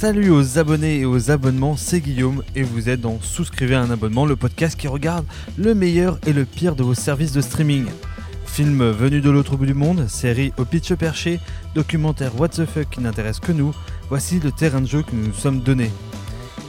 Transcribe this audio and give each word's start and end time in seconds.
Salut 0.00 0.30
aux 0.30 0.58
abonnés 0.58 1.00
et 1.00 1.04
aux 1.04 1.30
abonnements, 1.30 1.76
c'est 1.76 2.00
Guillaume 2.00 2.42
et 2.56 2.62
vous 2.62 2.88
êtes 2.88 3.02
dans 3.02 3.20
Souscrivez 3.20 3.74
à 3.74 3.82
un 3.82 3.90
abonnement, 3.90 4.24
le 4.24 4.34
podcast 4.34 4.80
qui 4.80 4.88
regarde 4.88 5.26
le 5.58 5.74
meilleur 5.74 6.18
et 6.26 6.32
le 6.32 6.46
pire 6.46 6.74
de 6.74 6.82
vos 6.82 6.94
services 6.94 7.32
de 7.32 7.42
streaming. 7.42 7.84
Films 8.46 8.92
venus 8.92 9.22
de 9.22 9.28
l'autre 9.28 9.58
bout 9.58 9.66
du 9.66 9.74
monde, 9.74 10.08
séries 10.08 10.54
au 10.56 10.64
pitch 10.64 10.94
perché, 10.94 11.38
documentaires 11.74 12.40
what 12.40 12.48
the 12.48 12.64
fuck 12.64 12.88
qui 12.88 13.02
n'intéressent 13.02 13.46
que 13.46 13.52
nous, 13.52 13.74
voici 14.08 14.40
le 14.40 14.50
terrain 14.52 14.80
de 14.80 14.86
jeu 14.86 15.02
que 15.02 15.14
nous 15.14 15.26
nous 15.26 15.34
sommes 15.34 15.60
donné. 15.60 15.90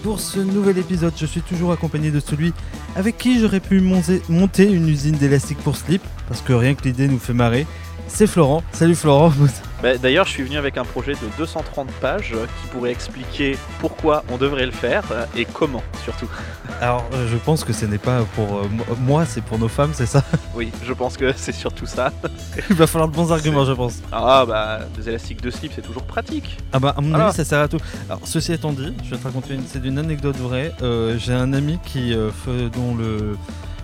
Pour 0.04 0.20
ce 0.20 0.42
nouvel 0.42 0.78
épisode, 0.78 1.14
je 1.16 1.26
suis 1.26 1.40
toujours 1.40 1.72
accompagné 1.72 2.12
de 2.12 2.20
celui 2.20 2.52
avec 2.98 3.18
qui 3.18 3.40
j'aurais 3.40 3.62
pu 3.62 3.80
monter 3.80 4.70
une 4.70 4.90
usine 4.90 5.16
d'élastique 5.16 5.60
pour 5.60 5.78
slip, 5.78 6.02
parce 6.28 6.42
que 6.42 6.52
rien 6.52 6.76
que 6.76 6.84
l'idée 6.84 7.08
nous 7.08 7.18
fait 7.18 7.32
marrer. 7.32 7.66
C'est 8.10 8.28
Florent. 8.28 8.62
Salut 8.74 8.96
Florent. 8.96 9.32
Bah, 9.82 9.98
D'ailleurs, 9.98 10.26
je 10.26 10.32
suis 10.32 10.44
venu 10.44 10.58
avec 10.58 10.78
un 10.78 10.86
projet 10.86 11.14
de 11.14 11.20
230 11.38 11.90
pages 11.94 12.34
euh, 12.36 12.46
qui 12.46 12.68
pourrait 12.70 12.92
expliquer 12.92 13.58
pourquoi 13.80 14.24
on 14.30 14.38
devrait 14.38 14.66
le 14.66 14.72
faire 14.72 15.04
euh, 15.12 15.26
et 15.36 15.46
comment 15.46 15.82
surtout. 16.04 16.28
Alors, 16.82 17.04
euh, 17.14 17.28
je 17.32 17.38
pense 17.38 17.64
que 17.64 17.74
ce 17.74 17.86
n'est 17.86 17.98
pas 17.98 18.22
pour 18.36 18.58
euh, 18.60 18.68
mo- 18.70 18.84
moi, 19.00 19.26
c'est 19.26 19.44
pour 19.44 19.58
nos 19.60 19.68
femmes, 19.68 19.92
c'est 19.94 20.06
ça? 20.06 20.24
Oui, 20.56 20.72
je 20.84 20.94
pense 20.94 21.18
que 21.18 21.34
c'est 21.36 21.52
surtout 21.52 21.86
ça. 21.86 22.12
Il 22.70 22.76
va 22.76 22.86
falloir 22.88 23.10
de 23.10 23.16
bons 23.16 23.32
arguments, 23.32 23.66
je 23.66 23.74
pense. 23.74 23.96
Ah 24.12 24.46
bah, 24.48 24.80
des 24.98 25.10
élastiques 25.10 25.42
de 25.42 25.50
slip, 25.52 25.72
c'est 25.76 25.82
toujours 25.82 26.04
pratique. 26.04 26.58
Ah 26.74 26.80
bah, 26.80 26.94
à 26.98 27.02
mon 27.02 27.14
avis, 27.16 27.36
ça 27.36 27.44
sert 27.46 27.60
à 27.60 27.68
tout. 27.68 27.80
Alors, 28.10 28.22
ceci 28.24 28.54
étant 28.54 28.72
dit, 28.74 28.94
je 29.04 29.12
vais 29.12 29.18
te 29.18 29.24
raconter 29.24 29.54
une, 29.56 29.64
c'est 29.68 29.84
une 29.84 29.98
anecdote 29.98 30.38
vraie. 30.38 30.72
Euh, 30.82 31.18
J'ai 31.18 31.34
un 31.34 31.54
ami 31.54 31.80
qui, 31.86 32.14
euh, 32.14 32.30
fe- 32.30 32.70
dont 32.70 32.96
le. 32.96 33.36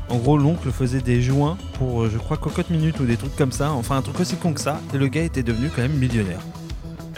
En 0.10 0.18
gros, 0.18 0.38
l'oncle 0.38 0.72
faisait 0.72 1.02
des 1.02 1.22
joints 1.22 1.58
pour, 1.74 2.04
euh, 2.04 2.10
je 2.12 2.18
crois, 2.18 2.38
Cocotte 2.38 2.70
Minute 2.70 3.00
ou 3.00 3.06
des 3.06 3.18
trucs 3.18 3.36
comme 3.36 3.52
ça. 3.52 3.72
Enfin, 3.72 3.98
un 3.98 4.02
truc 4.02 4.20
aussi 4.20 4.36
con 4.38 4.54
que 4.54 4.62
ça. 4.62 4.80
Et 4.94 4.98
le 4.98 5.08
gars 5.08 5.24
était 5.24 5.44
devenu 5.44 5.70
quand 5.74 5.82
même 5.82 5.94
millionnaire. 5.98 6.40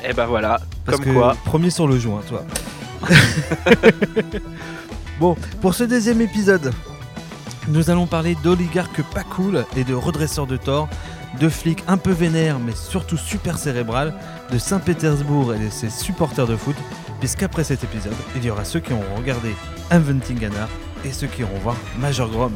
Et 0.08 0.14
bah 0.14 0.26
voilà, 0.26 0.60
Parce 0.86 0.98
comme 0.98 1.06
que 1.08 1.14
quoi. 1.14 1.36
Premier 1.46 1.70
sur 1.70 1.88
le 1.88 2.00
joint, 2.00 2.22
toi. 2.28 2.44
bon, 5.20 5.36
pour 5.62 5.74
ce 5.74 5.84
deuxième 5.84 6.22
épisode, 6.22 6.72
nous 7.68 7.90
allons 7.90 8.08
parler 8.08 8.36
d'oligarques 8.44 9.04
pas 9.14 9.24
cool 9.24 9.66
et 9.76 9.84
de 9.84 9.94
redresseurs 9.94 10.48
de 10.48 10.58
tort, 10.58 10.90
de 11.40 11.50
flics 11.50 11.84
un 11.88 11.98
peu 11.98 12.12
vénères 12.12 12.60
mais 12.60 12.74
surtout 12.76 13.18
super 13.18 13.58
cérébral, 13.58 14.14
de 14.52 14.58
Saint-Pétersbourg 14.58 15.54
et 15.54 15.60
de 15.60 15.70
ses 15.70 15.90
supporters 15.90 16.48
de 16.48 16.56
foot, 16.56 16.76
puisqu'après 17.20 17.64
cet 17.64 17.84
épisode, 17.84 18.16
il 18.36 18.44
y 18.44 18.50
aura 18.50 18.66
ceux 18.66 18.80
qui 18.80 18.94
auront 18.94 19.16
regardé 19.18 19.54
Inventing 19.92 20.46
Anna 20.46 20.68
et 21.06 21.12
ceux 21.12 21.28
qui 21.28 21.42
iront 21.42 21.60
voir 21.60 21.76
Major 22.00 22.30
Grom. 22.30 22.54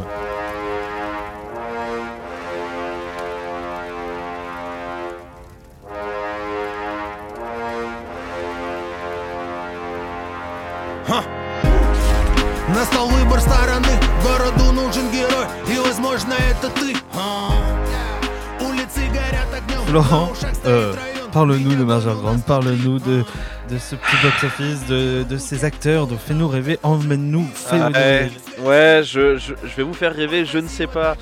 Parle-nous 21.44 21.75
de 21.75 21.83
Major 21.83 22.16
Grom, 22.22 22.39
parle-nous 22.41 22.99
de, 22.99 23.25
de 23.69 23.77
ce 23.77 23.95
petit 23.97 24.16
box-office, 24.23 24.86
de, 24.87 25.23
de 25.23 25.36
ces 25.37 25.65
acteurs, 25.65 26.08
de 26.08 26.15
fais-nous 26.15 26.48
rêver, 26.48 26.80
emmène-nous, 26.83 27.45
fais-nous 27.54 27.83
Ah, 27.93 27.99
rêver. 27.99 28.31
ouais, 28.61 29.02
je, 29.04 29.36
je- 29.36 29.54
je 29.61 29.76
vais 29.76 29.83
vous 29.83 29.93
faire 29.93 30.15
rêver, 30.15 30.45
je 30.45 30.58
ne 30.59 30.70
sais 30.70 30.87
pas. 30.87 31.17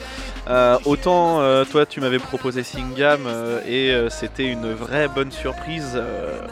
Euh, 0.48 0.78
autant 0.86 1.40
euh, 1.42 1.66
toi 1.66 1.88
tu 1.88 2.02
m'avais 2.02 2.20
proposé 2.20 2.62
Singam 2.62 3.22
euh, 3.26 3.62
et 3.68 4.12
c'était 4.12 4.46
une 4.46 4.72
vraie 4.74 5.08
bonne 5.08 5.32
surprise. 5.32 6.00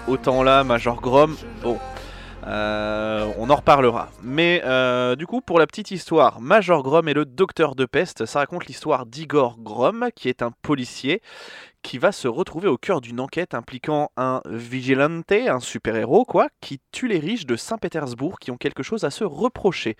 autant 0.07 0.41
là, 0.41 0.63
Major 0.63 1.00
Grom, 1.00 1.36
bon, 1.62 1.78
euh, 2.47 3.28
on 3.38 3.51
en 3.51 3.56
reparlera. 3.56 4.09
Mais 4.24 4.63
euh, 4.66 5.16
du 5.16 5.28
coup, 5.28 5.41
pour 5.41 5.59
la 5.59 5.68
petite 5.68 5.91
histoire, 5.91 6.41
Major 6.41 6.81
Grom 6.81 7.07
est 7.07 7.13
le 7.13 7.25
docteur 7.25 7.75
de 7.75 7.86
peste. 7.86 8.25
Ça 8.25 8.40
raconte 8.40 8.66
l'histoire 8.66 9.06
d'Igor 9.06 9.57
Grom, 9.59 10.07
qui 10.16 10.28
est 10.28 10.41
un 10.41 10.50
policier 10.63 11.22
qui 11.81 11.97
va 11.97 12.12
se 12.12 12.28
retrouver 12.28 12.67
au 12.67 12.78
cœur 12.78 13.01
d'une 13.01 13.19
enquête 13.19 13.53
impliquant 13.53 14.12
un 14.17 14.41
vigilante, 14.45 15.31
un 15.31 15.59
super-héros 15.59 16.25
quoi, 16.25 16.50
qui 16.62 16.81
tue 16.91 17.07
les 17.07 17.19
riches 17.19 17.45
de 17.45 17.56
Saint-Pétersbourg 17.56 18.40
qui 18.40 18.51
ont 18.51 18.57
quelque 18.57 18.84
chose 18.84 19.03
à 19.03 19.09
se 19.09 19.23
reprocher. 19.23 19.95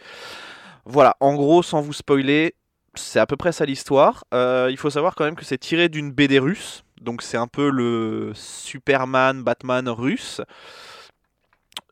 Voilà, 0.86 1.16
en 1.20 1.36
gros, 1.36 1.64
sans 1.64 1.82
vous 1.82 1.94
spoiler, 1.94 2.56
c'est 2.96 3.20
à 3.20 3.26
peu 3.26 3.38
près 3.38 3.52
ça 3.52 3.66
l'histoire. 3.66 4.26
Euh, 4.34 4.68
il 4.72 4.78
faut 4.78 4.90
savoir 4.90 5.16
quand 5.16 5.24
même 5.24 5.36
que 5.36 5.46
c'est 5.46 5.58
tiré 5.58 5.90
d'une 5.90 6.12
BD 6.12 6.40
russe, 6.40 6.84
donc 7.02 7.22
c'est 7.22 7.38
un 7.38 7.48
peu 7.48 7.70
le 7.70 8.32
Superman, 8.36 9.44
Batman 9.44 9.88
russe. 9.90 10.42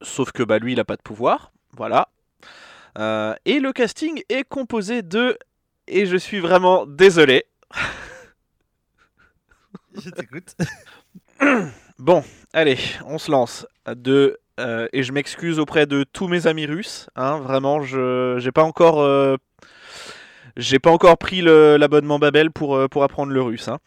Sauf 0.01 0.31
que 0.31 0.43
bah, 0.43 0.59
lui, 0.59 0.73
il 0.73 0.79
a 0.79 0.85
pas 0.85 0.95
de 0.95 1.01
pouvoir. 1.01 1.51
Voilà. 1.75 2.09
Euh, 2.97 3.35
et 3.45 3.59
le 3.59 3.73
casting 3.73 4.21
est 4.29 4.43
composé 4.43 5.01
de. 5.01 5.37
Et 5.87 6.05
je 6.05 6.17
suis 6.17 6.39
vraiment 6.39 6.85
désolé. 6.85 7.45
Bon, 11.99 12.23
allez, 12.53 12.77
on 13.05 13.17
se 13.17 13.31
lance. 13.31 13.65
Euh, 14.59 14.87
et 14.93 15.03
je 15.03 15.11
m'excuse 15.11 15.59
auprès 15.59 15.85
de 15.85 16.03
tous 16.03 16.27
mes 16.27 16.47
amis 16.47 16.65
russes. 16.65 17.09
Hein, 17.15 17.39
vraiment, 17.39 17.81
je 17.81 18.37
j'ai 18.39 18.51
pas 18.51 18.63
encore, 18.63 19.01
euh, 19.01 19.37
j'ai 20.55 20.79
pas 20.79 20.91
encore 20.91 21.17
pris 21.17 21.41
l'abonnement 21.41 22.19
Babel 22.19 22.51
pour, 22.51 22.75
euh, 22.75 22.87
pour 22.87 23.03
apprendre 23.03 23.31
le 23.31 23.41
russe. 23.41 23.67
hein. 23.67 23.77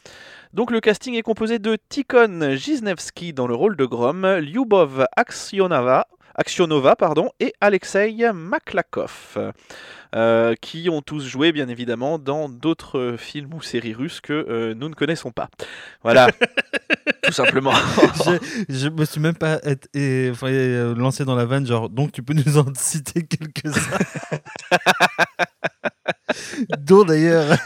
Donc 0.52 0.72
le 0.72 0.80
casting 0.80 1.14
est 1.14 1.22
composé 1.22 1.60
de 1.60 1.76
Tikhon 1.88 2.56
Gisnevski 2.56 3.32
dans 3.32 3.46
le 3.46 3.54
rôle 3.54 3.76
de 3.76 3.84
Grom, 3.84 4.26
Lyubov 4.38 5.06
Aksionova, 5.16 6.06
Aksionova 6.40 6.96
pardon, 6.96 7.28
et 7.38 7.52
Alexei 7.60 8.16
Maklakov, 8.32 9.52
euh, 10.16 10.54
qui 10.62 10.88
ont 10.88 11.02
tous 11.02 11.22
joué 11.22 11.52
bien 11.52 11.68
évidemment 11.68 12.18
dans 12.18 12.48
d'autres 12.48 13.16
films 13.18 13.52
ou 13.52 13.60
séries 13.60 13.92
russes 13.92 14.22
que 14.22 14.32
euh, 14.32 14.74
nous 14.74 14.88
ne 14.88 14.94
connaissons 14.94 15.32
pas. 15.32 15.50
Voilà, 16.02 16.28
tout 17.24 17.32
simplement. 17.32 17.72
je, 18.24 18.38
je 18.70 18.88
me 18.88 19.04
suis 19.04 19.20
même 19.20 19.34
pas 19.36 19.60
être- 19.64 19.88
et- 19.92 20.30
enfin, 20.32 20.46
euh, 20.48 20.94
lancé 20.94 21.26
dans 21.26 21.36
la 21.36 21.44
vanne, 21.44 21.66
genre, 21.66 21.90
donc 21.90 22.10
tu 22.12 22.22
peux 22.22 22.32
nous 22.32 22.56
en 22.56 22.64
citer 22.74 23.22
quelques-uns. 23.26 24.38
Dont 26.78 27.04
d'ailleurs. 27.04 27.56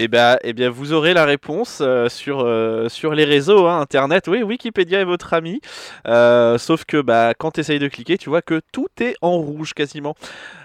Eh 0.00 0.06
bien, 0.06 0.38
eh 0.44 0.52
bien, 0.52 0.70
vous 0.70 0.92
aurez 0.92 1.12
la 1.12 1.24
réponse 1.24 1.78
euh, 1.80 2.08
sur, 2.08 2.40
euh, 2.40 2.88
sur 2.88 3.14
les 3.14 3.24
réseaux, 3.24 3.66
hein, 3.66 3.80
Internet. 3.80 4.28
Oui, 4.28 4.42
Wikipédia 4.42 5.00
est 5.00 5.04
votre 5.04 5.34
ami. 5.34 5.60
Euh, 6.06 6.56
sauf 6.58 6.84
que 6.84 7.00
bah, 7.00 7.34
quand 7.36 7.52
tu 7.52 7.60
essayes 7.60 7.80
de 7.80 7.88
cliquer, 7.88 8.16
tu 8.16 8.28
vois 8.28 8.42
que 8.42 8.60
tout 8.72 8.88
est 9.00 9.16
en 9.22 9.32
rouge 9.38 9.74
quasiment. 9.74 10.14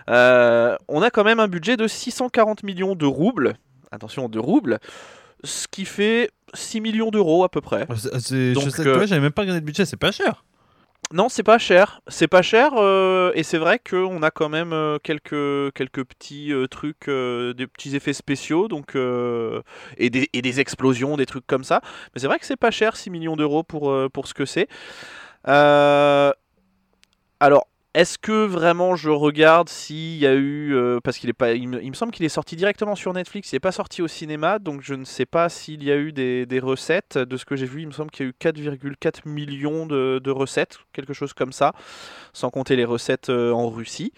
On 0.07 1.01
a 1.01 1.09
quand 1.11 1.23
même 1.23 1.39
un 1.39 1.47
budget 1.47 1.77
de 1.77 1.87
640 1.87 2.63
millions 2.63 2.95
de 2.95 3.05
roubles. 3.05 3.55
Attention, 3.91 4.29
de 4.29 4.39
roubles. 4.39 4.79
Ce 5.43 5.67
qui 5.67 5.85
fait 5.85 6.29
6 6.53 6.79
millions 6.81 7.09
d'euros 7.09 7.43
à 7.43 7.49
peu 7.49 7.61
près. 7.61 7.87
C'est- 8.19 8.53
je 8.65 8.69
sais, 8.69 8.83
j'avais 9.07 9.21
même 9.21 9.31
pas 9.31 9.41
regardé 9.41 9.59
le 9.59 9.65
budget, 9.65 9.85
c'est 9.85 9.97
pas 9.97 10.11
cher. 10.11 10.43
Non, 11.13 11.29
c'est 11.29 11.43
pas 11.43 11.59
cher. 11.59 12.01
C'est 12.07 12.27
pas 12.27 12.41
cher 12.41 12.71
euh, 12.73 13.31
et 13.35 13.43
c'est 13.43 13.59
vrai 13.59 13.77
qu'on 13.77 14.23
a 14.23 14.31
quand 14.31 14.49
même 14.49 14.73
euh, 14.73 14.97
quelques, 14.97 15.71
quelques 15.75 16.03
petits 16.03 16.51
euh, 16.51 16.65
trucs, 16.67 17.07
des 17.07 17.67
petits 17.67 17.95
effets 17.95 18.13
spéciaux 18.13 18.67
donc, 18.67 18.95
et, 19.97 20.09
des, 20.09 20.59
explosions, 20.59 21.15
des 21.15 21.27
trucs 21.27 21.45
comme 21.45 21.63
ça. 21.63 21.81
Mais 22.13 22.21
c'est 22.21 22.25
vrai 22.25 22.39
que 22.39 22.47
c'est 22.47 22.55
pas 22.55 22.71
cher, 22.71 22.95
6 22.95 23.11
millions 23.11 23.35
d'euros 23.35 23.61
pour, 23.61 23.91
ce 24.25 24.33
que 24.33 24.45
c'est. 24.45 24.67
Alors, 27.39 27.67
est-ce 27.93 28.17
que 28.17 28.45
vraiment 28.45 28.95
je 28.95 29.09
regarde 29.09 29.69
s'il 29.69 30.17
y 30.17 30.25
a 30.25 30.33
eu. 30.33 30.73
euh, 30.73 30.99
parce 30.99 31.19
qu'il 31.19 31.29
est 31.29 31.33
pas. 31.33 31.53
Il 31.53 31.67
me, 31.69 31.93
semble 31.93 32.11
qu'il 32.11 32.25
est 32.25 32.29
sorti 32.29 32.55
directement 32.55 32.95
sur 32.95 33.13
Netflix, 33.13 33.51
il 33.51 33.55
n'est 33.55 33.59
pas 33.59 33.71
sorti 33.71 34.01
au 34.01 34.07
cinéma, 34.07 34.57
donc 34.57 34.81
je 34.81 34.95
ne 34.95 35.05
sais 35.05 35.27
pas 35.27 35.47
s'il 35.49 35.83
y 35.83 35.91
a 35.91 35.95
eu 35.95 36.11
des, 36.11 36.45
des 36.47 36.59
recettes. 36.59 37.17
De 37.17 37.37
ce 37.37 37.45
que 37.45 37.55
j'ai 37.55 37.67
vu, 37.67 37.81
il 37.81 37.87
me 37.87 37.91
semble 37.91 38.09
qu'il 38.09 38.25
y 38.25 38.29
a 38.29 38.31
eu 38.31 38.35
4,4 38.39 39.29
millions 39.29 39.85
de, 39.85 40.19
de 40.23 40.31
recettes, 40.31 40.79
quelque 40.91 41.13
chose 41.13 41.33
comme 41.33 41.53
ça, 41.53 41.73
sans 42.33 42.49
compter 42.49 42.75
les 42.75 42.85
recettes 42.85 43.29
euh, 43.29 43.51
en 43.51 43.69
Russie. 43.69 44.11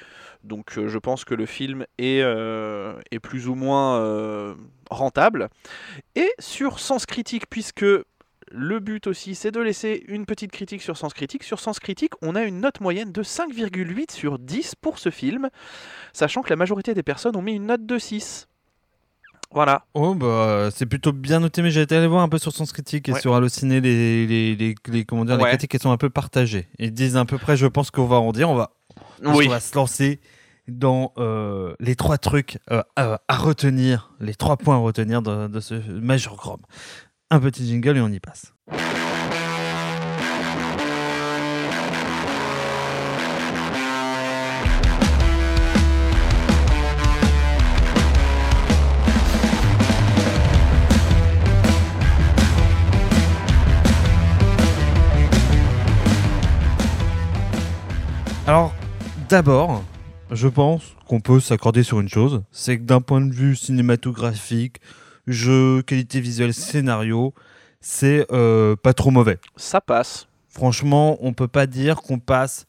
Donc 0.45 0.77
euh, 0.77 0.87
je 0.87 0.97
pense 0.97 1.25
que 1.25 1.33
le 1.33 1.45
film 1.45 1.85
est, 1.97 2.19
est 2.19 3.19
plus 3.19 3.47
ou 3.49 3.55
moins 3.55 4.55
rentable. 4.89 5.49
Et 6.15 6.31
sur 6.39 6.79
Sens 6.79 7.05
Critique, 7.05 7.49
puisque 7.49 7.85
le 8.51 8.79
but 8.79 9.07
aussi, 9.07 9.35
c'est 9.35 9.51
de 9.51 9.59
laisser 9.59 10.03
une 10.07 10.25
petite 10.25 10.51
critique 10.51 10.81
sur 10.81 10.97
Sens 10.97 11.13
Critique. 11.13 11.43
Sur 11.43 11.59
Sens 11.59 11.79
Critique, 11.79 12.13
on 12.21 12.35
a 12.35 12.43
une 12.43 12.59
note 12.61 12.79
moyenne 12.81 13.11
de 13.11 13.23
5,8 13.23 14.11
sur 14.11 14.37
10 14.39 14.75
pour 14.75 14.99
ce 14.99 15.09
film, 15.09 15.49
sachant 16.13 16.41
que 16.41 16.49
la 16.49 16.55
majorité 16.55 16.93
des 16.93 17.03
personnes 17.03 17.35
ont 17.35 17.41
mis 17.41 17.53
une 17.55 17.65
note 17.65 17.85
de 17.85 17.97
6. 17.97 18.47
Voilà. 19.51 19.85
Oh, 19.93 20.15
bah, 20.15 20.69
c'est 20.73 20.85
plutôt 20.85 21.11
bien 21.13 21.39
noté, 21.39 21.61
mais 21.61 21.71
j'ai 21.71 21.81
été 21.81 21.95
allé 21.95 22.07
voir 22.07 22.21
un 22.23 22.29
peu 22.29 22.37
sur 22.39 22.51
Sens 22.51 22.71
Critique 22.73 23.07
et 23.09 23.13
Ouais. 23.13 23.19
sur 23.21 23.35
Allociné, 23.35 23.79
les, 23.79 24.25
les, 24.27 24.55
les, 24.55 24.75
les- 24.87 25.05
comment 25.05 25.23
dire, 25.23 25.37
les 25.37 25.43
Ouais. 25.43 25.49
critiques 25.49 25.73
elles 25.75 25.81
sont 25.81 25.91
un 25.91 25.97
peu 25.97 26.09
partagées. 26.09 26.67
Ils 26.79 26.91
disent 26.93 27.15
à 27.15 27.25
peu 27.25 27.37
près, 27.37 27.55
je 27.55 27.67
pense 27.67 27.89
qu'on 27.91 28.05
va 28.05 28.17
en 28.17 28.31
dire, 28.31 28.49
on 28.49 28.55
va, 28.55 28.71
Oui. 29.23 29.47
se 29.61 29.75
lancer 29.75 30.19
dans 30.67 31.13
euh, 31.19 31.75
les 31.79 31.95
trois 31.95 32.17
trucs 32.17 32.57
euh, 32.71 32.81
à, 32.95 33.21
à 33.27 33.37
retenir, 33.37 34.11
les 34.19 34.33
trois 34.33 34.57
points 34.57 34.75
à 34.75 34.79
retenir 34.79 35.21
de, 35.21 35.47
de 35.47 35.59
ce 35.59 35.75
Major 35.91 36.35
Grom. 36.35 36.59
Un 37.31 37.39
petit 37.39 37.65
jingle 37.65 37.97
et 37.97 38.01
on 38.01 38.09
y 38.09 38.19
passe. 38.19 38.53
Alors, 58.47 58.75
d'abord, 59.29 59.83
je 60.29 60.47
pense 60.47 60.93
qu'on 61.07 61.19
peut 61.19 61.39
s'accorder 61.39 61.81
sur 61.81 61.99
une 61.99 62.07
chose, 62.07 62.43
c'est 62.51 62.77
que 62.77 62.83
d'un 62.83 63.01
point 63.01 63.21
de 63.21 63.33
vue 63.33 63.55
cinématographique, 63.55 64.79
jeu, 65.27 65.81
qualité 65.81 66.19
visuelle, 66.19 66.53
scénario, 66.53 67.33
c'est 67.79 68.25
euh, 68.31 68.75
pas 68.75 68.93
trop 68.93 69.11
mauvais. 69.11 69.39
Ça 69.55 69.81
passe. 69.81 70.27
Franchement, 70.49 71.17
on 71.21 71.33
peut 71.33 71.47
pas 71.47 71.67
dire 71.67 71.97
qu'on 71.97 72.19
passe 72.19 72.65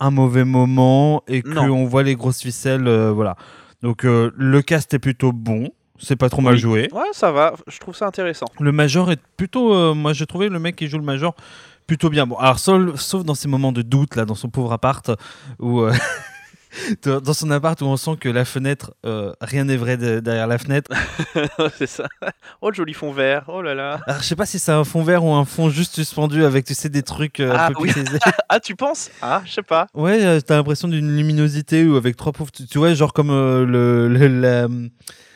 un 0.00 0.10
mauvais 0.10 0.44
moment 0.44 1.22
et 1.28 1.42
qu'on 1.42 1.84
voit 1.84 2.02
les 2.02 2.16
grosses 2.16 2.42
ficelles, 2.42 2.86
euh, 2.86 3.12
voilà. 3.12 3.36
Donc 3.82 4.04
euh, 4.04 4.30
le 4.36 4.62
cast 4.62 4.92
est 4.94 4.98
plutôt 4.98 5.32
bon, 5.32 5.70
c'est 5.98 6.16
pas 6.16 6.28
trop 6.28 6.42
mal 6.42 6.56
joué. 6.56 6.88
Ouais, 6.92 7.02
ça 7.12 7.32
va. 7.32 7.54
Je 7.68 7.78
trouve 7.78 7.96
ça 7.96 8.06
intéressant. 8.06 8.46
Le 8.60 8.72
major 8.72 9.10
est 9.10 9.20
plutôt, 9.36 9.94
moi 9.94 10.12
j'ai 10.12 10.26
trouvé 10.26 10.48
le 10.48 10.58
mec 10.58 10.76
qui 10.76 10.88
joue 10.88 10.98
le 10.98 11.04
major 11.04 11.34
plutôt 11.86 12.10
bien. 12.10 12.26
Bon, 12.26 12.36
alors 12.36 12.58
sauf, 12.58 13.00
sauf 13.00 13.24
dans 13.24 13.34
ces 13.34 13.48
moments 13.48 13.72
de 13.72 13.82
doute 13.82 14.16
là, 14.16 14.24
dans 14.24 14.34
son 14.34 14.48
pauvre 14.48 14.72
appart, 14.72 15.10
où 15.58 15.80
euh, 15.80 15.92
dans 17.04 17.32
son 17.34 17.50
appart 17.50 17.80
où 17.82 17.84
on 17.86 17.96
sent 17.96 18.16
que 18.20 18.28
la 18.28 18.44
fenêtre, 18.44 18.94
euh, 19.04 19.32
rien 19.40 19.64
n'est 19.64 19.76
vrai 19.76 19.96
de- 19.96 20.20
derrière 20.20 20.46
la 20.46 20.58
fenêtre. 20.58 20.90
c'est 21.78 21.86
ça. 21.86 22.06
Oh, 22.60 22.70
le 22.70 22.74
joli 22.74 22.94
fond 22.94 23.12
vert. 23.12 23.44
Oh 23.48 23.62
là 23.62 23.74
là. 23.74 24.00
Alors 24.06 24.22
je 24.22 24.26
sais 24.26 24.36
pas 24.36 24.46
si 24.46 24.58
c'est 24.58 24.72
un 24.72 24.84
fond 24.84 25.02
vert 25.02 25.24
ou 25.24 25.32
un 25.32 25.44
fond 25.44 25.68
juste 25.70 25.94
suspendu 25.94 26.44
avec 26.44 26.64
tu 26.64 26.74
sais 26.74 26.88
des 26.88 27.02
trucs 27.02 27.40
euh, 27.40 27.54
Ah, 27.56 27.66
un 27.66 27.72
peu 27.72 27.80
oui. 27.82 27.88
pixelisés. 27.88 28.18
Ah, 28.48 28.60
tu 28.60 28.74
penses? 28.76 29.10
Ah, 29.22 29.42
je 29.46 29.52
sais 29.52 29.62
pas. 29.62 29.86
Ouais, 29.94 30.24
euh, 30.24 30.40
t'as 30.40 30.56
l'impression 30.56 30.86
d'une 30.88 31.16
luminosité 31.16 31.84
ou 31.86 31.96
avec 31.96 32.16
trois 32.16 32.32
pauvres. 32.32 32.50
Tu, 32.52 32.78
vois, 32.78 32.92
genre 32.94 33.12
comme 33.14 33.30
euh, 33.30 33.64
le, 33.64 34.08
le- 34.08 34.28
la- 34.28 34.68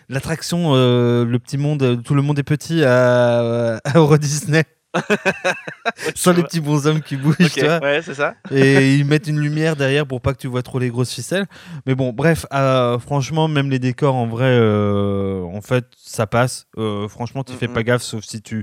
l'attraction, 0.09 0.73
euh, 0.75 1.25
le 1.25 1.39
petit 1.39 1.56
monde, 1.59 2.03
tout 2.05 2.15
le 2.15 2.23
monde 2.23 2.39
est 2.39 2.43
petit 2.43 2.85
à, 2.85 3.77
à 3.85 3.93
Euro 3.97 4.19
Disney. 4.19 4.65
Sans 6.14 6.32
les 6.32 6.43
petits 6.43 6.60
bonshommes 6.60 7.00
qui 7.02 7.16
bougent, 7.16 7.37
Ok, 7.40 7.50
tu 7.52 7.60
vois. 7.64 7.78
ouais, 7.81 8.02
c'est 8.02 8.14
ça. 8.14 8.34
Et 8.50 8.96
ils 8.96 9.04
mettent 9.04 9.26
une 9.26 9.40
lumière 9.40 9.76
derrière 9.76 10.06
pour 10.06 10.20
pas 10.20 10.32
que 10.34 10.38
tu 10.38 10.46
vois 10.46 10.62
trop 10.62 10.78
les 10.78 10.88
grosses 10.90 11.12
ficelles. 11.12 11.46
Mais 11.87 11.94
bon, 11.94 12.12
bref, 12.12 12.46
euh, 12.52 12.98
franchement, 12.98 13.48
même 13.48 13.70
les 13.70 13.78
décors, 13.78 14.14
en 14.14 14.26
vrai, 14.26 14.48
euh, 14.50 15.43
en 15.43 15.60
fait, 15.60 15.87
ça 15.96 16.26
passe. 16.26 16.66
Euh, 16.78 17.08
franchement, 17.08 17.44
tu 17.44 17.54
fais 17.54 17.69
Mhm. 17.69 17.75
pas 17.75 17.82
gaffe, 17.82 18.02
sauf 18.02 18.25
si 18.25 18.43
tu 18.43 18.62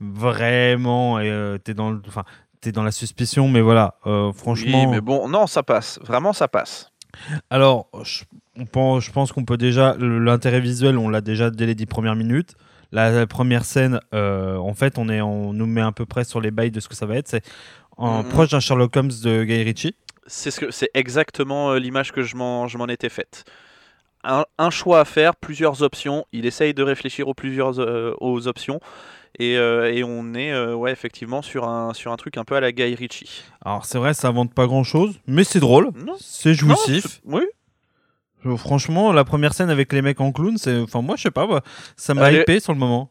vraiment 0.00 1.18
t'es 1.64 1.74
dans, 1.74 1.90
le- 1.90 2.00
enfin, 2.06 2.24
t'es 2.60 2.72
dans 2.72 2.82
la 2.82 2.92
suspicion. 2.92 3.48
Mais 3.48 3.60
voilà, 3.60 3.94
franchement. 4.34 4.82
Oui, 4.82 4.86
mais 4.86 5.00
bon, 5.00 5.28
non, 5.28 5.46
ça 5.46 5.62
passe. 5.62 5.98
Vraiment, 6.02 6.32
ça 6.32 6.48
passe. 6.48 6.90
Alors, 7.50 7.88
je, 8.04 8.22
on 8.56 8.66
pense, 8.66 9.04
je 9.04 9.10
pense 9.12 9.32
qu'on 9.32 9.44
peut 9.44 9.56
déjà. 9.56 9.96
L'intérêt 9.98 10.60
visuel, 10.60 10.98
on 10.98 11.08
l'a 11.08 11.20
déjà 11.20 11.50
dès 11.50 11.66
les 11.66 11.74
dix 11.74 11.86
premières 11.86 12.14
minutes. 12.16 12.54
La, 12.92 13.26
première 13.26 13.64
scène, 13.64 14.00
euh, 14.14 14.56
en 14.56 14.72
fait, 14.74 14.96
on, 14.98 15.08
est, 15.08 15.20
on 15.20 15.52
nous 15.52 15.66
met 15.66 15.82
à 15.82 15.92
peu 15.92 16.06
près 16.06 16.24
sur 16.24 16.40
les 16.40 16.50
bails 16.50 16.70
de 16.70 16.80
ce 16.80 16.88
que 16.88 16.94
ça 16.94 17.06
va 17.06 17.16
être. 17.16 17.28
C'est 17.28 17.44
en 17.96 18.22
Mhm. 18.22 18.28
proche 18.30 18.50
d'un 18.50 18.60
Sherlock 18.60 18.96
Holmes 18.96 19.10
de 19.22 19.44
Guy 19.44 19.62
Ritchie. 19.62 19.96
C'est 20.26 20.50
ce 20.50 20.60
que 20.60 20.66
exactement 20.94 21.72
euh, 21.72 21.78
l'image 21.78 22.12
que 22.12 22.22
je 22.22 22.36
m'en 22.36 22.68
je 22.68 22.78
m'en 22.78 22.86
étais 22.86 23.08
faite. 23.08 23.44
Un, 24.24 24.44
un 24.58 24.70
choix 24.70 25.00
à 25.00 25.04
faire, 25.04 25.36
plusieurs 25.36 25.82
options. 25.82 26.24
Il 26.32 26.44
essaye 26.44 26.74
de 26.74 26.82
réfléchir 26.82 27.28
aux 27.28 27.34
plusieurs 27.34 27.78
euh, 27.80 28.14
aux 28.20 28.46
options 28.48 28.80
et, 29.38 29.56
euh, 29.56 29.92
et 29.92 30.02
on 30.04 30.34
est 30.34 30.52
euh, 30.52 30.74
ouais 30.74 30.90
effectivement 30.92 31.40
sur 31.42 31.68
un 31.68 31.94
sur 31.94 32.12
un 32.12 32.16
truc 32.16 32.36
un 32.36 32.44
peu 32.44 32.56
à 32.56 32.60
la 32.60 32.72
Guy 32.72 32.94
Ritchie. 32.94 33.42
Alors, 33.64 33.84
c'est 33.84 33.98
vrai, 33.98 34.12
ça 34.14 34.28
invente 34.28 34.52
pas 34.54 34.66
grand 34.66 34.84
chose, 34.84 35.18
mais 35.26 35.44
c'est 35.44 35.60
drôle. 35.60 35.90
C'est 36.18 36.54
jouissif. 36.54 37.20
oui. 37.24 37.42
Franchement, 38.56 39.12
la 39.12 39.24
première 39.24 39.52
scène 39.54 39.70
avec 39.70 39.92
les 39.92 40.02
mecs 40.02 40.20
en 40.20 40.32
clown, 40.32 40.56
c'est. 40.58 40.78
Enfin, 40.80 41.02
moi, 41.02 41.16
je 41.16 41.22
sais 41.22 41.30
pas, 41.30 41.46
bah, 41.46 41.62
ça 41.96 42.14
m'a 42.14 42.26
Euh, 42.28 42.40
hypé 42.42 42.60
sur 42.60 42.72
le 42.72 42.78
moment. 42.78 43.10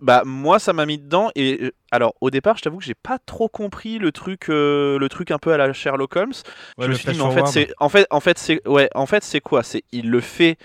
Bah 0.00 0.22
moi 0.24 0.60
ça 0.60 0.72
m'a 0.72 0.86
mis 0.86 0.98
dedans 0.98 1.30
et 1.34 1.58
euh, 1.60 1.72
alors 1.90 2.14
au 2.20 2.30
départ 2.30 2.56
je 2.56 2.62
t'avoue 2.62 2.78
que 2.78 2.84
j'ai 2.84 2.94
pas 2.94 3.18
trop 3.18 3.48
compris 3.48 3.98
le 3.98 4.12
truc 4.12 4.48
euh, 4.48 5.00
le 5.00 5.08
truc 5.08 5.32
un 5.32 5.38
peu 5.38 5.52
à 5.52 5.56
la 5.56 5.72
Sherlock 5.72 6.14
Holmes. 6.14 6.32
Ouais, 6.78 6.84
je 6.84 6.90
me 6.90 6.94
suis 6.94 7.10
dit 7.10 7.18
mais 7.18 7.24
en 7.24 7.32
fait 7.32 7.46
c'est 7.48 7.72
en 7.80 7.88
fait 7.88 8.06
en 8.10 8.20
fait 8.20 8.38
c'est 8.38 8.68
ouais 8.68 8.88
en 8.94 9.06
fait 9.06 9.24
c'est 9.24 9.40
quoi? 9.40 9.64
C'est 9.64 9.82
il 9.90 10.10
le 10.10 10.20
fait 10.20 10.58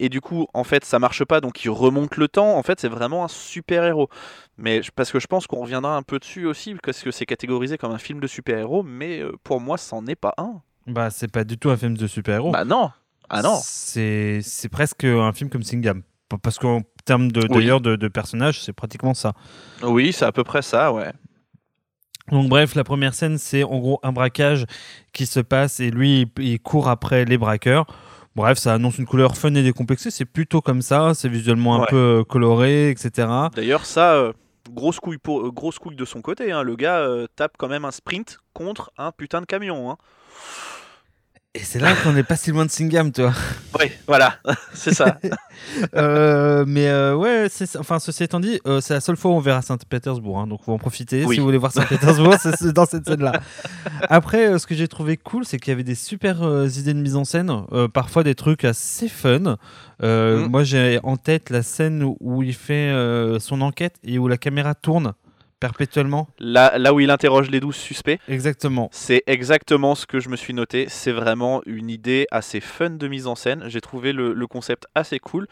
et 0.00 0.08
du 0.08 0.22
coup 0.22 0.46
en 0.54 0.64
fait 0.64 0.82
ça 0.86 0.98
marche 0.98 1.22
pas 1.26 1.42
donc 1.42 1.62
il 1.66 1.68
remonte 1.68 2.16
le 2.16 2.26
temps 2.26 2.56
en 2.56 2.62
fait 2.62 2.80
c'est 2.80 2.88
vraiment 2.88 3.22
un 3.22 3.28
super 3.28 3.84
héros 3.84 4.08
mais 4.56 4.80
parce 4.96 5.12
que 5.12 5.20
je 5.20 5.26
pense 5.26 5.46
qu'on 5.46 5.60
reviendra 5.60 5.94
un 5.94 6.02
peu 6.02 6.18
dessus 6.18 6.46
aussi 6.46 6.74
parce 6.82 7.02
que 7.02 7.10
c'est 7.10 7.26
catégorisé 7.26 7.76
comme 7.76 7.92
un 7.92 7.98
film 7.98 8.18
de 8.18 8.26
super 8.26 8.56
héros 8.58 8.82
mais 8.82 9.20
euh, 9.20 9.32
pour 9.44 9.60
moi 9.60 9.76
c'en 9.76 10.06
est 10.06 10.16
pas 10.16 10.32
un 10.38 10.62
Bah, 10.86 11.10
c'est 11.10 11.30
pas 11.30 11.44
du 11.44 11.58
tout 11.58 11.68
un 11.68 11.76
film 11.76 11.98
de 11.98 12.06
super-héros. 12.06 12.50
bah 12.50 12.64
non 12.64 12.90
ah 13.34 13.42
non 13.42 13.58
C'est 13.62 14.40
c'est 14.42 14.68
presque 14.68 15.04
un 15.04 15.32
film 15.32 15.50
comme 15.50 15.62
Singham. 15.62 16.02
Parce 16.42 16.58
qu'en 16.58 16.82
termes 17.04 17.30
de, 17.30 17.42
Oui. 17.42 17.48
d'ailleurs 17.48 17.80
de, 17.80 17.96
de 17.96 18.08
personnages, 18.08 18.60
c'est 18.62 18.72
pratiquement 18.72 19.14
ça. 19.14 19.34
oui 19.82 20.12
c'est 20.12 20.24
à 20.24 20.32
peu 20.32 20.42
près 20.42 20.62
ça 20.62 20.92
ouais 20.92 21.12
Donc 22.32 22.48
bref, 22.48 22.74
la 22.74 22.82
première 22.84 23.12
scène, 23.14 23.36
c'est 23.38 23.62
en 23.62 23.78
gros 23.78 24.00
un 24.02 24.10
braquage 24.12 24.64
qui 25.12 25.26
se 25.26 25.40
passe 25.40 25.80
et 25.80 25.90
lui, 25.90 26.26
il, 26.38 26.58
court 26.60 26.88
après 26.88 27.24
les 27.26 27.36
braqueurs. 27.38 27.86
Bref, 28.34 28.58
ça 28.58 28.72
annonce 28.74 28.98
une 28.98 29.06
couleur 29.06 29.36
fun 29.36 29.54
et 29.54 29.62
décomplexée. 29.62 30.10
C'est 30.10 30.24
plutôt 30.24 30.60
comme 30.60 30.82
ça. 30.82 31.12
C'est 31.14 31.28
visuellement 31.28 31.76
un 31.76 31.80
Ouais. 31.82 31.86
peu 31.90 31.96
euh, 32.20 32.24
coloré, 32.24 32.90
etc. 32.90 33.28
D'ailleurs, 33.54 33.84
ça, 33.86 34.14
euh, 34.14 34.32
grosse, 34.72 34.98
couille 34.98 35.18
pour, 35.18 35.46
euh, 35.46 35.50
grosse 35.52 35.78
couille 35.78 35.94
de 35.94 36.04
son 36.04 36.20
côté. 36.22 36.50
hein. 36.50 36.62
Le 36.64 36.74
gars 36.74 36.96
euh, 36.98 37.26
tape 37.36 37.52
quand 37.58 37.68
même 37.68 37.84
un 37.84 37.92
sprint 37.92 38.38
contre 38.54 38.90
un 38.98 39.12
putain 39.12 39.40
de 39.40 39.46
camion. 39.46 39.88
Hein. 39.90 39.98
Et 41.56 41.60
c'est 41.60 41.78
là 41.78 41.94
qu'on 42.02 42.12
n'est 42.12 42.24
pas 42.24 42.34
si 42.34 42.50
loin 42.50 42.64
de 42.66 42.70
Singham, 42.70 43.12
toi. 43.12 43.32
Oui, 43.78 43.86
voilà, 44.06 44.38
c'est 44.74 44.94
ça. 44.94 45.18
Euh, 45.94 46.64
mais 46.66 46.88
euh, 46.88 47.14
ouais, 47.14 47.46
enfin 47.78 47.98
ceci 47.98 48.24
étant 48.24 48.38
dit, 48.40 48.60
euh, 48.66 48.80
c'est 48.80 48.92
la 48.92 49.00
seule 49.00 49.16
fois 49.16 49.30
où 49.30 49.34
on 49.34 49.40
verra 49.40 49.62
Saint-Pétersbourg, 49.62 50.38
hein, 50.38 50.46
donc 50.46 50.62
faut 50.64 50.72
en 50.72 50.78
profiter 50.78 51.24
Oui. 51.24 51.34
si 51.36 51.40
vous 51.40 51.46
voulez 51.46 51.58
voir 51.58 51.72
Saint-Pétersbourg, 51.72 52.34
c'est 52.40 52.72
dans 52.72 52.84
cette 52.84 53.06
scène-là. 53.06 53.40
Après, 54.08 54.46
euh, 54.48 54.58
ce 54.58 54.66
que 54.66 54.74
j'ai 54.74 54.88
trouvé 54.88 55.16
cool, 55.16 55.44
c'est 55.44 55.58
qu'il 55.58 55.70
y 55.70 55.72
avait 55.72 55.84
des 55.84 55.94
super 55.94 56.42
euh, 56.42 56.68
idées 56.68 56.92
de 56.92 56.98
mise 56.98 57.16
en 57.16 57.24
scène, 57.24 57.50
euh, 57.72 57.88
parfois 57.88 58.24
des 58.24 58.34
trucs 58.34 58.64
assez 58.64 59.08
fun. 59.08 59.56
Euh, 60.02 60.46
Mm. 60.46 60.50
Moi, 60.50 60.64
j'ai 60.64 61.00
en 61.02 61.16
tête 61.16 61.50
la 61.50 61.62
scène 61.62 62.02
où, 62.20 62.42
il 62.42 62.54
fait 62.54 62.90
euh, 62.90 63.38
son 63.38 63.60
enquête 63.60 63.96
et 64.04 64.18
où 64.18 64.28
la 64.28 64.36
caméra 64.36 64.74
tourne 64.74 65.12
perpétuellement. 65.60 66.28
Là, 66.38 66.78
là 66.78 66.92
où 66.94 67.00
il 67.00 67.10
interroge 67.10 67.50
les 67.50 67.60
douze 67.60 67.76
suspects, 67.76 68.18
Exactement. 68.28 68.88
c'est 68.92 69.22
exactement 69.26 69.94
ce 69.94 70.06
que 70.06 70.20
je 70.20 70.28
me 70.28 70.36
suis 70.36 70.54
noté. 70.54 70.86
C'est 70.88 71.12
vraiment 71.12 71.62
une 71.66 71.90
idée 71.90 72.26
assez 72.30 72.60
fun 72.60 72.90
de 72.90 73.08
mise 73.08 73.26
en 73.26 73.34
scène. 73.34 73.64
J'ai 73.68 73.80
trouvé 73.80 74.12
le, 74.12 74.32
le 74.34 74.46
concept 74.46 74.86
assez 74.94 75.18
cool. 75.18 75.46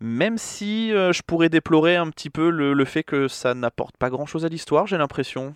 Même 0.00 0.38
si 0.38 0.92
euh, 0.92 1.12
je 1.12 1.22
pourrais 1.22 1.48
déplorer 1.48 1.96
un 1.96 2.10
petit 2.10 2.28
peu 2.30 2.50
le, 2.50 2.72
le 2.74 2.84
fait 2.84 3.04
que 3.04 3.28
ça 3.28 3.54
n'apporte 3.54 3.96
pas 3.96 4.10
grand 4.10 4.26
chose 4.26 4.44
à 4.44 4.48
l'histoire, 4.48 4.86
j'ai 4.86 4.98
l'impression. 4.98 5.54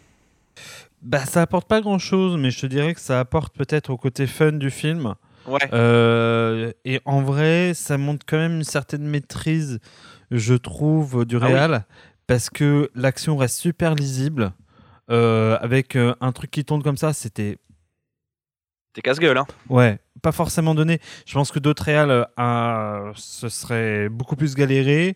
Bah, 1.03 1.25
ça 1.27 1.43
apporte 1.43 1.69
pas 1.69 1.81
grand-chose, 1.81 2.37
mais 2.39 2.51
je 2.51 2.61
te 2.61 2.67
dirais 2.67 2.95
que 2.95 3.01
ça 3.01 3.21
apporte 3.21 3.55
peut-être 3.57 3.91
au 3.91 3.97
côté 3.97 4.27
fun 4.27 4.53
du 4.53 4.71
film. 4.71 5.15
Ouais. 5.47 5.61
Euh, 5.73 6.73
et 6.85 7.01
en 7.05 7.23
vrai, 7.23 7.73
ça 7.75 7.97
montre 7.99 8.27
quand 8.27 8.37
même 8.39 8.57
une 8.57 8.65
certaine 8.65 9.05
maîtrise, 9.07 9.79
je 10.31 10.55
trouve, 10.55 11.25
du 11.25 11.37
Ah 11.37 11.47
oui. 11.47 11.79
Parce 12.29 12.51
que 12.51 12.91
l'action 12.95 13.37
reste 13.37 13.59
super 13.59 13.97
lisible. 13.97 14.53
Euh, 15.11 15.57
avec 15.63 15.97
euh, 15.97 16.15
un 16.21 16.33
truc 16.33 16.51
qui 16.51 16.67
tourne 16.67 16.83
comme 16.83 16.99
ça, 16.99 17.15
c'était 17.15 17.57
T'es 18.93 19.01
casse-gueule, 19.01 19.39
hein. 19.39 19.47
ouais, 19.71 19.99
pas 20.23 20.33
forcément 20.33 20.75
donné. 20.75 21.01
Je 21.27 21.33
pense 21.33 21.51
que 21.51 21.59
d'autres 21.59 21.85
réals, 21.85 22.27
euh, 22.39 23.13
ce 23.15 23.49
serait 23.49 24.11
beaucoup 24.11 24.37
plus 24.37 24.55
galéré. 24.55 25.15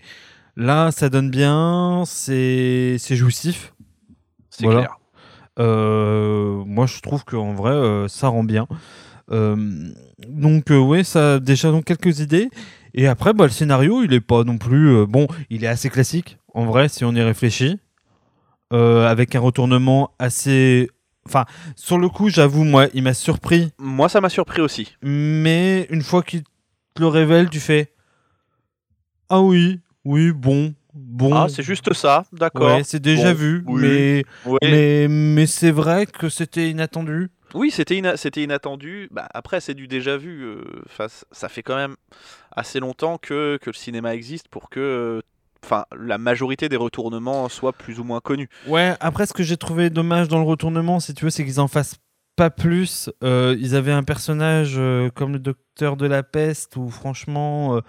Là, 0.57 0.91
ça 0.93 1.11
donne 1.11 1.31
bien, 1.31 2.05
c'est 2.07 2.97
jouissif. 3.11 3.75
C'est 4.49 4.65
Voilà. 4.65 4.81
clair. 4.81 4.97
Moi, 6.67 6.87
je 6.87 7.01
trouve 7.01 7.25
qu'en 7.25 7.53
vrai, 7.55 8.09
ça 8.09 8.29
rend 8.29 8.45
bien. 8.45 8.67
Donc, 9.29 10.71
ouais, 10.71 11.05
ça 11.05 11.35
a 11.35 11.39
déjà 11.41 11.71
donc 11.71 11.85
quelques 11.85 12.21
idées. 12.21 12.49
Et 12.95 13.07
après, 13.07 13.33
bah, 13.33 13.45
le 13.45 13.51
scénario, 13.51 14.03
il 14.03 14.13
est 14.13 14.21
pas 14.21 14.45
non 14.45 14.59
plus. 14.59 15.07
bon, 15.07 15.27
il 15.51 15.65
est 15.65 15.69
assez 15.69 15.89
classique, 15.89 16.39
en 16.55 16.65
vrai, 16.67 16.89
si 16.89 17.05
on 17.05 17.13
y 17.15 17.23
réfléchit. 17.23 17.79
Euh, 18.73 19.07
avec 19.07 19.35
un 19.35 19.41
retournement 19.41 20.13
assez. 20.19 20.89
Enfin, 21.27 21.45
sur 21.77 21.99
le 21.99 22.09
coup, 22.09 22.31
j'avoue, 22.31 22.65
moi, 22.65 22.87
il 22.95 23.03
m'a 23.03 23.13
surpris. 23.15 23.71
Moi, 23.79 24.09
ça 24.09 24.21
m'a 24.23 24.31
surpris 24.31 24.63
aussi. 24.63 24.97
Mais 25.03 25.87
une 25.91 26.03
fois 26.03 26.23
qu'il 26.23 26.43
te 26.43 27.01
le 27.01 27.07
révèle, 27.07 27.51
tu 27.51 27.61
fais. 27.61 27.93
Ah 29.29 29.41
oui, 29.41 29.81
oui, 30.05 30.33
bon, 30.33 30.75
bon. 30.95 31.35
Ah, 31.35 31.47
c'est 31.49 31.63
juste 31.63 31.93
ça, 31.93 32.25
d'accord. 32.33 32.77
Ouais, 32.79 32.85
c'est 32.85 33.01
déjà 33.01 33.33
Bon, 33.33 33.39
vu, 33.39 33.63
oui. 33.67 33.81
mais, 33.83 34.25
mais, 34.63 35.07
mais 35.09 35.47
c'est 35.47 35.71
vrai 35.71 36.07
que 36.07 36.29
c'était 36.29 36.71
inattendu. 36.71 37.31
Oui, 37.55 37.71
c'était 37.71 37.97
ina- 37.97 38.17
c'était 38.17 38.43
inattendu. 38.43 39.09
Bah, 39.11 39.29
après, 39.35 39.61
c'est 39.61 39.75
du 39.75 39.87
déjà 39.87 40.17
vu. 40.17 40.43
euh, 40.45 40.65
'fin, 40.89 41.09
c- 41.09 41.27
ça 41.31 41.49
fait 41.51 41.63
quand 41.63 41.77
même 41.77 41.97
assez 42.51 42.81
longtemps 42.81 43.19
que, 43.19 43.59
que 43.61 43.69
le 43.71 43.75
cinéma 43.75 44.15
existe 44.15 44.49
pour 44.49 44.71
que 44.71 44.81
euh, 44.81 45.21
enfin, 45.65 45.85
la 45.97 46.19
majorité 46.19 46.69
des 46.69 46.77
retournements 46.77 47.49
soient 47.49 47.73
plus 47.73 48.01
ou 48.01 48.05
moins 48.05 48.21
connus. 48.21 48.49
Ouais, 48.67 48.95
après, 49.01 49.27
ce 49.27 49.33
que 49.33 49.43
j'ai 49.43 49.57
trouvé 49.57 49.91
dommage 49.91 50.29
dans 50.29 50.39
le 50.39 50.45
retournement, 50.45 51.01
si 51.01 51.15
tu 51.15 51.25
veux, 51.25 51.31
c'est 51.31 51.45
qu'ils 51.45 51.61
en 51.61 51.69
fassent 51.69 51.97
pas 52.37 52.51
plus. 52.51 53.11
Euh, 53.23 53.57
ils 53.59 53.75
avaient 53.75 53.93
un 53.93 54.03
personnage 54.03 54.75
euh, 54.77 55.11
comme 55.11 55.33
le 55.33 55.39
docteur 55.39 55.97
de 55.97 56.07
la 56.07 56.23
peste 56.23 56.77
où, 56.77 56.89
franchement, 56.89 57.77
euh, 57.77 57.81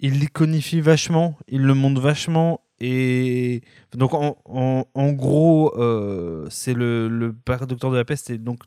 ils 0.00 0.18
l'iconifient 0.18 0.80
vachement, 0.80 1.36
ils 1.48 1.62
le 1.62 1.74
montrent 1.74 2.00
vachement. 2.00 2.60
Et 2.80 3.62
donc, 3.94 4.12
en, 4.14 5.12
gros, 5.12 5.72
euh, 5.78 6.46
c'est 6.50 6.74
le, 6.74 7.34
docteur 7.46 7.90
de 7.90 7.96
la 7.96 8.04
peste 8.04 8.30
et 8.30 8.38
donc 8.38 8.64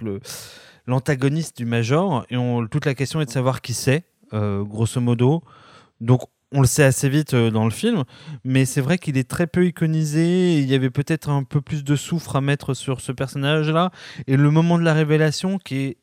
l'antagoniste 0.88 1.58
du 1.58 1.66
Major. 1.66 2.25
Et 2.30 2.38
toute 2.72 2.86
la 2.86 2.96
question 2.96 3.22
est 3.22 3.25
de 3.25 3.32
savoir 3.32 3.62
qui 3.62 3.74
c'est, 3.74 4.06
grosso 4.32 5.01
modo. 5.01 5.44
Donc, 6.00 6.22
on 6.54 6.62
le 6.62 6.68
sait 6.68 6.84
assez 6.84 7.10
vite 7.10 7.34
euh, 7.34 7.51
dans 7.51 7.66
le 7.66 7.72
film, 7.72 8.04
mais 8.44 8.66
c'est 8.66 8.82
vrai 8.82 8.98
qu'il 8.98 9.18
est 9.18 9.30
très 9.30 9.48
peu 9.48 9.66
iconisé. 9.66 10.60
Il 10.60 10.66
y 10.70 10.75
avait 10.75 10.89
peut-être 10.89 11.30
un 11.30 11.44
peu 11.44 11.60
plus 11.62 11.84
de 11.84 11.96
soufre 11.96 12.36
à 12.38 12.42
mettre 12.42 12.74
sur 12.74 13.01
ce 13.01 13.12
personnage-là. 13.12 13.92
Et 14.27 14.38
le 14.38 14.50
moment 14.50 14.77
de 14.77 14.84
la 14.84 14.94
révélation 14.94 15.58
qui 15.58 15.75
est 15.77 15.98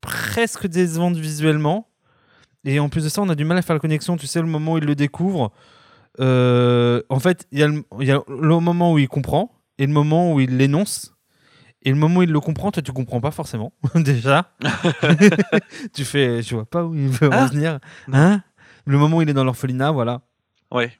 presque 0.00 0.66
décevante 0.66 1.16
visuellement. 1.16 1.88
Et 2.64 2.78
en 2.80 2.88
plus 2.88 3.04
de 3.04 3.08
ça, 3.08 3.22
on 3.22 3.28
a 3.28 3.34
du 3.34 3.44
mal 3.44 3.58
à 3.58 3.62
faire 3.62 3.74
la 3.74 3.80
connexion. 3.80 4.16
Tu 4.16 4.26
sais, 4.26 4.40
le 4.40 4.46
moment 4.46 4.74
où 4.74 4.78
il 4.78 4.84
le 4.84 4.94
découvre, 4.94 5.52
euh, 6.20 7.02
en 7.08 7.18
fait, 7.20 7.46
il 7.52 7.58
y, 7.58 7.62
a 7.62 7.66
le, 7.68 7.84
il 8.00 8.06
y 8.06 8.12
a 8.12 8.22
le 8.28 8.58
moment 8.60 8.92
où 8.92 8.98
il 8.98 9.08
comprend 9.08 9.52
et 9.78 9.86
le 9.86 9.92
moment 9.92 10.32
où 10.32 10.40
il 10.40 10.56
l'énonce. 10.56 11.14
Et 11.84 11.90
le 11.90 11.96
moment 11.96 12.20
où 12.20 12.22
il 12.22 12.30
le 12.30 12.38
comprend, 12.40 12.70
toi, 12.70 12.80
tu 12.80 12.92
comprends 12.92 13.20
pas 13.20 13.32
forcément, 13.32 13.72
déjà. 13.96 14.52
tu 15.92 16.04
fais, 16.04 16.40
je 16.42 16.54
vois 16.54 16.64
pas 16.64 16.84
où 16.84 16.94
il 16.94 17.08
veut 17.08 17.28
en 17.28 17.32
Ah. 17.32 17.46
venir. 17.46 17.78
Non. 18.06 18.18
Hein? 18.18 18.42
Le 18.86 18.98
moment 18.98 19.18
où 19.18 19.22
il 19.22 19.28
est 19.30 19.34
dans 19.34 19.44
l'orphelinat, 19.44 19.90
voilà. 19.90 20.22
Ouais. 20.70 20.90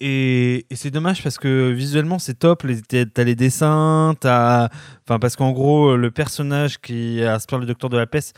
Et, 0.00 0.66
et 0.70 0.76
c'est 0.76 0.90
dommage 0.90 1.22
parce 1.22 1.38
que 1.38 1.70
visuellement 1.70 2.18
c'est 2.18 2.34
top. 2.38 2.64
T'as- 2.88 3.24
les 3.24 3.34
dessins, 3.34 4.14
t'as. 4.20 4.68
Enfin, 5.06 5.18
parce 5.18 5.36
qu'en 5.36 5.52
gros, 5.52 5.96
le 5.96 6.10
personnage 6.10 6.80
qui 6.80 7.22
aspire 7.22 7.58
le 7.58 7.64
docteur 7.66 7.88
de 7.90 7.96
la 7.96 8.06
peste 8.06 8.36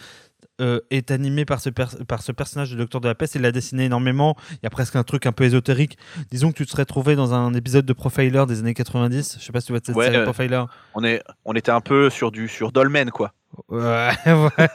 euh, 0.61 0.81
est 0.91 1.11
animé 1.11 1.45
par 1.45 1.61
ce, 1.61 1.71
par 1.71 2.23
ce 2.23 2.31
personnage 2.33 2.71
du 2.71 2.77
docteur 2.77 3.01
de 3.01 3.09
la 3.09 3.15
peste. 3.17 3.35
Il 3.35 3.43
l'a 3.43 3.51
dessiné 3.53 3.87
énormément. 3.87 4.37
Il 4.53 4.59
y 4.63 4.67
a 4.67 4.71
presque 4.71 4.95
un 4.97 5.03
truc 5.03 5.27
un 5.27 5.33
peu 5.33 5.45
ésotérique. 5.45 5.99
Disons 6.31 6.53
que 6.53 6.57
tu 6.57 6.67
te 6.67 6.71
serais 6.71 6.85
trouvé 6.85 7.17
dans 7.17 7.35
un 7.35 7.53
épisode 7.55 7.85
de 7.85 7.93
Profiler 7.93 8.45
des 8.47 8.61
années 8.61 8.75
90. 8.75 9.39
Je 9.41 9.45
sais 9.45 9.53
pas 9.53 9.61
si 9.61 9.67
tu 9.67 9.73
vois 9.73 9.81
cette 9.85 9.97
Ouais, 9.97 10.05
série 10.07 10.19
euh, 10.19 10.25
Profiler. 10.25 10.63
On, 10.95 11.03
est, 11.03 11.21
on 11.45 11.55
était 11.55 11.73
un 11.73 11.81
peu 11.81 12.11
sur 12.11 12.31
du 12.31 12.47
sur 12.49 12.71
Dolmen, 12.71 13.11
quoi. 13.11 13.33
Ouais, 13.69 14.11
ouais. 14.27 14.69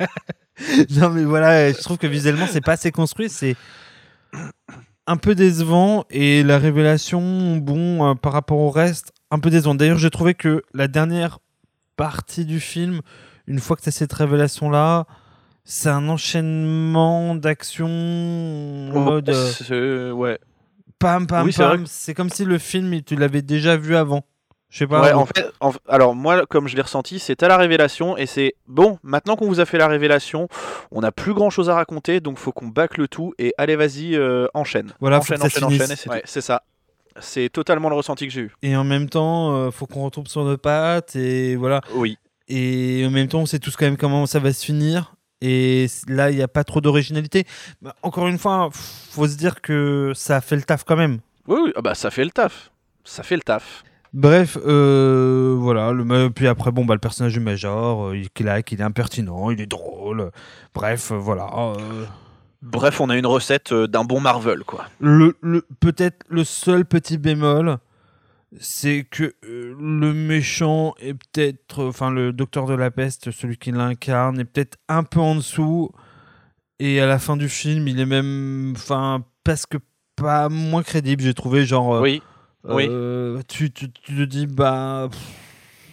non 0.90 1.10
mais 1.10 1.24
voilà, 1.24 1.72
je 1.72 1.78
trouve 1.80 1.98
que 1.98 2.08
visuellement 2.08 2.48
c'est 2.50 2.62
pas 2.62 2.74
assez 2.74 2.92
construit, 2.92 3.30
c'est 3.30 3.56
un 5.08 5.18
peu 5.18 5.36
décevant 5.36 6.06
et 6.10 6.44
la 6.44 6.58
révélation, 6.58 7.58
bon, 7.58 8.12
euh, 8.12 8.16
par 8.16 8.34
rapport 8.34 8.60
au 8.60 8.70
reste, 8.70 9.12
un 9.30 9.40
peu 9.40 9.50
décevant. 9.50 9.76
D'ailleurs, 9.76 9.98
j'ai 9.98 10.10
trouvé 10.10 10.34
que 10.34 10.64
la 10.74 10.88
dernière 10.88 11.40
partie 11.98 12.46
du 12.46 12.60
film, 12.60 13.02
une 13.48 13.60
fois 13.60 13.76
que 13.76 13.82
tu 13.82 13.90
as 13.90 13.92
cette 13.92 14.14
révélation 14.14 14.70
là, 14.70 15.06
c'est 15.64 15.90
un 15.90 16.08
enchaînement 16.10 17.36
d'actions 17.36 17.86
en 17.88 19.00
mode 19.00 19.30
euh, 19.70 20.12
ouais. 20.12 20.40
pam 20.98 21.28
Oui, 21.44 21.52
pam. 21.56 21.86
C'est 21.86 22.14
comme 22.14 22.30
si 22.30 22.46
le 22.46 22.58
film 22.58 23.02
tu 23.04 23.16
l'avais 23.16 23.42
déjà 23.42 23.78
vu 23.78 23.96
avant. 23.96 24.26
Je 24.72 24.78
sais 24.80 24.88
pas. 24.88 25.02
Ouais, 25.02 25.12
en 25.12 25.26
fait, 25.26 25.52
en- 25.60 25.74
alors 25.90 26.16
moi, 26.16 26.46
comme 26.48 26.68
je 26.70 26.76
l'ai 26.78 26.82
ressenti, 26.82 27.20
c'est 27.20 27.44
à 27.44 27.48
la 27.50 27.58
révélation 27.58 28.16
et 28.18 28.26
c'est 28.26 28.56
bon. 28.68 28.98
Maintenant 29.04 29.36
qu'on 29.36 29.48
vous 29.48 29.60
a 29.60 29.66
fait 29.66 29.78
la 29.78 29.88
révélation, 29.88 30.48
on 30.92 31.02
n'a 31.02 31.12
plus 31.12 31.34
grand 31.34 31.50
chose 31.50 31.70
à 31.70 31.76
raconter, 31.76 32.22
donc 32.22 32.38
faut 32.38 32.54
qu'on 32.54 32.68
bâcle 32.70 33.02
le 33.02 33.08
tout 33.10 33.34
et 33.38 33.54
allez, 33.58 33.76
vas-y, 33.76 34.16
euh, 34.16 34.48
enchaîne. 34.54 34.94
Voilà, 35.02 35.20
faut 35.20 35.34
enchaîne, 35.34 35.40
que 35.40 35.44
enchaîne, 35.46 35.70
finisse. 35.70 35.82
enchaîne. 35.82 35.92
et 36.18 36.22
c'est 36.26 36.38
Ouais, 36.40 36.42
ça. 36.42 36.64
C'est 37.20 37.50
totalement 37.50 37.90
le 37.90 37.96
ressenti 37.96 38.26
que 38.26 38.32
j'ai 38.34 38.42
eu. 38.42 38.52
Et 38.62 38.74
en 38.78 38.86
même 38.86 39.10
temps, 39.10 39.54
euh, 39.54 39.70
faut 39.72 39.86
qu'on 39.86 40.06
retombe 40.06 40.30
sur 40.30 40.46
nos 40.46 40.58
pattes 40.58 41.18
et 41.18 41.58
voilà. 41.58 41.82
Oui. 41.94 42.18
Et 42.48 43.04
en 43.06 43.10
même 43.12 43.28
temps, 43.28 43.40
on 43.40 43.46
sait 43.46 43.60
tous 43.60 43.76
quand 43.76 43.86
même 43.86 43.98
comment 43.98 44.26
ça 44.26 44.40
va 44.40 44.54
se 44.54 44.66
finir. 44.66 45.14
Et 45.42 45.88
là, 46.08 46.30
il 46.32 46.38
n'y 46.38 46.42
a 46.42 46.48
pas 46.48 46.64
trop 46.64 46.80
d'originalité. 46.80 47.46
Bah, 47.82 47.94
encore 48.04 48.28
une 48.28 48.38
fois, 48.38 48.70
faut 48.72 49.28
se 49.28 49.36
dire 49.36 49.60
que 49.62 50.14
ça 50.16 50.40
fait 50.40 50.56
le 50.56 50.62
taf 50.62 50.86
quand 50.86 50.96
même. 50.96 51.20
Oui, 51.48 51.60
oui, 51.66 51.74
ah 51.76 51.82
bah 51.82 51.96
ça 51.96 52.12
fait 52.12 52.24
le 52.24 52.32
taf. 52.32 52.72
Ça 53.04 53.24
fait 53.24 53.36
le 53.36 53.42
taf. 53.42 53.84
Bref, 54.14 54.58
euh, 54.66 55.56
voilà. 55.58 55.92
Le, 55.94 56.30
puis 56.30 56.48
après, 56.48 56.72
bon, 56.72 56.84
bah, 56.86 56.94
le 56.96 57.00
personnage 57.00 57.34
du 57.34 57.40
Major, 57.40 58.08
euh, 58.08 58.18
il 58.18 58.30
claque, 58.30 58.72
il 58.74 58.82
est 58.82 58.84
impertinent, 58.84 59.50
il 59.52 59.62
est 59.62 59.66
drôle. 59.68 60.32
Bref, 60.74 61.12
euh, 61.12 61.16
voilà. 61.18 61.50
euh, 61.78 62.06
Bref, 62.62 63.00
on 63.02 63.10
a 63.10 63.18
une 63.18 63.26
recette 63.26 63.74
d'un 63.74 64.04
bon 64.04 64.20
Marvel, 64.20 64.64
quoi. 64.66 64.86
le, 65.00 65.38
le- 65.42 65.66
Peut-être 65.80 66.26
le 66.30 66.44
seul 66.44 66.86
petit 66.86 67.18
bémol, 67.18 67.78
c'est 68.60 69.08
que 69.10 69.34
le 69.44 70.14
méchant 70.14 70.94
est 71.00 71.14
peut-être, 71.14 71.86
enfin 71.86 72.12
le 72.12 72.34
docteur 72.34 72.66
de 72.68 72.74
la 72.74 72.92
peste, 72.92 73.32
celui 73.32 73.58
qui 73.58 73.72
l'incarne, 73.72 74.40
est 74.42 74.46
peut-être 74.46 74.78
un 74.90 75.04
peu 75.04 75.22
en 75.22 75.36
dessous. 75.36 75.90
Et 76.80 77.00
à 77.00 77.06
la 77.08 77.18
fin 77.18 77.38
du 77.38 77.48
film, 77.48 77.88
il 77.88 78.00
est 78.00 78.06
même, 78.06 78.74
enfin, 78.76 79.24
presque 79.44 79.78
pas 80.18 80.50
moins 80.50 80.84
crédible, 80.84 81.24
j'ai 81.24 81.34
trouvé. 81.34 81.66
Genre, 81.66 82.02
Oui. 82.02 82.22
Oui. 82.66 82.88
euh, 82.90 83.42
tu, 83.48 83.72
tu, 83.72 83.92
tu 83.92 84.16
te 84.16 84.24
dis, 84.24 84.48
bah, 84.48 85.10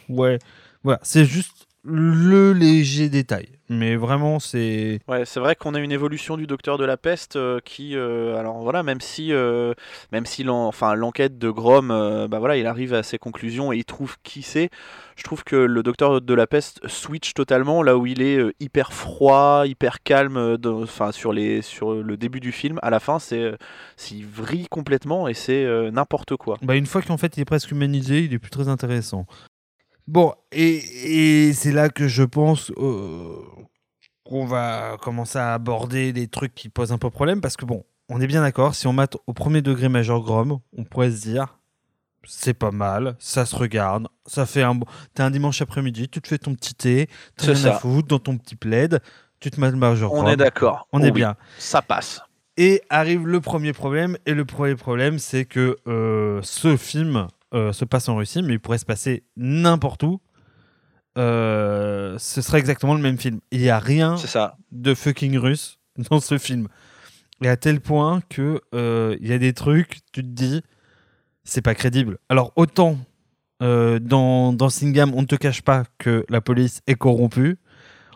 ouais, 0.09 0.39
voilà, 0.83 1.01
c'est 1.03 1.25
juste 1.25 1.58
le 1.89 2.53
léger 2.53 3.09
détail. 3.09 3.49
Mais 3.71 3.97
vraiment, 3.97 4.39
c'est. 4.39 5.01
Ouais, 5.09 5.27
c'est 5.27 5.41
vrai 5.41 5.55
qu'on 5.55 5.75
a 5.75 5.81
une 5.81 5.93
évolution 5.93 6.39
du 6.39 6.47
docteur 6.47 6.79
de 6.79 6.87
la 6.87 6.97
peste 6.97 7.37
euh, 7.37 7.61
qui, 7.63 7.97
euh, 7.97 8.35
alors 8.39 8.61
voilà, 8.63 8.83
même 8.83 9.03
si, 9.03 9.31
euh, 9.31 9.75
même 10.11 10.25
si 10.25 10.49
enfin, 10.49 10.95
l'enquête 10.95 11.39
de 11.39 11.51
Grom, 11.51 11.91
euh, 11.91 12.29
bah 12.29 12.39
voilà, 12.39 12.57
il 12.57 12.67
arrive 12.67 12.95
à 12.95 13.03
ses 13.03 13.19
conclusions 13.19 13.71
et 13.71 13.77
il 13.77 13.85
trouve 13.85 14.17
qui 14.23 14.41
c'est. 14.41 14.71
Je 15.17 15.23
trouve 15.23 15.45
que 15.45 15.57
le 15.57 15.83
docteur 15.83 16.23
de 16.23 16.35
la 16.35 16.47
peste 16.47 16.81
switch 16.89 17.35
totalement 17.35 17.83
là 17.83 17.99
où 17.99 18.07
il 18.07 18.23
est 18.23 18.39
euh, 18.39 18.53
hyper 18.59 18.93
froid, 18.95 19.65
hyper 19.67 20.03
calme, 20.03 20.57
dans- 20.57 20.83
enfin 20.83 21.13
sur 21.13 21.35
les, 21.35 21.61
sur 21.61 21.93
le 21.93 22.17
début 22.17 22.41
du 22.41 22.53
film. 22.53 22.79
À 22.81 22.89
la 22.89 23.01
fin, 23.01 23.19
c'est, 23.19 23.53
s'il 23.97 24.25
vrille 24.25 24.69
complètement 24.71 25.29
et 25.29 25.35
c'est 25.35 25.65
euh, 25.65 25.91
n'importe 25.91 26.37
quoi. 26.37 26.57
Bah, 26.63 26.75
une 26.75 26.87
fois 26.87 27.03
qu'en 27.03 27.19
fait 27.19 27.37
il 27.37 27.41
est 27.41 27.45
presque 27.45 27.71
humanisé, 27.71 28.21
il 28.25 28.33
est 28.33 28.39
plus 28.39 28.51
très 28.51 28.69
intéressant. 28.69 29.27
Bon, 30.09 30.33
et, 30.53 31.49
et 31.49 31.53
c'est 31.53 31.71
là 31.71 31.91
que 31.91 32.09
je 32.09 32.23
pense 32.23 32.73
euh, 32.79 33.43
qu'on 34.25 34.47
va 34.47 34.97
commencer 35.03 35.39
à 35.39 35.53
aborder 35.53 36.13
les 36.15 36.29
trucs 36.29 36.55
qui 36.55 36.71
posent 36.71 36.93
un 36.93 36.99
peu 36.99 37.11
problème, 37.11 37.43
parce 37.43 37.59
que 37.59 37.67
bon, 37.67 37.85
on 38.09 38.19
est 38.23 38.27
bien 38.27 38.41
d'accord, 38.41 38.75
si 38.75 38.87
on 38.87 38.95
mate 38.95 39.19
au 39.27 39.35
premier 39.35 39.61
degré 39.61 39.91
Major 39.91 40.23
Grom, 40.23 40.61
on 40.79 40.85
pourrait 40.85 41.11
se 41.11 41.21
dire, 41.21 41.59
c'est 42.25 42.55
pas 42.55 42.71
mal, 42.71 43.17
ça 43.19 43.45
se 43.45 43.55
regarde, 43.55 44.09
ça 44.25 44.47
fait 44.47 44.63
un... 44.63 44.75
bon- 44.75 44.87
T'as 45.13 45.27
un 45.27 45.31
dimanche 45.31 45.61
après-midi, 45.61 46.09
tu 46.09 46.23
te 46.23 46.29
fais 46.29 46.39
ton 46.39 46.55
petit 46.55 46.75
thé, 46.75 47.07
t'as 47.37 47.53
rien 47.53 47.55
à 47.67 47.73
ça. 47.75 47.79
foutre 47.79 48.09
dans 48.09 48.19
ton 48.19 48.39
petit 48.39 48.57
plaid, 48.57 49.01
tu 49.41 49.51
te 49.51 49.61
mates 49.61 49.75
Major 49.75 50.11
On 50.11 50.23
Grom, 50.23 50.29
est 50.33 50.37
d'accord. 50.37 50.89
on 50.95 51.01
Oh 51.01 51.05
est 51.05 51.11
oui, 51.11 51.13
bien. 51.13 51.37
Ça 51.59 51.83
passe. 51.83 52.23
Et 52.57 52.83
arrive 52.91 53.27
le 53.27 53.41
premier 53.41 53.73
problème. 53.73 54.17
Et 54.27 54.35
le 54.35 54.45
premier 54.45 54.75
problème, 54.75 55.19
c'est 55.21 55.45
que 55.45 55.77
euh, 55.87 56.41
ce 56.43 56.77
film 56.77 57.29
euh, 57.55 57.73
se 57.73 57.85
passe 57.85 58.09
en 58.09 58.17
Russie, 58.17 58.43
mais 58.43 58.55
il 58.55 58.61
pourrait 58.61 58.79
se 58.79 58.85
passer 58.85 59.25
n'importe 59.37 60.03
où. 60.03 60.21
Euh, 61.17 62.17
ce 62.19 62.43
serait 62.43 62.59
exactement 62.59 62.95
le 62.95 63.01
même 63.01 63.19
film. 63.19 63.41
Il 63.51 63.61
n'y 63.61 63.71
a 63.71 63.79
rien 63.79 64.17
ça. 64.17 64.57
de 64.71 64.95
fucking 64.95 65.37
russe 65.39 65.79
dans 66.11 66.21
ce 66.21 66.39
film. 66.39 66.69
Et 67.43 67.49
à 67.49 67.57
tel 67.57 67.81
point 67.81 68.21
que 68.29 68.61
euh, 68.75 69.17
il 69.21 69.29
y 69.29 69.33
a 69.33 69.39
des 69.39 69.53
trucs, 69.53 70.01
tu 70.13 70.23
te 70.23 70.29
dis, 70.29 70.63
c'est 71.45 71.63
pas 71.63 71.75
crédible. 71.75 72.19
Alors 72.29 72.53
autant 72.57 72.99
dans, 73.61 74.53
dans 74.53 74.69
Singham, 74.69 75.13
on 75.15 75.23
ne 75.23 75.27
te 75.27 75.35
cache 75.35 75.63
pas 75.63 75.83
que 75.99 76.25
la 76.29 76.41
police 76.41 76.81
est 76.87 76.95
corrompue. 76.95 77.59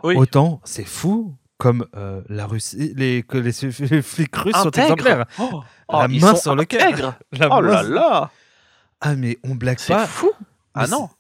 Oui. 0.05 0.15
Autant 0.17 0.61
c'est 0.65 0.85
fou 0.85 1.35
comme 1.63 1.87
euh, 1.95 2.23
la 2.29 2.49
Russie, 2.49 2.93
les, 2.97 3.23
que 3.23 3.39
les, 3.39 3.53
les 3.89 4.03
flics 4.03 4.35
russes 4.35 4.57
sont 4.57 4.73
exemplaires. 4.73 5.27
Oh, 5.39 5.63
La 5.89 6.07
oh, 6.07 6.09
main 6.09 6.35
sur 6.35 6.57
le 6.57 6.65
cœur. 6.65 7.15
La 7.31 7.57
Oh 7.57 7.61
là 7.61 7.85
là. 7.85 8.31
Ah 9.03 9.15
mais 9.17 9.37
on 9.45 9.55
blague 9.55 9.79
C'est 9.79 9.93
pas. 9.93 10.07
fou. 10.07 10.31
Ah 10.75 10.87
non. 10.87 11.11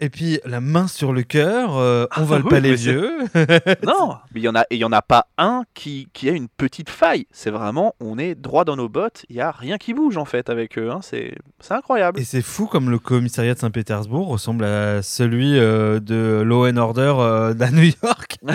Et 0.00 0.10
puis 0.10 0.40
la 0.44 0.60
main 0.60 0.88
sur 0.88 1.12
le 1.12 1.22
cœur, 1.22 1.76
euh, 1.76 2.06
on 2.16 2.20
Ah 2.22 2.24
vole 2.24 2.42
oui, 2.44 2.50
pas 2.50 2.60
les 2.60 2.76
c'est- 2.76 2.90
vieux. 2.90 3.10
Non, 3.86 4.16
mais 4.32 4.40
il 4.40 4.42
y 4.42 4.48
en 4.48 4.54
a, 4.56 4.62
et 4.62 4.74
il 4.74 4.78
y 4.78 4.84
en 4.84 4.90
a 4.92 5.02
pas 5.02 5.28
un 5.38 5.62
qui, 5.74 6.08
qui 6.12 6.28
a 6.28 6.32
une 6.32 6.48
petite 6.48 6.90
faille. 6.90 7.26
C'est 7.30 7.50
vraiment, 7.50 7.94
on 8.00 8.18
est 8.18 8.34
droit 8.34 8.64
dans 8.64 8.74
nos 8.76 8.88
bottes. 8.88 9.24
Il 9.28 9.36
y 9.36 9.40
a 9.40 9.52
rien 9.52 9.78
qui 9.78 9.94
bouge 9.94 10.16
en 10.16 10.24
fait 10.24 10.50
avec 10.50 10.78
eux. 10.78 10.90
hein. 10.90 10.98
C'est, 11.02 11.36
c'est 11.60 11.74
incroyable. 11.74 12.18
Et 12.18 12.24
c'est 12.24 12.42
fou 12.42 12.66
comme 12.66 12.90
le 12.90 12.98
commissariat 12.98 13.54
de 13.54 13.58
Saint-Pétersbourg 13.60 14.26
ressemble 14.26 14.64
à 14.64 15.00
celui 15.02 15.58
euh, 15.58 16.00
de 16.00 16.42
Law 16.44 16.66
and 16.68 16.76
Order 16.76 17.14
euh, 17.18 17.54
d'à 17.54 17.70
New 17.70 17.90
York. 18.02 18.38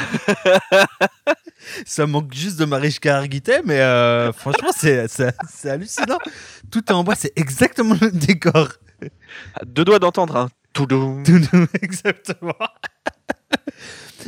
Ça 1.86 2.07
manque 2.07 2.33
juste 2.33 2.59
de 2.59 2.65
Marichka 2.65 3.17
Hargitay, 3.17 3.62
mais 3.65 3.79
euh, 3.79 4.31
franchement, 4.33 4.69
c'est, 4.75 5.07
c'est, 5.07 5.33
c'est 5.50 5.69
hallucinant. 5.69 6.19
Tout 6.71 6.83
est 6.88 6.93
en 6.93 7.03
bois, 7.03 7.15
c'est 7.15 7.33
exactement 7.38 7.95
le 8.00 8.12
décor. 8.12 8.69
À 9.55 9.65
Deux 9.65 9.86
doigts 9.86 10.00
d'entendre 10.00 10.36
un 10.36 10.50
toudoum. 10.74 11.24
exactement. 11.81 12.53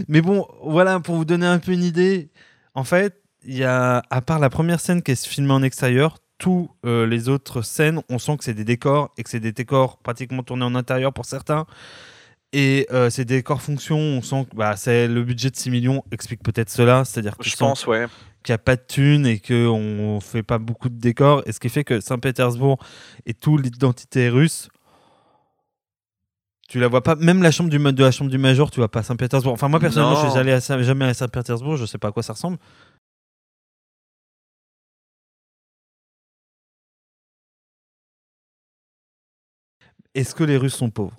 mais 0.07 0.21
bon, 0.21 0.47
voilà, 0.63 0.99
pour 0.99 1.15
vous 1.15 1.25
donner 1.25 1.47
un 1.47 1.59
peu 1.59 1.71
une 1.71 1.83
idée, 1.83 2.29
en 2.73 2.83
fait, 2.83 3.21
il 3.43 3.57
y 3.57 3.63
a, 3.63 4.03
à 4.09 4.21
part 4.21 4.39
la 4.39 4.49
première 4.49 4.79
scène 4.79 5.01
qui 5.01 5.11
est 5.11 5.27
filmée 5.27 5.53
en 5.53 5.63
extérieur, 5.63 6.17
tous 6.37 6.71
euh, 6.85 7.05
les 7.05 7.29
autres 7.29 7.61
scènes, 7.61 8.01
on 8.09 8.17
sent 8.17 8.37
que 8.37 8.43
c'est 8.43 8.53
des 8.53 8.63
décors 8.63 9.13
et 9.17 9.23
que 9.23 9.29
c'est 9.29 9.39
des 9.39 9.51
décors 9.51 9.97
pratiquement 9.97 10.41
tournés 10.41 10.65
en 10.65 10.73
intérieur 10.73 11.13
pour 11.13 11.25
certains. 11.25 11.65
Et 12.53 12.85
euh, 12.91 13.09
ces 13.09 13.23
décors 13.23 13.61
fonction, 13.61 13.97
on 13.97 14.21
sent 14.21 14.45
que 14.51 14.55
bah, 14.55 14.75
c'est 14.75 15.07
le 15.07 15.23
budget 15.23 15.49
de 15.51 15.55
6 15.55 15.69
millions 15.69 16.03
explique 16.11 16.43
peut-être 16.43 16.69
cela, 16.69 17.05
c'est-à-dire 17.05 17.37
que 17.37 17.45
Je 17.47 17.55
pense, 17.55 17.87
ouais. 17.87 18.07
qu'il 18.43 18.51
n'y 18.51 18.55
a 18.55 18.59
pas 18.59 18.75
de 18.75 18.81
thunes 18.85 19.25
et 19.25 19.39
qu'on 19.39 20.15
ne 20.15 20.19
fait 20.19 20.43
pas 20.43 20.57
beaucoup 20.57 20.89
de 20.89 20.99
décors. 20.99 21.43
Et 21.45 21.53
ce 21.53 21.59
qui 21.61 21.69
fait 21.69 21.85
que 21.85 22.01
Saint-Pétersbourg 22.01 22.77
et 23.25 23.33
toute 23.33 23.61
l'identité 23.63 24.27
russe, 24.27 24.67
tu 26.67 26.79
la 26.79 26.89
vois 26.89 27.01
pas. 27.03 27.15
Même 27.15 27.41
la 27.41 27.51
chambre 27.51 27.69
du 27.69 27.77
de 27.79 28.03
la 28.03 28.11
chambre 28.11 28.29
du 28.31 28.37
major, 28.37 28.69
tu 28.69 28.79
vois 28.81 28.91
pas 28.91 29.01
Saint-Pétersbourg. 29.03 29.53
Enfin, 29.53 29.69
moi 29.69 29.79
personnellement, 29.79 30.15
je 30.15 30.25
Non. 30.25 30.31
suis 30.31 30.39
allé 30.39 30.51
à 30.51 30.59
jamais 30.81 31.05
à 31.05 31.13
Saint-Pétersbourg. 31.13 31.77
Je 31.77 31.85
sais 31.85 31.97
pas 31.97 32.09
à 32.09 32.11
quoi 32.11 32.23
ça 32.23 32.33
ressemble. 32.33 32.57
Est-ce 40.13 40.35
que 40.35 40.43
les 40.43 40.57
Russes 40.57 40.75
sont 40.75 40.89
pauvres? 40.89 41.15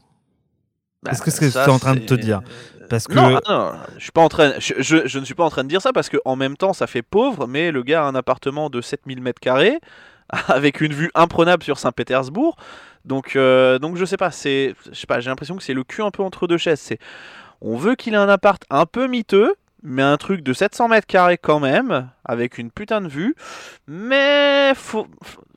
Est-ce 1.11 1.23
que 1.23 1.31
c'est 1.31 1.51
ce 1.51 1.59
que 1.59 1.65
tu 1.65 1.71
es 1.71 1.73
en 1.73 1.79
train 1.79 1.95
de 1.95 2.01
te 2.07 2.15
dire 2.15 2.43
Parce 2.89 3.07
que 3.09 3.15
Non, 3.15 3.41
non, 3.49 3.73
je 3.97 4.03
suis 4.03 4.13
pas 4.13 4.21
en 4.23 4.29
train. 4.29 4.53
Je, 4.59 4.75
je- 4.79 5.07
je 5.07 5.19
ne 5.19 5.25
suis 5.25 5.35
pas 5.35 5.45
en 5.45 5.51
train 5.51 5.65
de 5.65 5.69
dire 5.69 5.81
ça 5.83 5.93
parce 5.93 6.09
que 6.09 6.19
en 6.25 6.37
même 6.37 6.57
temps, 6.57 6.73
ça 6.73 6.87
fait 6.87 7.03
pauvre, 7.03 7.47
mais 7.47 7.71
le 7.73 7.83
gars 7.83 8.05
a 8.05 8.07
un 8.07 8.15
appartement 8.15 8.71
de 8.71 8.81
7000 8.81 9.21
mètres 9.21 9.41
carrés 9.41 9.79
avec 10.49 10.81
une 10.81 10.93
vue 10.93 11.11
imprenable 11.15 11.63
sur 11.63 11.79
Saint-Pétersbourg. 11.79 12.57
Donc, 13.05 13.35
euh, 13.35 13.79
donc 13.81 13.97
je 13.97 14.05
sais 14.05 14.17
pas. 14.17 14.31
C'est, 14.31 14.75
je 14.91 14.95
sais 14.99 15.07
pas. 15.07 15.19
J'ai 15.21 15.31
l'impression 15.31 15.57
que 15.57 15.63
c'est 15.63 15.75
le 15.75 15.83
cul 15.85 16.03
un 16.03 16.11
peu 16.11 16.23
entre 16.23 16.47
deux 16.47 16.59
chaises. 16.59 16.81
C'est, 16.81 16.99
on 17.61 17.77
veut 17.77 17.95
qu'il 17.97 18.15
ait 18.15 18.19
un 18.19 18.29
appart 18.29 18.63
un 18.71 18.87
peu 18.87 19.09
miteux, 19.09 19.55
mais 19.83 20.03
un 20.03 20.17
truc 20.17 20.43
de 20.43 20.53
700 20.53 20.87
mètres 20.89 21.07
carrés 21.09 21.39
quand 21.39 21.59
même, 21.59 22.09
avec 22.25 22.59
une 22.59 22.71
putain 22.71 23.01
de 23.01 23.09
vue. 23.09 23.35
Mais 23.89 24.73
faut- 24.77 25.09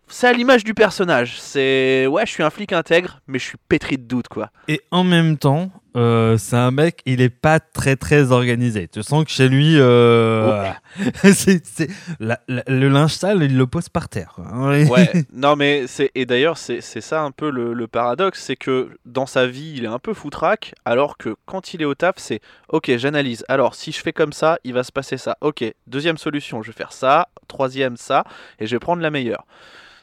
c'est 0.07 0.27
à 0.27 0.33
l'image 0.33 0.63
du 0.63 0.73
personnage. 0.73 1.39
C'est, 1.39 2.07
ouais, 2.07 2.25
je 2.25 2.31
suis 2.31 2.43
un 2.43 2.49
flic 2.49 2.73
intègre, 2.73 3.19
mais 3.27 3.39
je 3.39 3.45
suis 3.45 3.57
pétri 3.69 3.97
de 3.97 4.03
doute, 4.03 4.27
quoi. 4.27 4.49
Et 4.67 4.81
en 4.91 5.03
même 5.03 5.37
temps, 5.37 5.71
euh, 5.97 6.37
c'est 6.37 6.55
un 6.57 6.71
mec, 6.71 7.01
il 7.05 7.21
est 7.21 7.29
pas 7.29 7.59
très 7.59 7.95
très 7.95 8.31
organisé. 8.31 8.87
Tu 8.87 9.01
sens 9.01 9.23
que 9.23 9.31
chez 9.31 9.47
lui, 9.47 9.75
euh, 9.79 10.69
c'est, 11.23 11.65
c'est- 11.65 11.89
la- 12.19 12.39
la- 12.47 12.63
le 12.67 12.89
linge 12.89 13.13
sale, 13.13 13.43
il 13.43 13.57
le 13.57 13.65
pose 13.65 13.89
par 13.89 14.09
terre. 14.09 14.33
quoi. 14.35 14.45
Ouais, 14.89 15.09
non 15.33 15.55
mais 15.55 15.87
c'est 15.87 16.11
et 16.15 16.25
d'ailleurs 16.25 16.57
c'est 16.57 16.81
c'est 16.81 17.01
ça 17.01 17.21
un 17.21 17.31
peu 17.31 17.49
le, 17.49 17.73
le 17.73 17.87
paradoxe, 17.87 18.41
c'est 18.43 18.55
que 18.57 18.89
dans 19.05 19.25
sa 19.25 19.47
vie 19.47 19.73
il 19.77 19.85
est 19.85 19.87
un 19.87 19.99
peu 19.99 20.13
foutraque, 20.13 20.73
alors 20.85 21.17
que 21.17 21.35
quand 21.45 21.73
il 21.73 21.81
est 21.81 21.85
au 21.85 21.95
taf 21.95 22.15
c'est 22.17 22.41
ok 22.69 22.91
j'analyse. 22.97 23.43
Alors 23.47 23.73
si 23.75 23.91
je 23.91 23.99
fais 23.99 24.13
comme 24.13 24.33
ça, 24.33 24.57
il 24.65 24.73
va 24.73 24.83
se 24.83 24.91
passer 24.91 25.17
ça. 25.17 25.37
Ok, 25.41 25.63
deuxième 25.87 26.17
solution, 26.17 26.61
je 26.61 26.67
vais 26.71 26.77
faire 26.77 26.91
ça, 26.93 27.29
troisième 27.47 27.95
ça, 27.97 28.23
et 28.59 28.67
je 28.67 28.75
vais 28.75 28.79
prendre 28.79 29.01
la 29.01 29.09
meilleure. 29.11 29.45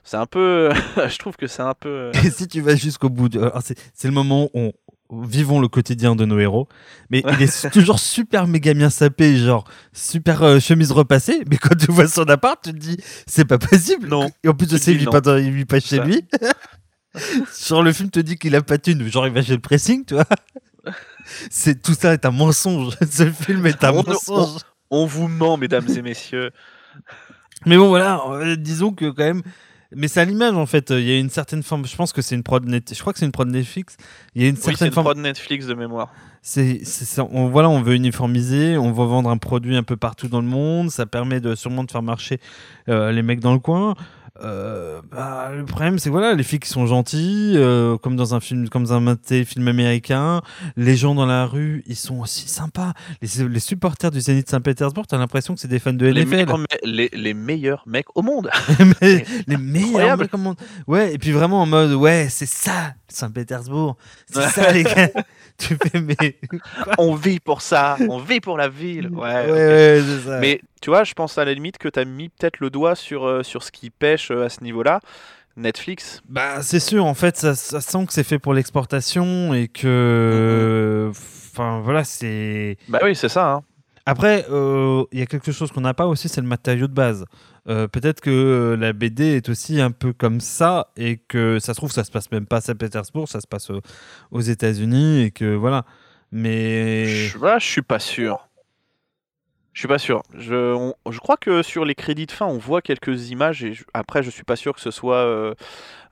C'est 0.05 0.17
un 0.17 0.27
peu, 0.27 0.71
je 1.09 1.19
trouve 1.19 1.37
que 1.37 1.47
c'est 1.47 1.63
un 1.63 1.75
peu. 1.75 1.89
euh, 1.89 2.13
Et 2.25 2.31
si 2.31 2.49
tu 2.49 2.61
vas 2.61 2.75
jusqu'au 2.77 3.09
bout, 3.09 3.29
de... 3.29 3.39
alors, 3.41 3.61
c'est, 3.63 3.77
le 4.05 4.11
moment 4.11 4.45
où 4.55 4.73
on 5.11 5.23
vivons 5.25 5.61
le 5.61 5.69
quotidien 5.69 6.17
de 6.17 6.25
nos 6.25 6.39
héros, 6.39 6.69
mais 7.11 7.23
il 7.37 7.43
est 7.43 7.71
toujours 7.73 7.99
super 8.01 8.47
méga 8.47 8.73
bien 8.75 8.89
sapé, 8.91 9.37
genre 9.37 9.65
super 9.93 10.43
euh, 10.43 10.59
chemise 10.59 10.91
repassée, 10.91 11.43
mais 11.51 11.57
quand 11.59 11.77
tu 11.77 11.93
vois 11.93 12.09
son 12.09 12.25
appart, 12.25 12.59
tu 12.65 12.73
te 12.73 12.79
dis 12.79 12.97
c'est 13.27 13.45
pas 13.45 13.59
possible. 13.59 14.09
Non. 14.09 14.31
Et 14.43 14.49
en 14.49 14.55
plus 14.55 14.67
de 14.69 14.77
ça, 14.79 14.91
il 14.91 14.97
vit 14.97 15.05
pas, 15.07 15.21
dans- 15.21 15.37
il 15.37 15.53
vit 15.53 15.67
pas 15.67 15.81
chez 15.81 15.97
Ça. 15.99 16.05
lui. 16.05 16.25
Sur 17.53 17.83
le 17.83 17.93
film 17.93 18.09
te 18.11 18.21
dit 18.21 18.37
qu'il 18.39 18.57
a 18.57 18.63
pas 18.63 18.79
de 18.79 18.83
thune, 18.83 19.07
genre 19.07 19.27
il 19.27 19.33
va 19.35 19.43
chez 19.43 19.53
le 19.53 19.61
pressing, 19.61 20.05
tu 20.07 20.15
vois. 20.15 20.25
C'est 21.51 21.81
tout 21.83 21.95
ça 21.95 22.15
est 22.15 22.25
un 22.25 22.31
mensonge. 22.31 22.95
Ce 23.11 23.31
film 23.31 23.67
est 23.67 23.85
un 23.85 23.93
On- 23.93 24.03
mensonge. 24.03 24.63
On 24.91 25.07
vous 25.07 25.29
ment, 25.29 25.57
mesdames 25.59 25.87
et 25.95 26.03
messieurs. 26.03 26.51
Mais 27.67 27.77
bon, 27.77 27.89
voilà, 27.89 28.21
euh, 28.31 28.57
disons 28.57 28.93
que 28.93 29.11
quand 29.11 29.25
même. 29.25 29.43
Mais 29.97 30.09
c'est 30.09 30.21
à 30.21 30.25
l'image 30.25 30.55
en 30.55 30.67
fait. 30.67 30.91
Il 30.91 31.03
y 31.05 31.13
a 31.13 31.19
une 31.19 31.31
certaine 31.31 31.63
forme. 31.63 31.87
Je 31.87 31.97
pense 31.97 32.13
que 32.13 32.23
c'est 32.23 32.35
une 32.35 32.43
prod 32.43 32.65
net. 32.67 32.93
Je 32.95 33.01
crois 33.01 33.13
que 33.13 33.19
c'est 33.19 33.27
une 33.27 33.33
prod 33.33 33.49
Netflix. 33.49 33.97
Il 34.35 34.43
y 34.43 34.45
a 34.45 34.49
une 34.49 34.55
Oui, 34.55 34.61
c'est 34.61 34.71
certaine 34.71 34.89
une 34.89 34.95
forme. 34.95 35.05
prod 35.07 35.19
Netflix 35.19 35.67
de 35.67 35.75
mémoire. 35.75 36.13
C'est. 36.41 36.81
On, 37.31 37.49
voilà, 37.49 37.69
on 37.69 37.83
veut 37.83 37.95
uniformiser. 37.95 38.77
On 38.77 38.93
veut 38.93 39.05
vendre 39.07 39.31
un 39.31 39.39
produit 39.39 39.77
un 39.77 39.83
peu 39.83 39.97
partout 39.97 40.29
dans 40.29 40.41
le 40.41 40.47
monde. 40.49 40.91
Ça 40.91 41.07
permet 41.07 41.41
de 41.41 41.55
sûrement 41.55 41.85
de 41.85 41.91
faire 41.91 42.03
marcher 42.03 42.41
euh, 42.89 43.13
les 43.13 43.23
mecs 43.23 43.41
dans 43.41 43.53
le 43.53 43.59
coin. 43.61 43.95
Euh, 44.43 45.01
bah, 45.11 45.51
le 45.55 45.65
problème, 45.65 45.99
c'est 45.99 46.09
que 46.09 46.13
voilà, 46.13 46.35
les 46.35 46.43
filles 46.43 46.59
qui 46.59 46.69
sont 46.69 46.87
gentilles, 46.87 47.55
euh, 47.57 47.97
comme 47.99 48.17
dans 48.17 48.35
un 48.35 48.41
film, 48.41 48.69
comme 48.69 48.85
dans 48.85 48.93
un 48.95 49.17
film 49.45 49.69
américain. 49.69 50.43
Les 50.77 50.97
gens 50.97 51.15
dans 51.15 51.27
la 51.27 51.47
rue, 51.47 51.85
ils 51.87 51.97
sont 51.97 52.19
aussi 52.21 52.49
sympas. 52.49 52.93
Les, 53.21 53.49
les 53.49 53.61
supporters 53.61 54.11
du 54.11 54.21
Zénith 54.21 54.49
Saint-Pétersbourg, 54.51 55.07
t'as 55.07 55.19
l'impression 55.19 55.55
que 55.55 55.61
c'est 55.61 55.69
des 55.69 55.79
fans 55.79 55.93
de 55.93 56.07
Les, 56.07 56.25
NFL. 56.25 56.37
meilleurs 56.37 56.59
les- 56.85 57.11
les 57.13 57.35
meilleurs 57.35 57.85
mecs 57.87 58.07
au 58.17 58.23
monde. 58.23 58.51
Les 59.47 59.57
meilleurs 59.57 60.17
mecs 60.17 60.35
au 60.35 60.39
monde. 60.39 60.57
Ouais, 60.87 61.15
et 61.15 61.19
puis 61.19 61.31
vraiment 61.31 61.63
en 61.63 61.67
mode, 61.67 61.93
ouais, 61.93 62.27
c'est 62.29 62.47
ça, 62.47 62.95
Saint-Pétersbourg. 63.09 63.97
C'est 64.33 64.49
ça, 64.49 64.73
les 64.73 64.83
gars. 64.85 65.11
tu 65.59 65.77
fais, 65.77 66.01
mais. 66.01 66.39
on 66.99 67.15
vit 67.15 67.39
pour 67.41 67.63
ça, 67.63 67.97
on 68.09 68.19
vit 68.19 68.41
pour 68.41 68.57
la 68.57 68.69
ville. 68.69 69.09
Ouais, 69.09 69.21
ouais, 69.21 69.45
ok. 69.45 69.51
ouais, 69.55 70.03
c'est 70.05 70.29
ça. 70.29 70.39
Mais 70.41 70.61
tu 70.83 70.91
vois, 70.91 71.05
je 71.05 71.15
pense 71.15 71.39
à 71.39 71.45
la 71.47 71.55
limite 71.55 71.79
que 71.79 71.89
tu 71.89 71.99
as 71.99 72.05
mis 72.05 72.29
peut-être 72.29 72.61
le 72.61 72.69
doigt 72.69 72.95
sur, 72.95 73.25
euh, 73.25 73.43
sur 73.43 73.63
ce 73.63 73.73
qui 73.73 73.89
pêche 73.89 74.31
euh, 74.31 74.45
à 74.45 74.49
ce 74.51 74.63
niveau-là. 74.63 75.01
Netflix, 75.57 76.23
Bah, 76.29 76.63
c'est 76.63 76.81
sûr, 76.81 77.05
en 77.05 77.13
fait, 77.15 77.37
ça, 77.37 77.55
ça 77.55 77.81
sent 77.83 78.07
que 78.07 78.13
c'est 78.15 78.25
fait 78.25 78.39
pour 78.39 78.55
l'exportation 78.55 79.53
et 79.53 79.69
que. 79.69 81.09
Enfin, 81.11 81.81
voilà, 81.85 82.05
c'est. 82.05 82.77
bah 82.89 83.01
oui, 83.03 83.15
c'est 83.15 83.29
ça. 83.29 83.53
hein. 83.53 83.63
Après, 84.07 84.47
euh, 84.51 85.05
il 85.13 85.21
y 85.21 85.23
a 85.23 85.27
quelque 85.27 85.53
chose 85.53 85.71
qu'on 85.71 85.83
n'a 85.83 85.95
pas 85.95 86.07
aussi, 86.07 86.29
c'est 86.29 86.41
le 86.41 86.47
matériau 86.47 86.89
de 86.89 86.93
base. 86.95 87.25
Euh, 87.69 87.87
Peut-être 87.87 88.21
que 88.21 88.77
la 88.81 88.93
BD 88.93 89.37
est 89.37 89.49
aussi 89.49 89.81
un 89.81 89.93
peu 89.93 90.13
comme 90.13 90.41
ça 90.41 90.89
et 90.97 91.19
que 91.19 91.59
ça 91.61 91.75
se 91.75 91.79
trouve, 91.79 91.93
ça 91.93 92.03
se 92.03 92.11
passe 92.11 92.33
même 92.33 92.47
pas 92.47 92.57
à 92.57 92.61
Saint-Pétersbourg, 92.63 93.29
ça 93.29 93.41
se 93.41 93.47
passe 93.47 93.71
au- 93.71 93.81
aux 94.33 94.41
États-Unis 94.41 95.23
et 95.23 95.31
que 95.31 95.55
voilà. 95.55 95.85
Mais. 96.33 97.05
Je, 97.05 97.39
voilà, 97.39 97.59
je 97.59 97.67
suis 97.67 97.83
pas 97.83 97.99
sûr. 98.01 98.49
Je 99.73 99.81
suis 99.81 99.89
pas 99.89 99.99
sûr. 99.99 100.23
Je, 100.37 100.93
crois 101.19 101.39
que 101.39 101.63
sur 101.63 101.85
les 101.87 101.95
crédits 101.95 102.27
de 102.27 102.33
fin, 102.33 102.47
on 102.47 102.59
voit 102.59 102.83
quelques 102.83 103.31
images. 103.31 103.65
Et 103.65 103.73
je- 103.73 103.85
après, 103.95 104.23
je 104.23 104.31
suis 104.31 104.45
pas 104.45 104.57
sûr 104.57 104.75
que 104.75 104.81
ce 104.83 104.91
soit 104.91 105.17
euh, 105.17 105.55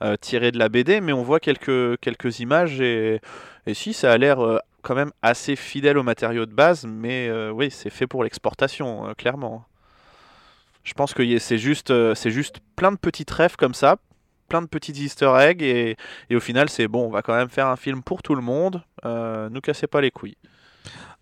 euh, 0.03 0.17
tiré 0.17 0.51
de 0.51 0.59
la 0.59 0.69
BD, 0.71 1.01
mais 1.03 1.13
on 1.13 1.23
voit 1.23 1.41
quelques, 1.41 1.99
quelques 2.01 2.41
images. 2.41 2.81
Et, 2.81 3.21
et 3.67 3.75
si, 3.75 3.93
ça 3.93 4.13
a 4.13 4.19
l'air 4.19 4.41
euh, 4.41 4.59
quand 4.83 4.95
même 4.95 5.13
assez 5.21 5.57
fidèle 5.57 5.99
au 5.99 6.03
matériau 6.03 6.47
de 6.47 6.55
base. 6.55 6.87
Mais 6.87 7.31
oui, 7.51 7.71
c'est 7.71 7.91
fait 7.91 8.07
pour 8.07 8.25
l'exportation, 8.25 9.13
clairement. 9.19 9.65
Je 10.85 10.95
pense 10.95 11.13
que 11.13 11.39
c'est 11.39 11.59
juste, 11.59 11.93
c'est 12.15 12.31
juste 12.31 12.61
plein 12.77 12.91
de 12.93 12.97
petites 12.97 13.31
rêves 13.31 13.57
comme 13.57 13.75
ça, 13.75 13.97
plein 14.49 14.63
de 14.63 14.67
petits 14.67 14.93
easter 14.93 15.31
eggs. 15.39 15.61
Et, 15.63 15.97
et 16.31 16.37
au 16.37 16.41
final, 16.41 16.71
c'est 16.71 16.89
bon, 16.89 17.07
on 17.07 17.11
va 17.11 17.21
quand 17.21 17.37
même 17.37 17.51
faire 17.51 17.67
un 17.67 17.77
film 17.77 18.03
pour 18.03 18.23
tout 18.23 18.35
le 18.35 18.41
monde. 18.41 18.83
Euh, 19.05 19.51
nous 19.51 19.61
cassez 19.61 19.87
pas 19.87 20.01
les 20.01 20.11
couilles. 20.11 20.39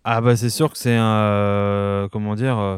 Ah 0.03 0.21
bah 0.21 0.35
c'est 0.35 0.49
sûr 0.49 0.71
que 0.71 0.77
c'est 0.77 0.95
un 0.95 1.03
euh, 1.03 2.07
comment 2.09 2.35
dire 2.35 2.57
euh, 2.57 2.77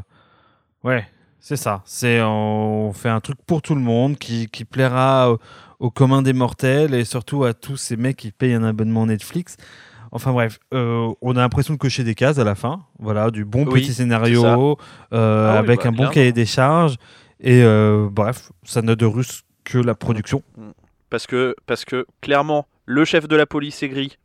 ouais 0.83 1.05
c'est 1.39 1.55
ça. 1.55 1.81
C'est 1.85 2.21
on 2.21 2.93
fait 2.93 3.09
un 3.09 3.19
truc 3.19 3.37
pour 3.47 3.61
tout 3.63 3.73
le 3.73 3.81
monde 3.81 4.17
qui, 4.17 4.47
qui 4.47 4.63
plaira 4.63 5.31
au, 5.31 5.39
au 5.79 5.89
commun 5.89 6.21
des 6.21 6.33
mortels 6.33 6.93
et 6.93 7.03
surtout 7.03 7.43
à 7.45 7.53
tous 7.55 7.77
ces 7.77 7.97
mecs 7.97 8.17
qui 8.17 8.31
payent 8.31 8.53
un 8.53 8.63
abonnement 8.63 9.07
Netflix. 9.07 9.57
Enfin 10.11 10.33
bref 10.33 10.59
euh, 10.73 11.11
on 11.21 11.35
a 11.35 11.39
l'impression 11.39 11.73
de 11.73 11.79
cocher 11.79 12.03
des 12.03 12.13
cases 12.15 12.37
à 12.37 12.43
la 12.43 12.53
fin. 12.55 12.83
Voilà 12.99 13.31
du 13.31 13.43
bon 13.45 13.65
Oui, 13.65 13.81
petit 13.81 13.93
scénario 13.93 14.77
euh, 15.13 15.49
Ah 15.49 15.53
oui, 15.53 15.57
avec 15.59 15.79
bah, 15.81 15.87
un 15.87 15.91
bon 15.91 15.95
clairement. 15.97 16.13
cahier 16.13 16.31
des 16.31 16.45
charges. 16.45 16.97
Et 17.39 17.63
euh, 17.63 18.07
bref 18.11 18.51
ça 18.63 18.81
n'a 18.83 18.95
de 18.95 19.05
russe 19.05 19.41
que 19.63 19.79
la 19.79 19.95
production. 19.95 20.43
Parce 21.09 21.25
que, 21.27 21.55
parce 21.65 21.85
que 21.85 22.05
clairement, 22.21 22.67
le 22.85 23.03
chef 23.03 23.27
de 23.27 23.35
la 23.35 23.45
police 23.45 23.81
aigri, 23.83 24.17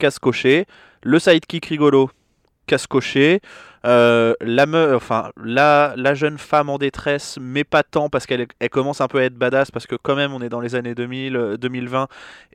casse 0.00 0.18
coché. 0.18 0.66
Le 1.04 1.20
sidekick 1.20 1.66
rigolo, 1.66 2.10
casse 2.66 2.88
coché. 2.88 3.40
Euh, 3.86 4.34
la, 4.42 6.14
jeune 6.14 6.38
femme 6.38 6.68
en 6.68 6.78
détresse, 6.78 7.38
mais 7.40 7.64
pas 7.64 7.82
tant 7.82 8.10
parce 8.10 8.26
qu'elle 8.26 8.46
elle 8.58 8.68
commence 8.68 9.00
un 9.00 9.08
peu 9.08 9.18
à 9.18 9.24
être 9.24 9.36
badass 9.36 9.70
parce 9.70 9.86
que 9.86 9.94
quand 9.94 10.16
même 10.16 10.34
on 10.34 10.42
est 10.42 10.50
dans 10.50 10.60
les 10.60 10.74
années 10.74 10.94
2000, 10.94 11.36
euh, 11.36 11.56
2020 11.56 12.08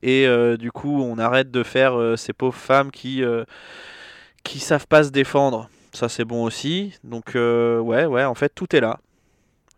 et 0.03 0.27
euh, 0.27 0.55
du 0.55 0.71
coup 0.71 1.01
on 1.01 1.17
arrête 1.17 1.49
de 1.49 1.63
faire 1.63 1.99
euh, 1.99 2.15
ces 2.15 2.34
pauvres 2.34 2.58
femmes 2.58 2.91
qui 2.91 3.23
euh, 3.23 3.43
qui 4.43 4.60
savent 4.60 4.88
pas 4.88 5.03
se 5.03 5.10
défendre. 5.10 5.69
Ça 5.93 6.10
c'est 6.10 6.25
bon 6.25 6.43
aussi. 6.43 6.93
Donc 7.03 7.36
euh, 7.36 7.79
ouais 7.79 8.05
ouais 8.05 8.25
en 8.25 8.36
fait 8.36 8.51
tout 8.53 8.75
est 8.75 8.81
là. 8.81 8.99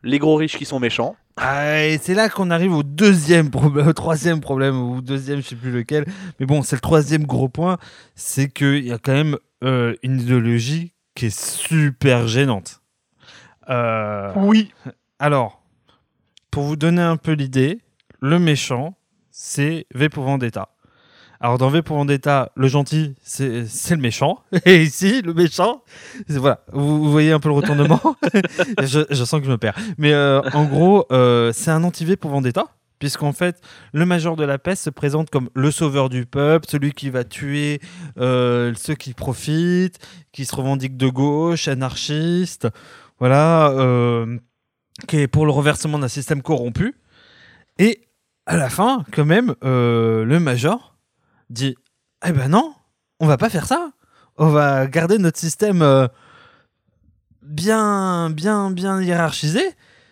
Les 0.08 0.20
gros 0.20 0.36
riches 0.38 0.58
qui 0.58 0.64
sont 0.66 0.80
méchants. 0.80 1.16
Ah, 1.36 1.84
et 1.84 1.98
c'est 2.02 2.14
là 2.14 2.30
qu'on 2.30 2.50
arrive 2.50 2.74
au 2.74 2.82
deuxième 2.82 3.52
problème, 3.52 3.88
au 3.88 3.94
troisième 3.94 4.40
problème, 4.40 4.80
ou 4.82 4.98
au 4.98 5.02
deuxième, 5.02 5.42
je 5.42 5.50
sais 5.50 5.56
plus 5.58 5.72
lequel. 5.72 6.06
Mais 6.40 6.46
bon, 6.46 6.64
c'est 6.64 6.78
le 6.78 6.82
troisième 6.82 7.26
gros 7.26 7.50
point, 7.50 7.78
c'est 8.16 8.48
qu'il 8.48 8.86
y 8.86 8.92
a 8.94 8.98
quand 8.98 9.12
même 9.12 9.38
euh, 9.64 9.94
une 10.04 10.20
idéologie 10.22 10.94
qui 11.14 11.26
est 11.26 11.38
super 11.38 12.28
gênante. 12.28 12.82
Euh, 13.70 14.32
Oui. 14.36 14.72
alors, 15.20 15.62
pour 16.52 16.64
vous 16.64 16.78
donner 16.78 17.02
un 17.02 17.18
peu 17.18 17.34
l'idée, 17.34 17.82
le 18.22 18.40
méchant, 18.40 18.96
c'est 19.30 19.88
V 19.94 20.08
pour 20.10 20.24
Vendetta. 20.24 20.70
Alors 21.40 21.58
dans 21.58 21.70
V 21.70 21.82
pour 21.82 21.98
Vendetta, 21.98 22.52
le 22.56 22.68
gentil, 22.68 23.16
c'est 23.22 23.66
c'est 23.68 23.96
le 23.96 24.02
méchant. 24.02 24.44
Et 24.66 24.82
ici, 24.82 25.22
le 25.22 25.34
méchant, 25.34 25.84
voilà, 26.30 26.62
vous, 26.72 27.04
vous 27.04 27.12
voyez 27.12 27.32
un 27.32 27.40
peu 27.40 27.50
le 27.50 27.56
retournement? 27.56 28.02
je, 28.82 29.06
je 29.10 29.24
sens 29.24 29.40
que 29.40 29.46
je 29.46 29.52
me 29.52 29.58
perds. 29.58 29.78
Mais 29.98 30.14
euh, 30.14 30.42
en 30.54 30.66
gros, 30.66 31.06
euh, 31.12 31.52
c'est 31.54 31.72
un 31.72 31.84
anti-V 31.84 32.16
pour 32.16 32.32
Vendetta. 32.32 32.66
Puisqu'en 33.00 33.32
fait, 33.32 33.62
le 33.94 34.08
major 34.08 34.36
de 34.36 34.44
la 34.44 34.58
peste 34.58 34.86
se 34.86 34.90
présente 34.90 35.30
comme 35.30 35.52
le 35.54 35.70
sauveur 35.70 36.10
du 36.10 36.26
peuple, 36.26 36.66
celui 36.68 36.94
qui 36.94 37.12
va 37.12 37.24
tuer 37.24 37.80
euh, 38.18 38.74
ceux 38.76 38.96
qui 38.96 39.14
profitent, 39.14 40.00
qui 40.32 40.46
se 40.46 40.56
revendique 40.56 40.98
de 40.98 41.08
gauche, 41.08 41.68
anarchiste, 41.68 42.68
voilà, 43.20 43.72
qui 45.08 45.18
est 45.18 45.28
pour 45.28 45.46
le 45.46 45.52
renversement 45.52 46.00
d'un 46.00 46.08
système 46.08 46.42
corrompu. 46.42 46.96
Et 47.78 48.08
à 48.48 48.58
la 48.58 48.68
fin, 48.68 49.04
quand 49.12 49.26
même, 49.26 49.54
le 49.62 50.40
major 50.40 50.97
dit 51.50 51.76
Eh 52.26 52.32
ben 52.32 52.50
non, 52.50 52.74
on 53.20 53.28
va 53.28 53.38
pas 53.38 53.50
faire 53.50 53.66
ça. 53.66 53.92
On 54.38 54.50
va 54.50 54.86
garder 54.88 55.18
notre 55.18 55.40
système 55.40 55.82
euh, 55.82 56.08
bien, 57.42 58.30
bien, 58.30 58.72
bien 58.72 59.02
hiérarchisé. 59.02 59.62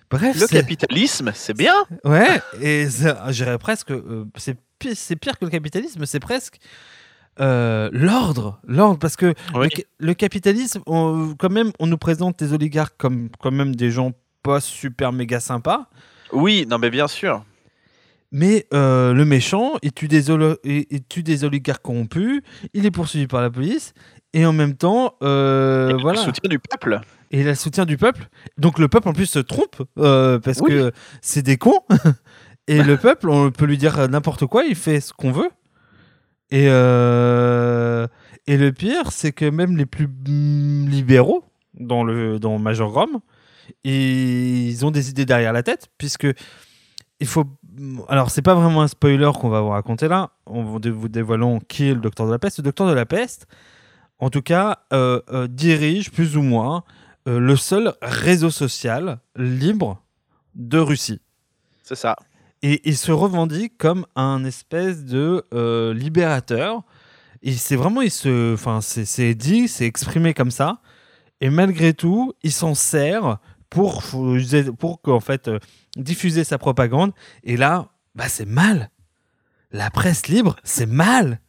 Bref, 0.10 0.40
Le 0.40 0.48
capitalisme, 0.48 1.32
c'est 1.36 1.56
bien. 1.58 1.74
Ouais, 2.04 2.42
et 2.62 2.88
dirais 3.32 3.58
presque, 3.58 3.92
euh, 3.92 4.26
c'est 4.38 4.58
pire, 4.80 4.92
c'est 4.96 5.16
pire 5.16 5.38
que 5.40 5.46
le 5.46 5.52
capitalisme, 5.52 6.06
c'est 6.06 6.20
presque 6.20 6.58
euh, 7.42 7.90
l'ordre, 7.92 8.60
l'ordre, 8.66 8.98
parce 9.00 9.16
que 9.16 9.34
Oui. 9.56 9.64
le, 9.66 9.70
ca- 9.76 9.84
le 9.98 10.14
capitalisme, 10.14 10.82
on- 10.86 11.36
quand 11.38 11.50
même, 11.50 11.72
on 11.80 11.88
nous 11.88 11.98
présente 11.98 12.40
les 12.42 12.54
oligarques 12.54 12.96
comme 12.98 13.30
quand 13.40 13.52
même 13.52 13.76
des 13.76 13.92
gens 13.92 14.12
pas 14.44 14.62
super 14.62 15.12
méga 15.12 15.40
sympas, 15.40 15.88
Oui, 16.32 16.66
non 16.70 16.78
mais 16.78 16.92
bien 16.92 17.08
sûr. 17.08 17.44
Mais 18.38 18.68
euh, 18.74 19.14
le 19.14 19.24
méchant, 19.24 19.76
il 19.82 19.94
tue, 19.94 20.10
des 20.10 20.30
il, 20.30 20.86
il 20.90 21.06
tue 21.08 21.24
des 21.24 21.46
oligarques 21.46 21.82
corrompus, 21.82 22.42
il 22.74 22.86
est 22.86 22.92
poursuivi 22.92 23.28
par 23.28 23.42
la 23.42 23.50
police, 23.50 23.94
et 24.34 24.46
en 24.46 24.52
même 24.52 24.76
temps, 24.76 25.16
euh, 25.24 25.92
Avec 25.92 26.02
voilà. 26.02 26.20
Le 26.20 26.26
soutien 26.26 26.50
du 26.50 26.60
peuple. 26.60 27.00
Et 27.32 27.40
il 27.40 27.48
a 27.48 27.52
le 27.52 27.56
soutien 27.56 27.86
du 27.86 27.96
peuple. 27.96 28.28
Donc 28.58 28.78
le 28.78 28.90
peuple 28.90 29.08
en 29.08 29.14
plus 29.14 29.28
se 29.28 29.40
trompe 29.40 29.82
euh, 29.98 30.38
parce 30.40 30.60
Oui. 30.60 30.72
que 30.72 30.92
c'est 31.22 31.44
des 31.44 31.56
cons. 31.56 31.80
et 32.68 32.84
le 32.84 32.98
peuple, 33.02 33.30
on 33.30 33.52
peut 33.52 33.64
lui 33.64 33.78
dire 33.78 34.10
n'importe 34.10 34.46
quoi, 34.48 34.66
il 34.66 34.76
fait 34.76 35.00
ce 35.00 35.14
qu'on 35.14 35.32
veut. 35.32 35.50
Et, 36.52 36.66
euh, 36.68 38.06
et 38.48 38.58
le 38.58 38.74
pire, 38.74 39.14
c'est 39.14 39.32
que 39.32 39.50
même 39.50 39.78
les 39.78 39.86
plus 39.86 40.10
libéraux 40.28 41.46
dans, 41.74 42.04
le, 42.04 42.38
dans 42.38 42.60
Major 42.60 42.92
Grom, 42.92 43.22
ils 43.86 44.86
ont 44.86 44.92
des 44.92 45.10
idées 45.10 45.26
derrière 45.26 45.54
la 45.54 45.64
tête, 45.64 45.88
puisque 45.98 46.28
il 47.22 47.28
faut. 47.28 47.46
Alors, 48.08 48.30
c'est 48.30 48.42
pas 48.42 48.56
vraiment 48.56 48.82
un 48.82 48.88
spoiler 48.88 49.32
qu'on 49.40 49.50
va 49.50 49.62
vous 49.62 49.70
raconter 49.70 50.08
là. 50.08 50.32
On 50.46 50.64
vous 50.64 50.80
dé- 50.80 50.90
vous 50.90 51.10
dévoilons 51.10 51.60
qui 51.60 51.90
est 51.90 51.94
le 51.94 52.00
docteur 52.02 52.26
de 52.28 52.32
la 52.32 52.40
peste. 52.40 52.58
Le 52.60 52.64
docteur 52.64 52.88
de 52.88 52.94
la 52.94 53.06
peste, 53.06 53.48
en 54.20 54.30
tout 54.30 54.42
cas, 54.42 54.80
euh, 54.94 55.22
euh, 55.32 55.48
dirige 55.48 56.12
plus 56.12 56.38
ou 56.38 56.42
moins 56.42 56.84
euh, 57.28 57.40
le 57.40 57.56
seul 57.56 57.94
réseau 58.02 58.50
social 58.50 59.20
libre 59.36 60.02
de 60.54 60.78
Russie. 60.80 61.22
C'est 61.84 61.96
ça. 61.96 62.16
Et 62.62 62.82
il 62.88 62.96
se 62.98 63.12
revendique 63.12 63.78
comme 63.78 64.06
un 64.16 64.44
espèce 64.46 65.04
de 65.06 65.44
libérateur. 65.94 66.82
Et 67.44 67.52
c'est 67.54 67.76
vraiment, 67.76 68.02
il 68.02 68.10
se, 68.10 68.54
enfin, 68.54 68.82
c'est 68.82 69.06
c'est 69.06 69.36
dit, 69.36 69.68
c'est 69.68 69.86
exprimé 69.86 70.34
comme 70.34 70.50
ça. 70.50 70.80
Et 71.42 71.50
malgré 71.50 71.94
tout, 71.94 72.34
il 72.42 72.52
s'en 72.52 72.74
sert 72.74 73.38
pour, 73.70 74.02
pour 74.80 75.02
qu'en 75.02 75.20
fait, 75.20 75.52
diffuser 75.96 76.44
sa 76.44 76.58
propagande. 76.58 77.12
Et 77.44 77.58
là, 77.58 77.88
bah, 78.16 78.26
c'est 78.28 78.46
mal. 78.48 78.90
La 79.72 79.90
presse 79.90 80.28
libre, 80.28 80.56
c'est 80.64 80.86
mal. 80.86 81.40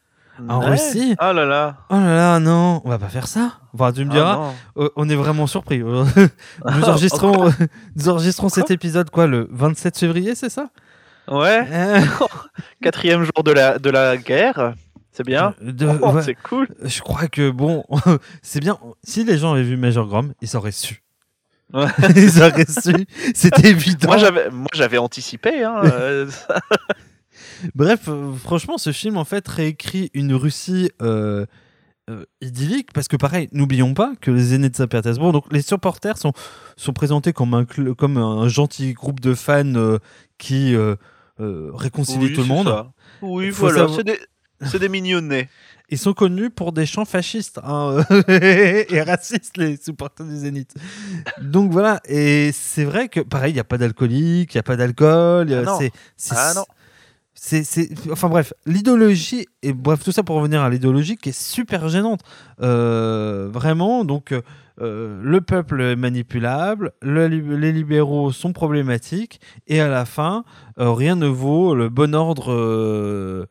En 0.49 0.61
Ouais. 0.61 0.71
Russie 0.73 1.17
Oh 1.21 1.33
là 1.33 1.47
là. 1.47 1.77
Oh 1.89 1.95
là 1.95 2.15
là, 2.15 2.39
non, 2.41 2.83
on 2.85 2.89
va 2.91 2.99
pas 2.99 3.09
faire 3.09 3.27
ça. 3.27 3.53
Enfin, 3.73 3.91
tu 3.93 4.05
me 4.05 4.11
Ah 4.11 4.15
diras, 4.15 4.53
euh, 4.77 4.91
on 4.97 5.09
est 5.09 5.15
vraiment 5.15 5.47
surpris. 5.47 5.79
nous 5.83 6.85
enregistrons, 6.85 7.51
nous 7.97 8.09
enregistrons 8.11 8.51
cet 8.51 8.71
épisode 8.71 9.09
quoi, 9.09 9.27
le 9.27 9.49
27 9.51 9.97
février, 9.99 10.35
c'est 10.35 10.51
ça? 10.51 10.69
Ouais. 11.29 11.67
Euh, 11.71 12.01
Quatrième 12.83 13.23
jour 13.25 13.43
de 13.45 13.53
la, 13.53 13.79
de 13.79 13.89
la 13.91 14.17
guerre. 14.19 14.75
C'est 15.11 15.25
bien. 15.25 15.55
Oh, 16.03 16.11
ouais, 16.11 16.23
C'est 16.23 16.35
cool. 16.35 16.69
Je 16.83 17.01
crois 17.01 17.29
que 17.29 17.51
bon, 17.51 17.85
c'est 18.43 18.61
bien. 18.61 18.79
Si 19.03 19.25
les 19.25 19.39
gens 19.39 19.53
avaient 19.55 19.63
vu 19.63 19.79
Major 19.79 20.07
Grom, 20.07 20.35
ils 20.43 20.55
auraient 20.59 20.71
su. 20.73 21.03
Ils 22.17 22.43
auraient 22.43 22.67
su. 22.67 23.07
C'était 23.35 23.71
évident. 23.71 24.09
Moi 24.09 24.19
j'avais, 24.19 24.51
moi 24.51 24.69
j'avais 24.75 24.99
anticipé. 24.99 25.63
Hein, 25.65 25.81
euh, 25.85 26.27
Bref, 27.75 28.09
euh, 28.09 28.33
franchement, 28.35 28.79
ce 28.79 28.93
film 28.93 29.17
en 29.17 29.25
fait 29.25 29.47
réécrit 29.49 30.11
une 30.15 30.35
Russie 30.35 30.91
euh, 31.03 31.47
euh, 32.11 32.25
idyllique 32.41 32.93
parce 32.93 33.09
que 33.09 33.17
pareil, 33.17 33.49
n'oublions 33.53 33.95
pas 33.95 34.13
que 34.21 34.31
les 34.31 34.55
aînés 34.55 34.69
de 34.69 34.77
Saint-Pétersbourg, 34.77 35.33
donc 35.33 35.45
les 35.53 35.63
supporters 35.63 36.19
sont 36.19 36.33
sont 36.77 36.93
présentés 36.93 37.33
comme 37.33 37.55
un 37.55 37.65
comme 37.65 38.17
un 38.19 38.47
gentil 38.49 38.93
groupe 38.93 39.21
de 39.21 39.35
fans 39.35 39.99
qui 40.39 40.75
euh, 40.75 40.97
euh, 41.41 41.71
réconcilie 41.75 42.27
oui, 42.27 42.33
tout 42.33 42.41
le 42.43 42.47
c'est 42.47 42.53
monde. 42.53 42.67
ça. 42.69 42.93
Oui, 43.23 43.51
Faut 43.51 43.63
voilà. 43.63 43.79
savoir- 43.81 43.97
C'est 43.97 44.05
des, 44.05 44.19
c'est 44.65 44.79
des 44.79 44.89
mignonnets. 44.89 45.49
Ils 45.89 45.99
sont 45.99 46.15
connus 46.15 46.51
pour 46.51 46.73
des 46.73 46.85
chants 46.85 47.05
fascistes 47.05 47.61
hein, 47.63 47.99
et 48.29 49.03
racistes, 49.03 49.57
les 49.57 49.77
supporters 49.77 50.27
du 50.27 50.37
Zénith. 50.37 50.75
Donc 51.41 51.71
voilà, 51.71 52.01
et 52.09 52.51
c'est 52.53 52.83
vrai 52.85 53.09
que 53.09 53.21
pareil, 53.21 53.53
il 53.53 53.55
n'y 53.55 53.61
a 53.61 53.65
pas 53.65 53.79
d'alcoolique, 53.79 54.53
il 54.53 54.57
n'y 54.57 54.61
a 54.61 54.65
pas 54.65 54.75
d'alcool. 54.77 55.65
Ah 55.65 55.77
c'est, 55.79 55.93
Ah 56.35 56.53
non. 56.57 56.65
c'est- 57.35 57.63
c'est- 57.63 57.91
enfin 58.11 58.29
bref, 58.29 58.53
l'idéologie, 58.67 59.47
et 59.63 59.73
bref, 59.73 60.03
tout 60.03 60.11
ça 60.11 60.25
pour 60.25 60.35
revenir 60.35 60.61
à 60.63 60.71
l'idéologie 60.71 61.17
qui 61.17 61.29
est 61.29 61.41
super 61.41 61.89
gênante. 61.89 62.23
Euh, 62.63 63.49
vraiment, 63.53 64.05
donc 64.05 64.33
euh, 64.83 65.21
le 65.23 65.41
peuple 65.41 65.81
est 65.83 65.95
manipulable, 65.97 66.93
le 67.01 67.29
les 67.29 67.71
libéraux 67.73 68.33
sont 68.33 68.53
problématiques, 68.53 69.41
et 69.69 69.81
à 69.81 69.87
la 69.89 70.05
fin, 70.05 70.43
euh, 70.81 70.91
rien 70.91 71.15
ne 71.15 71.29
vaut 71.29 71.77
le 71.77 71.89
bon 71.91 72.13
ordre. 72.13 73.47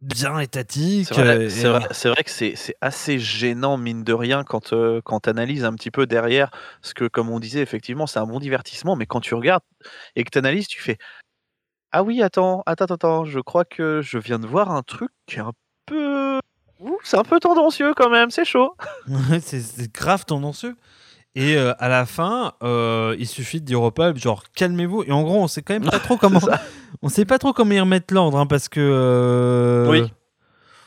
Bien 0.00 0.38
étatique 0.38 1.08
C'est 1.08 1.14
vrai, 1.14 1.36
euh, 1.36 1.48
vrai- 1.68 1.86
vrai 2.08 2.24
que 2.24 2.30
c'est 2.30 2.76
assez 2.80 3.18
gênant, 3.18 3.76
mine 3.78 4.04
de 4.04 4.12
rien, 4.12 4.44
quand, 4.44 4.72
euh, 4.72 5.00
quand 5.02 5.20
tu 5.20 5.30
analyses 5.30 5.64
un 5.64 5.72
petit 5.74 5.90
peu 5.90 6.06
derrière. 6.06 6.50
Parce 6.82 6.94
que, 6.94 7.06
comme 7.08 7.30
on 7.30 7.40
disait, 7.40 7.60
effectivement, 7.60 8.06
c'est 8.06 8.18
un 8.18 8.26
bon 8.26 8.38
divertissement, 8.38 8.96
mais 8.96 9.06
quand 9.06 9.20
tu 9.20 9.34
regardes 9.34 9.62
et 10.16 10.24
que 10.24 10.30
tu 10.30 10.38
analyses, 10.38 10.68
tu 10.68 10.80
fais 10.80 10.98
Ah 11.92 12.02
oui, 12.02 12.22
attends, 12.22 12.62
attends, 12.66 12.86
attends, 12.86 13.24
je 13.24 13.40
crois 13.40 13.64
que 13.64 14.00
je 14.02 14.18
viens 14.18 14.38
de 14.38 14.46
voir 14.46 14.70
un 14.70 14.82
truc 14.82 15.10
qui 15.26 15.36
est 15.36 15.40
un 15.40 15.52
peu. 15.86 16.38
C'est 17.02 17.16
un 17.16 17.24
peu 17.24 17.40
tendancieux 17.40 17.94
quand 17.94 18.10
même, 18.10 18.30
c'est 18.30 18.44
chaud. 18.44 18.74
c'est 19.40 19.92
grave 19.92 20.24
tendancieux. 20.24 20.76
Et 21.36 21.56
euh, 21.56 21.72
à 21.78 21.88
la 21.88 22.06
fin, 22.06 22.52
euh, 22.62 23.16
il 23.18 23.26
suffit 23.26 23.60
de 23.60 23.66
dire 23.66 23.82
au 23.82 23.90
peuple, 23.90 24.20
genre 24.20 24.44
calmez-vous. 24.54 25.02
Et 25.04 25.12
en 25.12 25.22
gros, 25.22 25.42
on 25.42 25.48
sait 25.48 25.62
quand 25.62 25.74
même 25.74 25.84
pas 25.90 25.98
trop 25.98 26.16
comment, 26.20 26.40
on 27.02 27.08
sait 27.08 27.24
pas 27.24 27.38
trop 27.38 27.52
comment 27.52 27.72
y 27.72 27.80
remettre 27.80 28.14
l'ordre, 28.14 28.38
hein, 28.38 28.46
parce 28.46 28.68
que 28.68 28.78
euh, 28.80 29.90
Oui. 29.90 30.12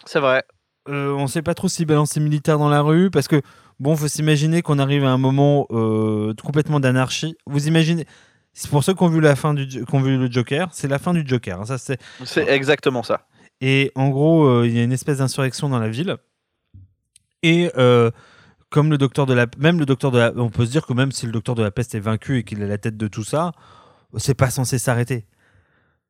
C'est 0.06 0.20
vrai. 0.22 0.44
euh, 0.88 1.12
on 1.12 1.28
sait 1.28 1.42
pas 1.42 1.54
trop 1.54 1.68
s'ils 1.68 1.86
balancent 1.86 2.16
les 2.16 2.22
militaires 2.24 2.58
dans 2.60 2.70
la 2.70 2.82
rue, 2.82 3.10
parce 3.12 3.28
que 3.28 3.42
bon, 3.80 3.96
faut 3.98 4.08
s'imaginer 4.08 4.62
qu'on 4.62 4.80
arrive 4.80 5.04
à 5.04 5.10
un 5.10 5.18
moment 5.18 5.68
euh, 5.72 6.34
complètement 6.42 6.80
d'anarchie. 6.80 7.36
Vous 7.46 7.68
imaginez, 7.68 8.06
c'est 8.54 8.72
pour 8.72 8.86
ceux 8.86 8.94
qui 8.94 9.04
ont 9.04 9.10
vu 9.10 9.20
la 9.20 9.36
fin 9.36 9.54
du, 9.54 9.68
qui 9.68 9.84
ont 9.96 10.00
vu 10.02 10.18
le 10.18 10.32
Joker, 10.32 10.70
c'est 10.72 10.88
la 10.88 10.98
fin 10.98 11.14
du 11.14 11.24
Joker. 11.28 11.60
hein, 11.60 11.66
ça 11.66 11.78
c'est 11.78 12.00
C'est 12.24 12.48
exactement 12.50 13.04
ça. 13.04 13.28
Et 13.60 13.92
en 13.96 14.08
gros, 14.10 14.46
euh, 14.46 14.66
il 14.68 14.78
y 14.78 14.80
a 14.80 14.84
une 14.84 14.94
espèce 14.94 15.18
d'insurrection 15.18 15.68
dans 15.68 15.80
la 15.80 15.90
ville. 15.90 16.16
Et 17.44 17.70
euh, 17.78 18.12
comme 18.70 18.90
le 18.90 18.98
docteur 18.98 19.26
de 19.26 19.34
la, 19.34 19.46
même 19.58 19.80
le 19.80 19.86
docteur 19.86 20.12
de 20.12 20.20
la, 20.20 20.32
on 20.36 20.50
peut 20.50 20.66
se 20.66 20.72
dire 20.72 20.86
que 20.86 20.94
même 20.94 21.12
si 21.12 21.26
le 21.26 21.32
docteur 21.32 21.56
de 21.56 21.64
la 21.64 21.72
peste 21.72 21.96
est 21.96 22.00
vaincu 22.00 22.38
et 22.40 22.44
qu'il 22.44 22.62
est 22.62 22.68
la 22.68 22.78
tête 22.78 22.98
de 22.98 23.08
tout 23.08 23.24
ça, 23.24 23.52
c'est 24.18 24.34
pas 24.36 24.50
censé 24.50 24.78
s'arrêter. 24.78 25.26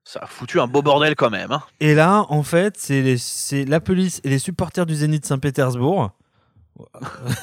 Ça 0.04 0.20
a 0.24 0.26
foutu 0.26 0.60
un 0.60 0.67
beau 0.67 0.82
bordel 0.82 1.15
quand 1.15 1.30
même. 1.30 1.52
hein. 1.52 1.62
Et 1.82 1.93
là, 1.93 2.26
en 2.30 2.41
fait, 2.43 2.76
c'est 2.78 3.65
la 3.65 3.80
police 3.80 4.22
et 4.24 4.30
les 4.30 4.39
supporters 4.39 4.86
du 4.86 4.96
Zénith 4.96 5.24
de 5.24 5.28
Saint-Pétersbourg. 5.28 6.12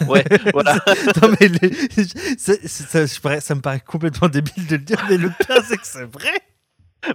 Ouais, 0.09 0.25
voilà. 0.53 0.77
non 1.23 1.35
mais 1.41 1.49
les- 1.49 2.39
ça, 2.39 3.55
me 3.55 3.61
paraît 3.61 3.81
complètement 3.81 4.29
débile 4.29 4.67
de 4.69 4.77
le 4.77 4.83
dire, 4.83 5.05
mais 5.11 5.17
le 5.17 5.29
pire 5.29 5.61
c'est 5.67 5.77
que 5.77 5.87
c'est 5.87 6.05
vrai. 6.05 6.31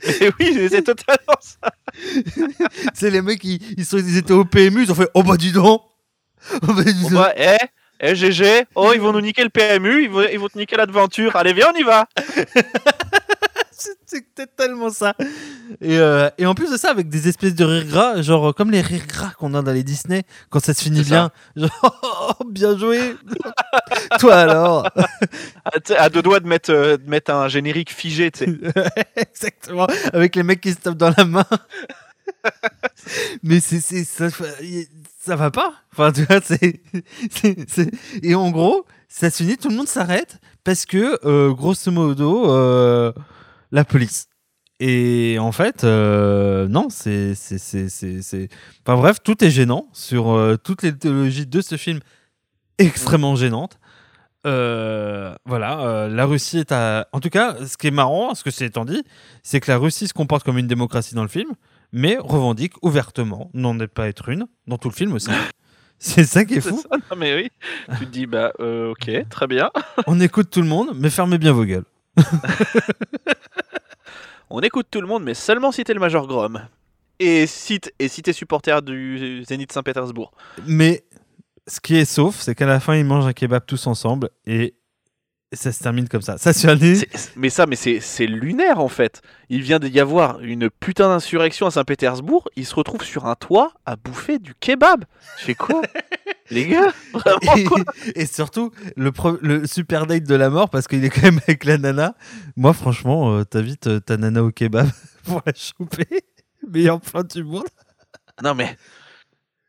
Mais 0.05 0.29
oui, 0.39 0.67
c'est 0.69 0.83
totalement 0.83 1.39
ça. 1.39 1.71
C'est 2.93 3.09
les 3.09 3.21
mecs, 3.21 3.43
ils, 3.43 3.59
ils, 3.77 3.85
sont, 3.85 3.97
ils 3.97 4.17
étaient 4.17 4.33
au 4.33 4.43
PMU, 4.45 4.83
ils 4.83 4.91
ont 4.91 4.95
fait 4.95 5.09
oh 5.13 5.23
bah 5.23 5.37
dis 5.37 5.51
donc. 5.53 5.81
Oh 6.61 6.73
bah, 6.73 6.83
dis 6.83 7.03
donc. 7.03 7.13
bah, 7.13 7.33
eh, 7.37 7.57
eh, 7.99 8.15
GG, 8.15 8.65
oh, 8.75 8.91
ils 8.93 9.01
vont 9.01 9.11
nous 9.11 9.21
niquer 9.21 9.43
le 9.43 9.49
PMU, 9.49 10.03
ils 10.03 10.09
vont, 10.09 10.25
ils 10.31 10.39
vont 10.39 10.47
te 10.47 10.57
niquer 10.57 10.77
l'aventure. 10.77 11.35
Allez, 11.35 11.53
viens, 11.53 11.67
on 11.73 11.77
y 11.77 11.83
va. 11.83 12.07
C'était 14.05 14.47
tellement 14.47 14.89
ça. 14.89 15.15
Et, 15.81 15.97
euh, 15.97 16.29
et 16.37 16.45
en 16.45 16.53
plus 16.53 16.71
de 16.71 16.77
ça, 16.77 16.89
avec 16.89 17.09
des 17.09 17.27
espèces 17.27 17.55
de 17.55 17.63
rires 17.63 17.85
gras, 17.85 18.21
genre 18.21 18.53
comme 18.53 18.71
les 18.71 18.81
rires 18.81 19.05
gras 19.07 19.31
qu'on 19.37 19.53
a 19.53 19.61
dans 19.61 19.71
les 19.71 19.83
Disney, 19.83 20.23
quand 20.49 20.59
ça 20.59 20.73
se 20.73 20.83
finit 20.83 21.03
bien. 21.03 21.31
Genre, 21.55 22.35
oh, 22.39 22.43
bien 22.45 22.77
joué. 22.77 23.15
Toi 24.19 24.35
alors. 24.35 24.89
À, 25.97 26.09
deux 26.09 26.21
doigts 26.21 26.39
de 26.39 26.47
mettre, 26.47 26.71
euh, 26.71 26.97
de 26.97 27.09
mettre 27.09 27.31
un 27.31 27.47
générique 27.47 27.93
figé, 27.93 28.31
tu 28.31 28.45
sais. 28.45 28.59
Exactement. 29.15 29.87
Avec 30.11 30.35
les 30.35 30.43
mecs 30.43 30.61
qui 30.61 30.71
se 30.71 30.77
tapent 30.77 30.97
dans 30.97 31.13
la 31.15 31.25
main. 31.25 31.45
Mais 33.43 33.59
c'est, 33.59 33.79
ça, 34.03 34.27
ça 35.29 35.35
va 35.35 35.51
pas. 35.51 35.73
Enfin, 35.93 36.11
tu 36.11 36.23
vois, 36.23 36.41
c'est, 36.43 36.81
Et 38.23 38.35
en 38.35 38.49
gros, 38.51 38.85
ça 39.07 39.29
se 39.29 39.43
finit, 39.43 39.57
tout 39.57 39.69
le 39.69 39.75
monde 39.75 39.87
s'arrête 39.87 40.39
parce 40.63 40.85
que, 40.85 41.19
euh, 41.25 41.53
grosso 41.53 41.91
modo, 41.91 42.51
euh, 42.51 43.11
la 43.71 43.85
police. 43.85 44.25
Et 44.79 45.37
en 45.39 45.51
fait, 45.51 45.83
euh, 45.83 46.67
non, 46.67 46.87
c'est, 46.89 47.35
c'est, 47.35 47.57
c'est, 47.57 47.89
c'est, 47.89 48.21
c'est- 48.21 48.49
Enfin 48.85 48.97
bref, 48.97 49.17
tout 49.23 49.43
est 49.43 49.49
gênant 49.51 49.87
sur 49.93 50.31
euh, 50.31 50.55
toute 50.57 50.83
l'idéologie 50.83 51.45
de 51.45 51.61
ce 51.61 51.75
film 51.77 51.99
extrêmement 52.77 53.35
gênante. 53.35 53.77
Euh, 54.47 55.35
voilà, 55.45 55.81
euh, 55.81 56.07
la 56.07 56.25
Russie 56.25 56.59
est 56.59 56.71
à. 56.71 57.07
En 57.11 57.19
tout 57.19 57.29
cas, 57.29 57.57
ce 57.67 57.75
qui 57.75 57.87
est 57.87 57.91
marrant, 57.91 58.33
ce 58.35 58.43
que 58.43 58.51
c'est 58.51 58.65
étant 58.65 58.85
dit, 58.85 59.03
c'est 59.43 59.59
que 59.59 59.69
la 59.69 59.77
Russie 59.77 60.07
se 60.07 60.13
comporte 60.13 60.43
comme 60.45 60.57
une 60.57 60.67
démocratie 60.67 61.13
dans 61.13 61.23
le 61.23 61.27
film, 61.29 61.51
mais 61.91 62.17
revendique 62.19 62.73
ouvertement 62.83 63.49
n'en 63.53 63.79
est 63.79 63.87
pas 63.87 64.07
être 64.07 64.29
une, 64.29 64.47
dans 64.67 64.77
tout 64.77 64.89
le 64.89 64.93
film 64.93 65.13
aussi. 65.13 65.29
C'est 66.01 66.23
ça 66.23 66.45
qui 66.45 66.55
est 66.55 66.61
fou. 66.61 66.81
ça, 66.81 66.97
non 67.11 67.17
mais 67.17 67.35
oui. 67.35 67.51
tu 67.99 68.05
te 68.05 68.11
dis, 68.11 68.25
bah, 68.25 68.53
euh, 68.61 68.91
ok, 68.91 69.11
très 69.29 69.47
bien. 69.47 69.69
On 70.07 70.19
écoute 70.21 70.49
tout 70.49 70.61
le 70.61 70.67
monde, 70.67 70.91
mais 70.95 71.09
fermez 71.09 71.37
bien 71.37 71.51
vos 71.51 71.65
gueules. 71.65 71.83
On 74.49 74.61
écoute 74.61 74.87
tout 74.89 75.01
le 75.01 75.07
monde, 75.07 75.23
mais 75.23 75.33
seulement 75.33 75.71
si 75.73 75.83
t'es 75.83 75.93
le 75.93 75.99
Major 75.99 76.25
Grom. 76.25 76.61
Et 77.19 77.47
si 77.47 77.81
et 77.99 78.07
si 78.07 78.21
t'es 78.21 78.31
supporter 78.31 78.81
du 78.81 79.43
Zénith 79.43 79.73
Saint-Pétersbourg. 79.73 80.31
Mais 80.65 81.03
ce 81.67 81.81
qui 81.81 81.97
est 81.97 82.05
sauf, 82.05 82.37
c'est 82.39 82.55
qu'à 82.55 82.65
la 82.65 82.79
fin, 82.79 82.95
ils 82.95 83.03
mangent 83.03 83.27
un 83.27 83.33
kebab 83.33 83.65
tous 83.65 83.85
ensemble 83.85 84.29
et 84.45 84.75
ça 85.51 85.71
se 85.71 85.81
termine 85.81 86.07
comme 86.07 86.21
ça. 86.21 86.37
Ça 86.37 86.53
se 86.53 86.59
c'est- 86.77 87.31
Mais 87.35 87.49
ça, 87.49 87.65
mais 87.65 87.75
c'est 87.75 88.27
lunaire 88.27 88.79
en 88.79 88.87
fait. 88.87 89.21
Il 89.49 89.61
vient 89.63 89.79
d'y 89.79 89.99
avoir 89.99 90.39
une 90.41 90.69
putain 90.69 91.07
d'insurrection 91.09 91.65
à 91.65 91.71
Saint-Pétersbourg. 91.71 92.47
Il 92.55 92.65
se 92.65 92.75
retrouve 92.75 93.03
sur 93.03 93.25
un 93.25 93.35
toit 93.35 93.73
à 93.85 93.95
bouffer 93.95 94.37
du 94.37 94.53
kebab. 94.53 95.05
Je 95.39 95.45
fais 95.45 95.55
quoi? 95.55 95.81
Les 96.51 96.67
gars 96.67 96.91
Vraiment 97.13 97.63
quoi? 97.67 97.83
et, 98.15 98.21
et 98.21 98.25
surtout, 98.25 98.71
le, 98.95 99.65
super 99.67 100.05
date 100.07 100.23
de 100.23 100.35
la 100.35 100.49
mort, 100.49 100.69
parce 100.69 100.87
qu'il 100.87 101.03
est 101.03 101.09
quand 101.09 101.21
même 101.23 101.39
avec 101.47 101.63
la 101.63 101.77
nana. 101.77 102.15
Moi, 102.55 102.73
franchement, 102.73 103.31
euh, 103.35 103.43
t'invites 103.43 103.87
euh, 103.87 103.99
ta 103.99 104.17
nana 104.17 104.43
au 104.43 104.51
kebab 104.51 104.87
pour 105.25 105.41
la 105.45 105.53
choper. 105.55 106.07
Meilleur 106.67 106.99
plan 107.01 107.23
du 107.23 107.43
monde. 107.43 107.65
Non 108.43 108.53
mais 108.55 108.77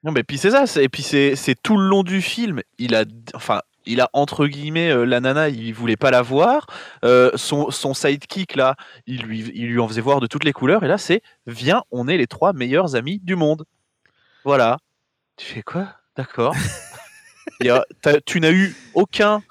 non 0.04 0.12
mais 0.12 0.22
puis 0.22 0.38
c'est 0.38 0.50
ça. 0.50 0.64
Et 0.80 0.88
puis 0.88 1.02
c'est 1.02 1.36
c'est 1.36 1.54
tout 1.60 1.76
le 1.76 1.86
long 1.88 2.02
du 2.02 2.20
film. 2.22 2.60
Il 2.78 2.94
a 2.94 3.04
enfin 3.34 3.60
il 3.90 4.00
a 4.00 4.08
entre 4.12 4.46
guillemets 4.46 4.90
euh, 4.90 5.04
la 5.04 5.20
nana. 5.20 5.48
Il 5.48 5.72
voulait 5.74 5.96
pas 5.96 6.10
la 6.10 6.22
voir. 6.22 6.66
Euh, 7.04 7.30
son 7.34 7.70
son 7.70 7.94
sidekick 7.94 8.54
là, 8.56 8.76
il 9.06 9.22
lui 9.22 9.50
il 9.54 9.68
lui 9.68 9.80
en 9.80 9.88
faisait 9.88 10.00
voir 10.00 10.20
de 10.20 10.26
toutes 10.26 10.44
les 10.44 10.52
couleurs. 10.52 10.84
Et 10.84 10.88
là 10.88 10.98
c'est 10.98 11.22
viens, 11.46 11.82
on 11.90 12.08
est 12.08 12.16
les 12.16 12.26
trois 12.26 12.52
meilleurs 12.52 12.94
amis 12.96 13.18
du 13.22 13.36
monde. 13.36 13.64
Voilà. 14.44 14.78
Tu 15.36 15.46
fais 15.46 15.62
quoi? 15.62 15.88
D'accord. 16.16 16.54
A- 17.68 17.84
tu 18.24 18.40
n'as 18.40 18.52
eu 18.52 18.74
aucun 18.94 19.42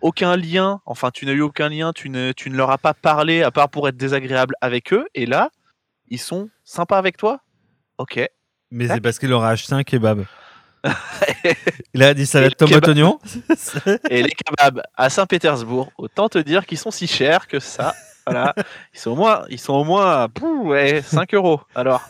aucun 0.00 0.36
lien. 0.36 0.80
Enfin 0.86 1.10
tu 1.10 1.26
n'as 1.26 1.32
eu 1.32 1.40
aucun 1.42 1.68
lien. 1.68 1.92
Tu 1.92 2.08
ne 2.08 2.32
tu 2.32 2.50
ne 2.50 2.56
leur 2.56 2.70
as 2.70 2.78
pas 2.78 2.94
parlé 2.94 3.42
à 3.42 3.50
part 3.50 3.68
pour 3.68 3.88
être 3.88 3.96
désagréable 3.96 4.54
avec 4.60 4.92
eux. 4.92 5.06
Et 5.14 5.26
là 5.26 5.50
ils 6.08 6.20
sont 6.20 6.48
sympas 6.64 6.98
avec 6.98 7.16
toi? 7.16 7.40
Ok. 7.98 8.20
Mais 8.70 8.86
c'est 8.88 9.00
parce 9.00 9.18
qu'il 9.18 9.32
aura 9.32 9.50
acheté 9.50 9.74
un 9.74 9.82
kebab. 9.82 10.24
Il 11.94 12.02
a 12.02 12.14
dit 12.14 12.26
salade 12.26 12.56
tomate 12.56 12.82
kebab- 12.84 12.88
oignon. 12.90 13.18
Et 14.10 14.22
les 14.22 14.30
kebabs 14.30 14.82
à 14.96 15.10
Saint-Pétersbourg, 15.10 15.90
autant 15.98 16.28
te 16.28 16.38
dire 16.38 16.66
qu'ils 16.66 16.78
sont 16.78 16.90
si 16.90 17.06
chers 17.06 17.46
que 17.46 17.58
ça. 17.60 17.94
Voilà. 18.26 18.54
Ils 18.94 19.00
sont 19.00 19.10
au 19.12 19.16
moins, 19.16 19.44
ils 19.48 19.58
sont 19.58 19.72
au 19.72 19.84
moins 19.84 20.22
à 20.22 20.28
pouh, 20.28 20.68
ouais, 20.68 21.02
5 21.02 21.32
euros. 21.34 21.60
Alors, 21.74 22.06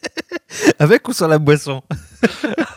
Avec 0.78 1.06
ou 1.08 1.12
sans 1.12 1.28
la 1.28 1.38
boisson? 1.38 1.82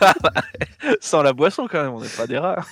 Sans 1.02 1.22
la 1.24 1.34
boisson 1.34 1.68
quand 1.70 1.82
même, 1.84 1.94
on 1.94 2.02
n'est 2.02 2.08
pas 2.10 2.28
des 2.28 2.38
rats. 2.38 2.64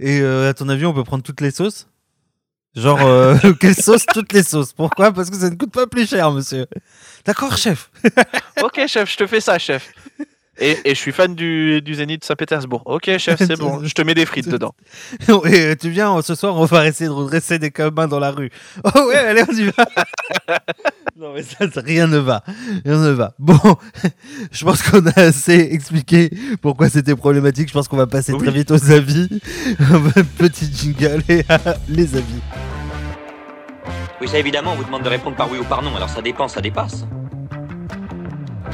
Et 0.00 0.20
euh, 0.20 0.48
à 0.50 0.54
ton 0.54 0.68
avis, 0.68 0.84
on 0.86 0.92
peut 0.94 1.04
prendre 1.04 1.22
toutes 1.22 1.40
les 1.40 1.50
sauces? 1.50 1.88
Genre, 2.74 3.02
euh, 3.02 3.36
quelle 3.60 3.74
sauce 3.74 4.06
Toutes 4.06 4.32
les 4.32 4.42
sauces. 4.42 4.72
Pourquoi? 4.72 5.12
Parce 5.12 5.30
que 5.30 5.36
ça 5.36 5.50
ne 5.50 5.56
coûte 5.56 5.72
pas 5.72 5.86
plus 5.86 6.08
cher, 6.08 6.30
monsieur. 6.30 6.66
D'accord, 7.24 7.56
chef. 7.56 7.90
Ok, 8.62 8.86
chef, 8.86 9.10
je 9.10 9.16
te 9.16 9.26
fais 9.26 9.40
ça, 9.40 9.58
chef. 9.58 9.92
Et, 10.58 10.76
et 10.84 10.90
je 10.90 11.00
suis 11.00 11.12
fan 11.12 11.34
du, 11.34 11.80
du 11.80 11.94
Zénith 11.94 12.20
de 12.20 12.24
Saint-Pétersbourg. 12.26 12.82
Ok, 12.84 13.04
chef, 13.16 13.38
c'est 13.38 13.58
bon. 13.58 13.82
Je 13.82 13.94
te 13.94 14.02
mets 14.02 14.14
des 14.14 14.26
frites 14.26 14.48
dedans. 14.48 14.74
Et 15.46 15.60
euh, 15.60 15.74
tu 15.80 15.88
viens, 15.88 16.20
ce 16.20 16.34
soir, 16.34 16.56
on 16.56 16.66
va 16.66 16.86
essayer 16.86 17.08
de 17.08 17.14
redresser 17.14 17.58
des 17.58 17.70
communs 17.70 18.06
dans 18.06 18.18
la 18.18 18.30
rue. 18.30 18.50
Oh 18.94 19.06
ouais, 19.08 19.16
allez, 19.16 19.42
on 19.48 19.52
y 19.52 19.64
va. 19.64 19.86
non, 21.16 21.32
mais 21.34 21.42
ça, 21.42 21.70
ça, 21.70 21.80
rien 21.80 22.06
ne 22.06 22.18
va. 22.18 22.42
Rien 22.84 22.98
ne 22.98 23.10
va. 23.10 23.32
Bon, 23.38 23.58
je 24.50 24.64
pense 24.64 24.82
qu'on 24.82 25.06
a 25.06 25.20
assez 25.20 25.68
expliqué 25.72 26.30
pourquoi 26.60 26.90
c'était 26.90 27.16
problématique. 27.16 27.68
Je 27.68 27.72
pense 27.72 27.88
qu'on 27.88 27.96
va 27.96 28.06
passer 28.06 28.36
très 28.36 28.50
vite 28.50 28.70
aux 28.70 28.90
avis. 28.90 29.28
Petit 30.36 30.70
jingle 30.70 31.22
et 31.28 31.44
à 31.48 31.58
les 31.88 32.14
avis. 32.16 32.42
Oui, 34.20 34.28
ça 34.28 34.38
évidemment, 34.38 34.72
on 34.72 34.76
vous 34.76 34.84
demande 34.84 35.02
de 35.02 35.08
répondre 35.08 35.36
par 35.36 35.50
oui 35.50 35.58
ou 35.58 35.64
par 35.64 35.82
non, 35.82 35.96
alors 35.96 36.10
ça 36.10 36.20
dépend, 36.20 36.46
ça 36.46 36.60
dépasse. 36.60 37.06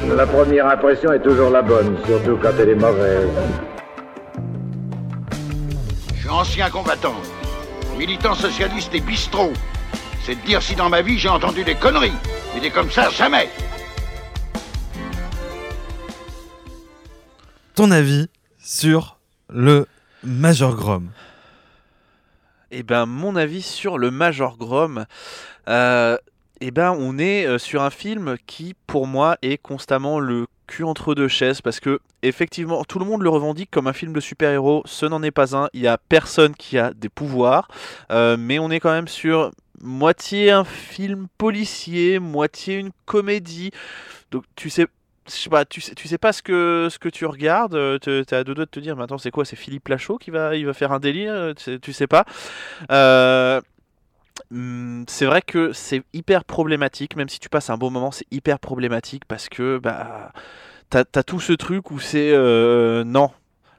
La 0.06 0.26
première 0.26 0.66
impression 0.66 1.12
est 1.12 1.22
toujours 1.22 1.50
la 1.50 1.62
bonne, 1.62 1.96
surtout 2.06 2.38
quand 2.40 2.52
elle 2.58 2.70
est 2.70 2.74
mauvaise. 2.74 3.28
Je 6.14 6.20
suis 6.20 6.28
ancien 6.28 6.70
combattant, 6.70 7.16
militant 7.98 8.34
socialiste 8.34 8.94
et 8.94 9.00
bistrot. 9.00 9.52
C'est 10.22 10.36
de 10.36 10.46
dire 10.46 10.62
si 10.62 10.76
dans 10.76 10.88
ma 10.88 11.02
vie 11.02 11.18
j'ai 11.18 11.28
entendu 11.28 11.64
des 11.64 11.74
conneries. 11.74 12.12
Mais 12.54 12.60
des 12.60 12.70
comme 12.70 12.90
ça, 12.90 13.10
jamais. 13.10 13.48
Ton 17.74 17.90
avis 17.90 18.28
sur 18.58 19.18
le 19.48 19.86
Major 20.22 20.74
Grom? 20.74 21.10
Eh 22.70 22.82
ben, 22.82 23.06
mon 23.06 23.36
avis 23.36 23.62
sur 23.62 23.98
le 23.98 24.10
Major 24.10 24.56
Grom, 24.58 25.06
euh, 25.68 26.18
eh 26.60 26.70
ben, 26.70 26.96
on 26.98 27.18
est 27.18 27.46
euh, 27.46 27.58
sur 27.58 27.82
un 27.82 27.90
film 27.90 28.36
qui, 28.46 28.74
pour 28.86 29.06
moi, 29.06 29.36
est 29.42 29.58
constamment 29.58 30.20
le 30.20 30.46
cul 30.66 30.84
entre 30.84 31.14
deux 31.14 31.28
chaises 31.28 31.60
parce 31.60 31.80
que, 31.80 32.00
effectivement, 32.22 32.84
tout 32.84 32.98
le 32.98 33.04
monde 33.04 33.22
le 33.22 33.28
revendique 33.28 33.70
comme 33.70 33.86
un 33.86 33.92
film 33.92 34.12
de 34.12 34.20
super-héros. 34.20 34.82
Ce 34.84 35.06
n'en 35.06 35.22
est 35.22 35.30
pas 35.30 35.56
un. 35.56 35.68
Il 35.72 35.80
y 35.80 35.88
a 35.88 35.98
personne 35.98 36.54
qui 36.54 36.78
a 36.78 36.92
des 36.92 37.08
pouvoirs, 37.08 37.68
euh, 38.10 38.36
mais 38.38 38.58
on 38.58 38.70
est 38.70 38.80
quand 38.80 38.92
même 38.92 39.08
sur 39.08 39.50
moitié 39.80 40.50
un 40.50 40.64
film 40.64 41.28
policier, 41.38 42.18
moitié 42.18 42.76
une 42.76 42.90
comédie. 43.06 43.70
Donc, 44.30 44.44
tu 44.56 44.70
sais. 44.70 44.86
Je 45.26 45.34
sais 45.34 45.50
pas, 45.50 45.66
tu 45.66 45.82
sais, 45.82 45.94
tu 45.94 46.08
pas 46.16 46.32
ce 46.32 46.40
que, 46.40 46.88
ce 46.90 46.98
que 46.98 47.10
tu 47.10 47.26
regardes, 47.26 47.74
euh, 47.74 47.98
te- 47.98 48.22
t'es 48.22 48.34
à 48.34 48.44
deux 48.44 48.54
doigts 48.54 48.64
de 48.64 48.70
te 48.70 48.80
dire, 48.80 48.96
mais 48.96 49.02
attends, 49.02 49.18
c'est 49.18 49.30
quoi? 49.30 49.44
C'est 49.44 49.56
Philippe 49.56 49.88
Lachaud 49.88 50.16
qui 50.16 50.30
va, 50.30 50.56
il 50.56 50.64
faire 50.72 50.90
un 50.90 51.00
délire? 51.00 51.52
Tu 51.54 51.62
sais, 51.64 51.78
tu 51.78 51.92
pas. 52.06 52.24
C'est 54.50 55.26
vrai 55.26 55.42
que 55.42 55.72
c'est 55.72 56.02
hyper 56.12 56.44
problématique, 56.44 57.16
même 57.16 57.28
si 57.28 57.38
tu 57.38 57.48
passes 57.48 57.70
un 57.70 57.76
bon 57.76 57.90
moment, 57.90 58.10
c'est 58.10 58.26
hyper 58.30 58.58
problématique 58.58 59.24
parce 59.26 59.48
que 59.48 59.78
bah, 59.78 60.32
t'as 60.90 61.04
as 61.14 61.22
tout 61.22 61.40
ce 61.40 61.52
truc 61.52 61.90
où 61.90 61.98
c'est 61.98 62.30
euh, 62.32 63.04
non, 63.04 63.30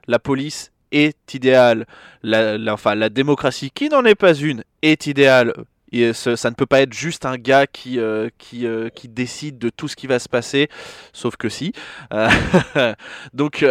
la 0.07 0.19
police 0.19 0.71
est 0.91 1.33
idéale, 1.33 1.85
la, 2.23 2.57
enfin 2.71 2.95
la 2.95 3.09
démocratie 3.09 3.71
qui 3.71 3.89
n'en 3.89 4.05
est 4.05 4.15
pas 4.15 4.33
une 4.33 4.63
est 4.81 5.07
idéale. 5.07 5.53
Et 5.91 6.13
ça 6.13 6.51
ne 6.51 6.53
peut 6.53 6.67
pas 6.67 6.81
être 6.81 6.93
juste 6.93 7.25
un 7.25 7.37
gars 7.37 7.65
qui, 7.65 7.99
euh, 7.99 8.29
qui, 8.37 8.67
euh, 8.67 8.89
qui 8.89 9.07
décide 9.07 9.57
de 9.57 9.71
tout 9.71 9.87
ce 9.87 9.95
qui 9.95 10.05
va 10.05 10.19
se 10.19 10.29
passer, 10.29 10.69
sauf 11.13 11.35
que 11.35 11.49
si. 11.49 11.73
Donc, 13.33 13.65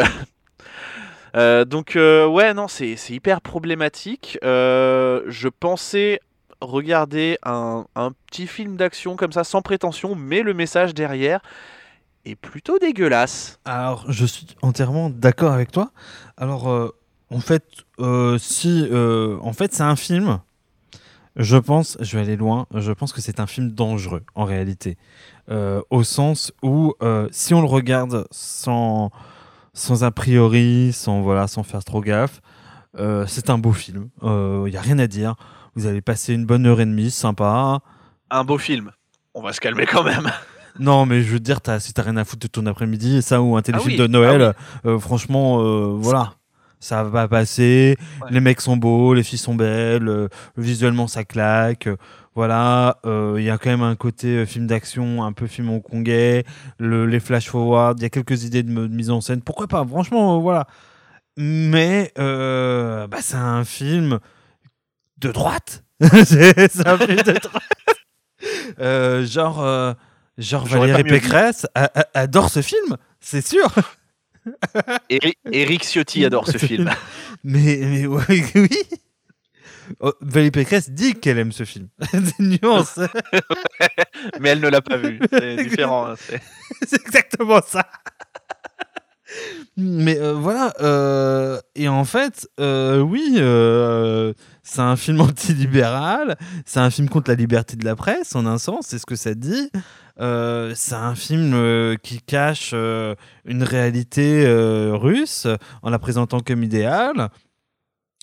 donc 1.34 1.92
ouais, 1.94 2.54
non, 2.54 2.66
c'est 2.66 2.96
hyper 3.10 3.40
problématique. 3.40 4.36
Je 4.42 5.48
pensais 5.48 6.18
regarder 6.60 7.38
un, 7.44 7.84
petit 8.26 8.46
film 8.46 8.76
d'action 8.76 9.16
comme 9.16 9.32
ça, 9.32 9.44
sans 9.44 9.62
prétention, 9.62 10.14
mais 10.14 10.42
le 10.42 10.54
message 10.54 10.94
derrière 10.94 11.40
est 12.24 12.34
plutôt 12.34 12.78
dégueulasse. 12.78 13.58
Alors, 13.64 14.10
je 14.10 14.26
suis 14.26 14.46
entièrement 14.62 15.10
d'accord 15.10 15.52
avec 15.52 15.70
toi. 15.70 15.92
Alors, 16.36 16.68
euh, 16.68 16.94
en 17.30 17.40
fait, 17.40 17.64
euh, 18.00 18.38
si, 18.38 18.86
euh, 18.90 19.38
en 19.40 19.52
fait, 19.52 19.72
c'est 19.72 19.82
un 19.82 19.96
film. 19.96 20.40
Je 21.36 21.56
pense, 21.56 21.96
je 22.00 22.16
vais 22.16 22.24
aller 22.24 22.36
loin. 22.36 22.66
Je 22.74 22.92
pense 22.92 23.12
que 23.12 23.20
c'est 23.20 23.38
un 23.38 23.46
film 23.46 23.70
dangereux 23.70 24.24
en 24.34 24.44
réalité, 24.44 24.96
au 25.48 26.02
sens 26.02 26.52
où 26.64 26.94
si 27.30 27.54
on 27.54 27.60
le 27.60 27.68
regarde 27.68 28.26
sans, 28.32 29.12
sans 29.72 30.02
a 30.02 30.10
priori, 30.10 30.92
sans 30.92 31.20
voilà, 31.20 31.46
sans 31.46 31.62
faire 31.62 31.84
trop 31.84 32.00
gaffe, 32.00 32.40
c'est 33.28 33.50
un 33.50 33.58
beau 33.58 33.72
film. 33.72 34.08
Il 34.24 34.72
y 34.72 34.76
a 34.76 34.80
rien 34.80 34.98
à 34.98 35.06
dire. 35.06 35.36
Vous 35.78 35.86
allez 35.86 36.00
passer 36.00 36.34
une 36.34 36.44
bonne 36.44 36.66
heure 36.66 36.80
et 36.80 36.86
demie, 36.86 37.08
sympa. 37.08 37.78
Un 38.30 38.42
beau 38.42 38.58
film. 38.58 38.90
On 39.32 39.40
va 39.40 39.52
se 39.52 39.60
calmer 39.60 39.86
quand 39.86 40.02
même. 40.02 40.28
Non, 40.80 41.06
mais 41.06 41.22
je 41.22 41.32
veux 41.32 41.40
dire, 41.40 41.58
as, 41.66 41.80
si 41.80 41.92
t'as 41.92 42.02
rien 42.02 42.16
à 42.16 42.24
foutre 42.24 42.46
de 42.46 42.46
ton 42.46 42.64
après-midi, 42.66 43.20
ça 43.20 43.42
ou 43.42 43.56
un 43.56 43.62
téléfilm 43.62 43.92
oui, 43.92 43.96
de 43.96 44.06
Noël, 44.06 44.54
ah 44.54 44.88
euh, 44.88 44.98
franchement, 45.00 45.60
euh, 45.60 45.92
voilà. 45.96 46.34
Ça 46.78 47.02
va 47.02 47.26
passer, 47.26 47.96
Ouais. 48.22 48.28
les 48.30 48.38
mecs 48.38 48.60
sont 48.60 48.76
beaux, 48.76 49.12
les 49.12 49.24
filles 49.24 49.40
sont 49.40 49.56
belles, 49.56 50.08
euh, 50.08 50.28
visuellement 50.56 51.08
ça 51.08 51.24
claque, 51.24 51.88
voilà. 52.36 52.98
Il 53.04 53.42
y 53.42 53.50
a 53.50 53.58
quand 53.58 53.70
même 53.70 53.82
un 53.82 53.96
côté 53.96 54.46
film 54.46 54.68
d'action, 54.68 55.24
un 55.24 55.32
peu 55.32 55.48
film 55.48 55.68
hongkongais, 55.70 56.44
le, 56.78 57.06
les 57.06 57.18
flash 57.18 57.48
forward, 57.48 57.98
il 57.98 58.02
y 58.04 58.06
a 58.06 58.10
quelques 58.10 58.44
idées 58.44 58.62
de, 58.62 58.72
de 58.72 58.94
mise 58.94 59.10
en 59.10 59.20
scène, 59.20 59.42
pourquoi 59.42 59.66
pas, 59.66 59.84
franchement, 59.84 60.38
voilà. 60.38 60.68
Mais 61.36 62.12
bah, 62.16 63.18
c'est 63.20 63.36
un 63.36 63.64
film 63.64 64.20
de 65.18 65.32
droite? 65.32 65.84
c'est 66.24 66.86
un 66.86 66.98
film 66.98 67.16
de 67.16 67.32
droite. 67.32 67.62
Euh, 68.80 69.26
genre, 69.26 69.62
euh, 69.64 69.92
genre 70.38 70.64
Valérie. 70.66 71.02
Pécresse 71.04 71.66
a- 71.74 71.90
a- 72.00 72.06
adore 72.14 72.50
ce 72.50 72.62
film, 72.62 72.96
c'est 73.20 73.46
sûr. 73.46 73.68
Eri- 75.10 75.36
Eric 75.52 75.82
Ciotti 75.84 76.24
adore 76.24 76.46
ce 76.48 76.58
film. 76.58 76.90
Mais, 77.44 77.78
mais 77.82 78.06
ouais, 78.06 78.24
oui. 78.54 78.68
Oh, 80.00 80.12
Valérie 80.20 80.50
Pécresse 80.50 80.90
dit 80.90 81.14
qu'elle 81.14 81.38
aime 81.38 81.52
ce 81.52 81.64
film. 81.64 81.88
C'est 82.10 82.38
une 82.38 82.58
nuance. 82.62 82.98
Mais 84.40 84.50
elle 84.50 84.60
ne 84.60 84.68
l'a 84.68 84.82
pas 84.82 84.98
vu. 84.98 85.18
C'est 85.32 85.56
différent. 85.56 86.10
hein, 86.10 86.14
c'est 86.86 87.00
exactement 87.06 87.60
ça. 87.66 87.88
Mais 89.76 90.18
euh, 90.18 90.34
voilà, 90.34 90.74
euh, 90.80 91.60
et 91.74 91.88
en 91.88 92.04
fait, 92.04 92.48
euh, 92.58 92.98
oui, 93.00 93.34
c'est 94.62 94.80
un 94.80 94.96
film 94.96 95.20
antilibéral, 95.20 96.36
c'est 96.64 96.80
un 96.80 96.90
film 96.90 97.08
contre 97.08 97.30
la 97.30 97.36
liberté 97.36 97.76
de 97.76 97.84
la 97.84 97.94
presse, 97.94 98.34
en 98.34 98.46
un 98.46 98.58
sens, 98.58 98.86
c'est 98.88 98.98
ce 98.98 99.06
que 99.06 99.16
ça 99.16 99.34
dit. 99.34 99.70
C'est 100.18 100.94
un 100.94 101.14
film 101.14 101.96
qui 102.02 102.20
cache 102.22 102.72
une 102.72 103.62
réalité 103.62 104.46
russe 104.92 105.46
en 105.82 105.90
la 105.90 105.98
présentant 105.98 106.40
comme 106.40 106.64
idéale. 106.64 107.28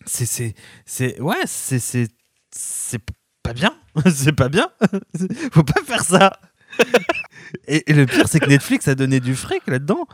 C'est, 0.06 0.26
c'est, 0.26 0.56
c'est, 0.86 1.20
ouais, 1.22 1.36
c'est, 1.46 1.80
c'est, 1.80 2.10
c'est 2.52 3.02
pas 3.42 3.54
bien. 3.54 3.74
c'est 4.14 4.34
pas 4.34 4.50
bien. 4.50 4.70
Faut 5.52 5.64
pas 5.64 5.82
faire 5.86 6.04
ça. 6.04 6.38
Et, 7.68 7.90
et 7.92 7.94
le 7.94 8.06
pire, 8.06 8.28
c'est 8.28 8.40
que 8.40 8.48
Netflix 8.50 8.88
a 8.88 8.96
donné 8.96 9.20
du 9.20 9.36
fric 9.36 9.62
là-dedans. 9.68 10.06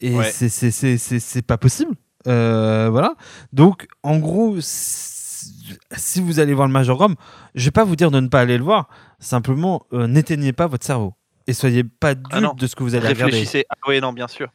Et 0.00 0.14
Ouais. 0.16 0.30
c'est, 0.30 1.42
pas 1.42 1.58
possible. 1.58 1.94
Euh, 2.26 2.88
voilà. 2.90 3.14
Donc, 3.52 3.86
en 4.02 4.18
gros, 4.18 4.56
si 4.60 6.20
vous 6.20 6.40
allez 6.40 6.54
voir 6.54 6.66
le 6.66 6.72
Major 6.72 6.98
Rome, 6.98 7.16
je 7.54 7.64
vais 7.66 7.70
pas 7.70 7.84
vous 7.84 7.96
dire 7.96 8.10
de 8.10 8.20
ne 8.20 8.28
pas 8.28 8.40
aller 8.40 8.58
le 8.58 8.64
voir. 8.64 8.88
Simplement, 9.18 9.86
euh, 9.92 10.06
n'éteignez 10.06 10.52
pas 10.52 10.66
votre 10.66 10.84
cerveau. 10.84 11.14
Et 11.46 11.52
soyez 11.52 11.84
pas 11.84 12.14
dupe 12.14 12.26
Ah 12.30 12.52
de 12.56 12.66
ce 12.66 12.76
que 12.76 12.82
vous 12.82 12.94
allez 12.94 13.08
regarder. 13.08 13.24
Réfléchissez. 13.24 13.64
Ah 13.70 13.74
oui, 13.88 14.00
non, 14.00 14.12
bien 14.12 14.28
sûr. 14.28 14.48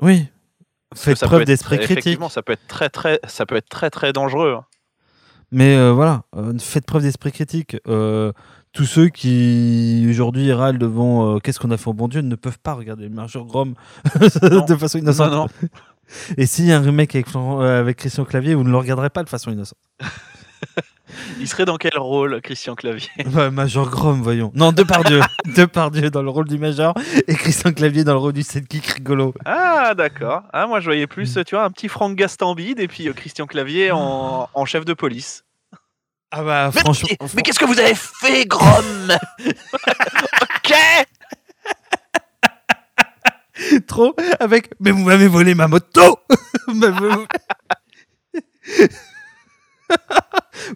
Oui. 0.00 0.28
Parce 0.90 1.04
Faites 1.04 1.20
preuve 1.20 1.44
d'esprit 1.44 1.76
critique. 1.78 1.92
Effectivement, 1.98 2.28
ça 2.28 2.42
peut 2.42 2.52
être 2.52 2.66
très, 2.68 2.90
très, 2.90 3.18
ça 3.26 3.46
peut 3.46 3.56
être 3.56 3.68
très, 3.68 3.88
très 3.88 4.12
dangereux. 4.12 4.56
hein. 4.58 4.64
Mais 5.50 5.74
euh, 5.76 5.92
voilà, 5.92 6.22
faites 6.60 6.84
preuve 6.86 7.02
d'esprit 7.02 7.30
critique. 7.32 7.76
Euh, 7.86 8.32
tous 8.72 8.86
ceux 8.86 9.08
qui 9.08 10.06
aujourd'hui 10.08 10.52
râlent 10.52 10.78
devant 10.78 11.34
euh, 11.34 11.38
qu'est-ce 11.38 11.60
qu'on 11.60 11.70
a 11.70 11.76
fait 11.76 11.88
au 11.88 11.92
bon 11.92 12.08
Dieu 12.08 12.22
ne 12.22 12.34
peuvent 12.34 12.58
pas 12.58 12.72
regarder 12.72 13.04
le 13.04 13.10
Major 13.10 13.44
Grom 13.44 13.74
de 14.20 14.76
façon 14.76 14.98
innocente. 14.98 15.30
Non, 15.30 15.36
non. 15.42 15.68
Et 16.36 16.46
s'il 16.46 16.66
y 16.66 16.72
a 16.72 16.78
un 16.78 16.82
remake 16.82 17.14
avec, 17.14 17.26
euh, 17.34 17.80
avec 17.80 17.98
Christian 17.98 18.24
Clavier, 18.24 18.54
vous 18.54 18.64
ne 18.64 18.70
le 18.70 18.76
regarderez 18.76 19.10
pas 19.10 19.22
de 19.22 19.28
façon 19.28 19.50
innocente. 19.50 19.78
Il 21.40 21.46
serait 21.46 21.66
dans 21.66 21.76
quel 21.76 21.98
rôle, 21.98 22.40
Christian 22.40 22.74
Clavier? 22.74 23.10
Bah, 23.26 23.50
Major 23.50 23.90
Grom, 23.90 24.22
voyons. 24.22 24.50
Non, 24.54 24.72
Depardieu. 24.72 25.20
Depardieu 25.54 26.10
dans 26.10 26.22
le 26.22 26.30
rôle 26.30 26.48
du 26.48 26.56
Major 26.56 26.94
et 27.28 27.34
Christian 27.34 27.72
Clavier 27.72 28.04
dans 28.04 28.12
le 28.12 28.18
rôle 28.18 28.32
du 28.32 28.42
sidekick 28.42 28.86
rigolo. 28.86 29.34
Ah, 29.44 29.92
d'accord. 29.94 30.42
Ah, 30.54 30.66
moi, 30.66 30.80
je 30.80 30.86
voyais 30.86 31.06
plus, 31.06 31.38
tu 31.46 31.54
vois, 31.54 31.64
un 31.64 31.70
petit 31.70 31.88
Franck 31.88 32.16
Gastambide 32.16 32.80
et 32.80 32.88
puis 32.88 33.08
euh, 33.08 33.12
Christian 33.12 33.46
Clavier 33.46 33.90
en, 33.92 34.48
en 34.54 34.64
chef 34.64 34.86
de 34.86 34.94
police. 34.94 35.44
Ah 36.34 36.42
bah 36.42 36.70
franchement. 36.74 37.10
mais 37.34 37.42
qu'est-ce 37.42 37.58
que 37.58 37.66
vous 37.66 37.78
avez 37.78 37.94
fait, 37.94 38.46
Grom? 38.46 39.12
Ok. 40.40 40.72
Trop 43.86 44.16
avec 44.40 44.70
mais 44.80 44.92
vous 44.92 45.04
m'avez 45.04 45.28
volé 45.28 45.54
ma 45.54 45.68
moto. 45.68 46.18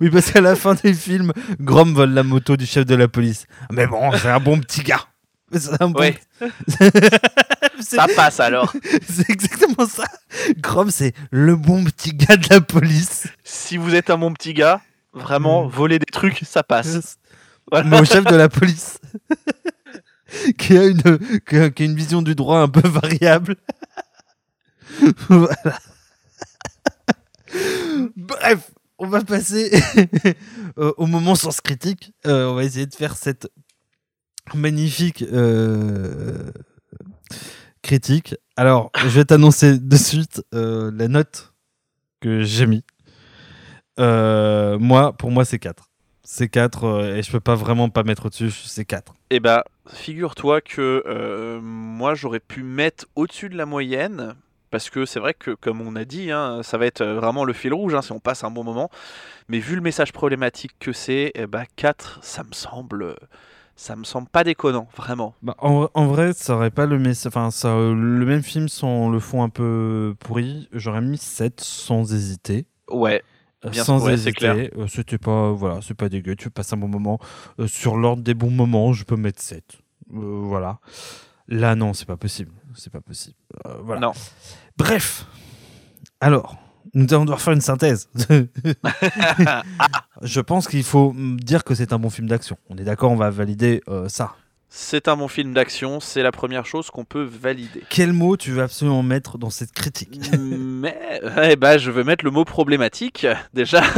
Oui 0.01 0.11
parce 0.11 0.31
qu'à 0.31 0.41
la 0.43 0.57
fin 0.57 0.75
du 0.75 0.93
film 0.95 1.33
Grom 1.59 1.95
vole 1.95 2.11
la 2.11 2.23
moto 2.23 2.59
du 2.59 2.67
chef 2.67 2.85
de 2.85 2.95
la 2.95 3.09
police. 3.09 3.47
Mais 3.73 3.87
bon 3.87 4.13
c'est 4.13 4.29
un 4.29 4.41
bon 4.41 4.61
petit 4.61 4.83
gars. 4.83 5.07
C'est 5.53 5.81
un 5.81 5.89
bon 5.89 6.13
c'est 6.69 6.91
Ça 7.97 8.07
passe 8.15 8.41
alors. 8.41 8.75
c'est 9.09 9.31
exactement 9.31 9.89
ça. 9.89 10.05
Grom 10.59 10.91
c'est 10.91 11.15
le 11.31 11.57
bon 11.57 11.83
petit 11.85 12.13
gars 12.13 12.37
de 12.37 12.47
la 12.51 12.61
police. 12.61 13.27
Si 13.43 13.79
vous 13.79 13.95
êtes 13.95 14.11
un 14.11 14.19
mon 14.19 14.35
petit 14.35 14.53
gars, 14.53 14.83
vraiment, 15.17 15.67
voler 15.67 15.99
des 15.99 16.07
trucs, 16.07 16.41
ça 16.45 16.63
passe. 16.63 17.19
Voilà. 17.71 17.89
mais 17.89 18.01
au 18.01 18.05
chef 18.05 18.25
de 18.25 18.37
la 18.37 18.49
police 18.49 19.01
qui 20.59 20.79
a 20.79 20.87
une 20.87 21.03
qui 21.49 21.57
a, 21.57 21.71
qui 21.71 21.83
a 21.83 21.87
une 21.87 21.97
vision 21.97 22.23
du 22.23 22.37
droit 22.37 22.61
un 22.61 22.69
peu 22.69 22.87
variable. 22.89 23.57
Voilà. 25.29 25.81
Bref 28.15 28.71
on 28.99 29.07
va 29.07 29.23
passer 29.23 29.71
au 30.77 31.07
moment 31.07 31.35
sens 31.35 31.61
critique. 31.61 32.13
Euh, 32.27 32.49
on 32.49 32.55
va 32.55 32.65
essayer 32.65 32.87
de 32.87 32.95
faire 32.95 33.17
cette 33.17 33.51
magnifique 34.55 35.23
euh, 35.23 36.51
critique. 37.83 38.35
Alors 38.57 38.91
je 38.97 39.09
vais 39.09 39.25
t'annoncer 39.25 39.79
de 39.79 39.97
suite 39.97 40.43
euh, 40.55 40.91
la 40.95 41.09
note 41.09 41.53
que 42.21 42.43
j'ai 42.43 42.67
mis 42.67 42.85
Euh, 43.99 44.79
moi 44.79 45.13
pour 45.15 45.31
moi 45.31 45.45
c'est 45.45 45.59
4 45.59 45.89
c'est 46.27 46.49
4 46.49 46.85
euh, 46.85 47.17
et 47.17 47.23
je 47.23 47.31
peux 47.31 47.41
pas 47.41 47.55
vraiment 47.55 47.89
pas 47.89 48.03
mettre 48.03 48.27
au-dessus, 48.27 48.51
c'est 48.51 48.85
4. 48.85 49.15
Eh 49.31 49.41
bah, 49.41 49.65
figure-toi 49.89 50.61
que 50.61 51.05
euh, 51.07 51.61
moi, 51.63 52.15
j'aurais 52.15 52.41
pu 52.41 52.63
mettre 52.65 53.07
au-dessus 53.15 53.49
de 53.49 53.57
la 53.57 53.65
moyenne. 53.65 54.35
Parce 54.73 54.91
que 54.91 55.07
c'est 55.07 55.21
vrai 55.21 55.33
que, 55.33 55.53
comme 55.53 55.81
on 55.81 55.95
a 55.95 56.05
dit, 56.05 56.33
hein, 56.33 56.61
ça 56.65 56.77
va 56.77 56.87
être 56.87 57.03
vraiment 57.03 57.45
le 57.45 57.53
fil 57.53 57.73
rouge 57.73 57.95
hein, 57.95 58.03
si 58.03 58.11
on 58.11 58.19
passe 58.19 58.43
un 58.43 58.51
bon 58.51 58.65
moment. 58.65 58.91
Mais 59.49 59.61
vu 59.61 59.77
le 59.77 59.81
message 59.81 60.13
problématique 60.13 60.73
que 60.81 60.93
c'est, 60.93 61.31
eh 61.37 61.47
bah, 61.47 61.63
4, 61.77 62.19
ça 62.23 62.43
me 62.43 62.53
semble. 62.53 63.15
Ça 63.77 63.95
me 63.95 64.05
semble 64.05 64.27
pas 64.27 64.43
déconnant, 64.43 64.89
vraiment. 64.97 65.35
Bah, 65.43 65.55
en, 65.59 65.89
en 65.95 66.07
vrai, 66.07 66.33
ça 66.33 66.57
aurait 66.57 66.71
pas 66.71 66.87
le 66.87 66.97
enfin 67.27 67.51
ça 67.51 67.69
euh, 67.69 67.95
le 67.95 68.27
même 68.27 68.43
film 68.43 68.69
sans 68.69 69.11
le 69.11 69.21
fond 69.21 69.43
un 69.43 69.51
peu 69.51 70.15
pourri, 70.19 70.69
j'aurais 70.73 71.03
mis 71.03 71.19
7 71.19 71.61
sans 71.61 72.13
hésiter. 72.13 72.67
Ouais, 72.91 73.23
Bien 73.71 73.85
sans 73.85 74.05
ouais, 74.05 74.15
hésiter. 74.15 74.71
Euh, 74.77 74.87
c'était 74.89 75.19
pas 75.19 75.53
voilà, 75.53 75.81
c'est 75.83 75.95
pas 75.95 76.09
dégueu, 76.09 76.37
tu 76.37 76.51
passes 76.51 76.73
un 76.73 76.77
bon 76.77 76.89
moment 76.89 77.19
Euh, 77.59 77.67
sur 77.67 77.97
l'ordre 77.97 78.23
des 78.23 78.35
bons 78.35 78.51
moments, 78.51 78.93
je 78.93 79.05
peux 79.05 79.17
mettre 79.17 79.43
7. 79.43 79.65
Euh, 80.15 80.41
voilà. 80.43 80.79
Là 81.49 81.75
non, 81.75 81.93
c'est 81.95 82.07
pas 82.07 82.17
possible, 82.17 82.53
c'est 82.75 82.93
pas 82.93 83.01
possible. 83.01 83.37
Voilà. 83.83 84.01
Non. 84.01 84.13
Bref. 84.77 85.27
Alors, 86.21 86.57
nous 86.95 87.07
allons 87.13 87.25
devoir 87.25 87.41
faire 87.41 87.53
une 87.53 87.61
synthèse. 87.61 88.09
Je 90.23 90.41
pense 90.41 90.67
qu'il 90.67 90.83
faut 90.83 91.15
dire 91.17 91.63
que 91.63 91.75
c'est 91.75 91.93
un 91.93 91.99
bon 91.99 92.11
film 92.11 92.27
d'action. 92.27 92.57
On 92.71 92.77
est 92.77 92.85
d'accord, 92.85 93.13
on 93.13 93.17
va 93.17 93.31
valider 93.31 93.83
euh, 93.89 94.09
ça. 94.09 94.35
C'est 94.69 95.09
un 95.09 95.17
bon 95.17 95.29
film 95.29 95.55
d'action, 95.55 96.01
c'est 96.01 96.23
la 96.23 96.33
première 96.33 96.67
chose 96.67 96.91
qu'on 96.91 97.05
peut 97.05 97.23
valider. 97.23 97.83
Quel 97.89 98.13
mot 98.13 98.37
tu 98.37 98.51
veux 98.51 98.63
absolument 98.63 99.03
mettre 99.03 99.39
dans 99.39 99.51
cette 99.51 99.73
critique? 99.73 100.21
Mais, 100.39 101.21
eh 101.45 101.57
bah, 101.57 101.79
je 101.79 101.91
veux 101.91 102.05
mettre 102.05 102.25
le 102.25 102.31
mot 102.31 102.45
problématique. 102.45 103.27
Déjà. 103.55 103.83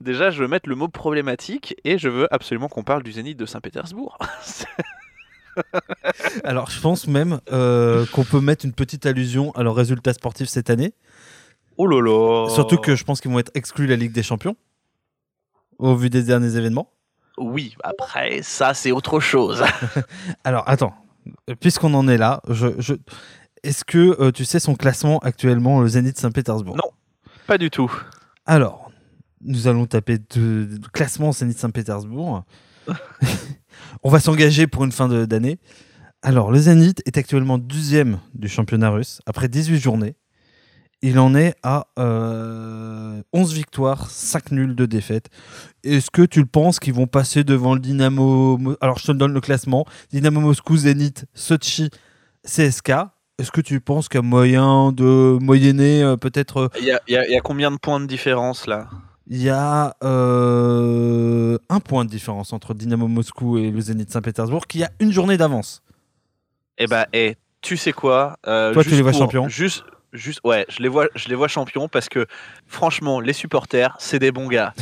Déjà, 0.00 0.30
je 0.30 0.42
veux 0.42 0.48
mettre 0.48 0.68
le 0.68 0.74
mot 0.74 0.88
problématique 0.88 1.76
et 1.84 1.98
je 1.98 2.08
veux 2.08 2.32
absolument 2.32 2.68
qu'on 2.68 2.82
parle 2.82 3.02
du 3.02 3.12
Zénith 3.12 3.38
de 3.38 3.46
Saint-Pétersbourg. 3.46 4.18
Alors, 6.44 6.68
je 6.70 6.80
pense 6.80 7.06
même 7.06 7.40
euh, 7.52 8.04
qu'on 8.12 8.24
peut 8.24 8.40
mettre 8.40 8.64
une 8.66 8.72
petite 8.72 9.06
allusion 9.06 9.52
à 9.52 9.62
leurs 9.62 9.74
résultats 9.74 10.12
sportifs 10.12 10.48
cette 10.48 10.68
année. 10.68 10.92
oh 11.78 11.86
là 11.86 12.00
là 12.02 12.48
Surtout 12.50 12.76
que 12.76 12.96
je 12.96 13.04
pense 13.04 13.20
qu'ils 13.20 13.30
vont 13.30 13.38
être 13.38 13.52
exclus 13.54 13.86
de 13.86 13.92
la 13.92 13.96
Ligue 13.96 14.12
des 14.12 14.22
Champions 14.22 14.56
au 15.78 15.94
vu 15.96 16.10
des 16.10 16.22
derniers 16.22 16.56
événements. 16.56 16.90
Oui, 17.38 17.74
après, 17.82 18.40
ça, 18.42 18.74
c'est 18.74 18.92
autre 18.92 19.20
chose. 19.20 19.62
Alors, 20.44 20.62
attends, 20.68 20.94
puisqu'on 21.60 21.94
en 21.94 22.06
est 22.08 22.16
là, 22.18 22.40
je, 22.48 22.68
je- 22.78 22.94
est-ce 23.62 23.84
que 23.84 24.20
euh, 24.20 24.30
tu 24.30 24.44
sais 24.44 24.60
son 24.60 24.74
classement 24.74 25.18
actuellement, 25.20 25.80
le 25.80 25.88
Zénith 25.88 26.18
Saint-Pétersbourg? 26.18 26.76
Non. 26.76 26.90
Pas 27.46 27.58
du 27.58 27.70
tout. 27.70 27.92
Alors, 28.46 28.90
nous 29.42 29.66
allons 29.68 29.86
taper 29.86 30.18
de, 30.18 30.64
de 30.64 30.86
classement 30.92 31.32
Zénith 31.32 31.58
Saint-Pétersbourg. 31.58 32.44
On 34.02 34.10
va 34.10 34.20
s'engager 34.20 34.66
pour 34.66 34.84
une 34.84 34.92
fin 34.92 35.08
de- 35.08 35.24
d'année. 35.24 35.58
Alors, 36.22 36.50
le 36.50 36.58
Zénith 36.58 37.02
est 37.06 37.18
actuellement 37.18 37.58
12e 37.58 38.16
du 38.34 38.48
championnat 38.48 38.90
russe 38.90 39.20
après 39.26 39.48
18 39.48 39.78
journées. 39.78 40.16
Il 41.06 41.18
en 41.18 41.34
est 41.34 41.54
à 41.62 41.86
euh, 41.98 43.20
11 43.34 43.52
victoires, 43.52 44.08
5 44.08 44.52
nuls, 44.52 44.74
2 44.74 44.86
défaites. 44.86 45.28
Est-ce 45.82 46.10
que 46.10 46.22
tu 46.22 46.40
le 46.40 46.46
penses 46.46 46.80
qu'ils 46.80 46.94
vont 46.94 47.06
passer 47.06 47.44
devant 47.44 47.74
le 47.74 47.80
Dynamo 47.80 48.56
Mo- 48.56 48.76
Alors, 48.80 48.98
je 48.98 49.08
te 49.08 49.12
donne 49.12 49.34
le 49.34 49.42
classement. 49.42 49.84
Dynamo 50.10 50.40
Moscou, 50.40 50.78
Zénith, 50.78 51.26
Sochi, 51.34 51.90
CSK. 52.46 52.92
Est-ce 53.38 53.50
que 53.50 53.60
tu 53.60 53.80
penses 53.82 54.08
a 54.14 54.22
moyen 54.22 54.92
de 54.92 55.36
moyenner 55.42 56.02
euh, 56.02 56.16
peut-être 56.16 56.56
euh, 56.56 56.68
Il 56.78 56.86
y 56.86 56.92
a, 56.92 57.00
y 57.06 57.34
y 57.34 57.38
combien 57.44 57.70
de 57.70 57.76
points 57.76 58.00
de 58.00 58.06
différence 58.06 58.66
là? 58.66 58.88
Il 59.26 59.42
y 59.42 59.50
a 59.50 59.96
euh, 60.04 61.58
un 61.68 61.80
point 61.80 62.06
de 62.06 62.10
différence 62.10 62.54
entre 62.54 62.72
Dynamo 62.72 63.08
Moscou 63.08 63.58
et 63.58 63.70
le 63.70 63.80
Zénith 63.80 64.10
Saint-Pétersbourg 64.10 64.66
qui 64.66 64.82
a 64.82 64.90
une 65.00 65.12
journée 65.12 65.36
d'avance. 65.36 65.82
Eh 66.78 66.86
bah, 66.86 67.08
eh, 67.12 67.36
tu 67.60 67.76
sais 67.76 67.92
quoi 67.92 68.38
euh, 68.46 68.72
Toi, 68.72 68.84
tu 68.84 68.90
les 68.90 69.02
vois 69.02 69.12
champions 69.12 69.48
Juste, 69.48 69.84
juste, 70.14 70.40
ouais, 70.44 70.64
je 70.70 70.82
les 70.82 70.88
vois, 70.88 71.08
je 71.14 71.28
les 71.28 71.34
vois 71.34 71.48
champions 71.48 71.88
parce 71.88 72.08
que 72.08 72.26
franchement, 72.66 73.20
les 73.20 73.32
supporters, 73.34 73.94
c'est 73.98 74.18
des 74.18 74.32
bons 74.32 74.48
gars. 74.48 74.72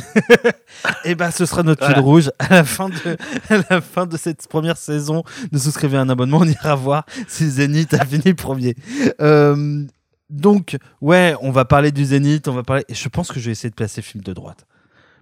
Et 1.03 1.15
ben, 1.15 1.31
ce 1.31 1.45
sera 1.45 1.63
notre 1.63 1.81
Voilà. 1.81 1.95
fil 1.95 2.03
rouge 2.03 2.31
à 2.39 2.49
la 2.49 2.63
fin 2.63 2.89
de 2.89 3.17
à 3.49 3.57
la 3.69 3.81
fin 3.81 4.05
de 4.05 4.15
cette 4.17 4.47
première 4.47 4.77
saison. 4.77 5.23
De 5.51 5.57
souscrivez 5.57 5.97
un 5.97 6.09
abonnement, 6.09 6.37
on 6.39 6.47
ira 6.47 6.75
voir 6.75 7.05
si 7.27 7.43
le 7.43 7.49
Zénith 7.49 7.93
a 7.93 8.05
fini 8.05 8.33
premier. 8.33 8.75
Euh, 9.19 9.83
Donc, 10.29 10.77
ouais, 11.01 11.35
on 11.41 11.51
va 11.51 11.65
parler 11.65 11.91
du 11.91 12.05
Zénith, 12.05 12.47
on 12.47 12.53
va 12.53 12.63
parler. 12.63 12.83
Et 12.87 12.93
je 12.95 13.09
pense 13.09 13.31
que 13.31 13.39
je 13.39 13.45
vais 13.45 13.51
essayer 13.51 13.69
de 13.69 13.75
placer 13.75 14.01
film 14.01 14.23
de 14.23 14.33
droite. 14.33 14.65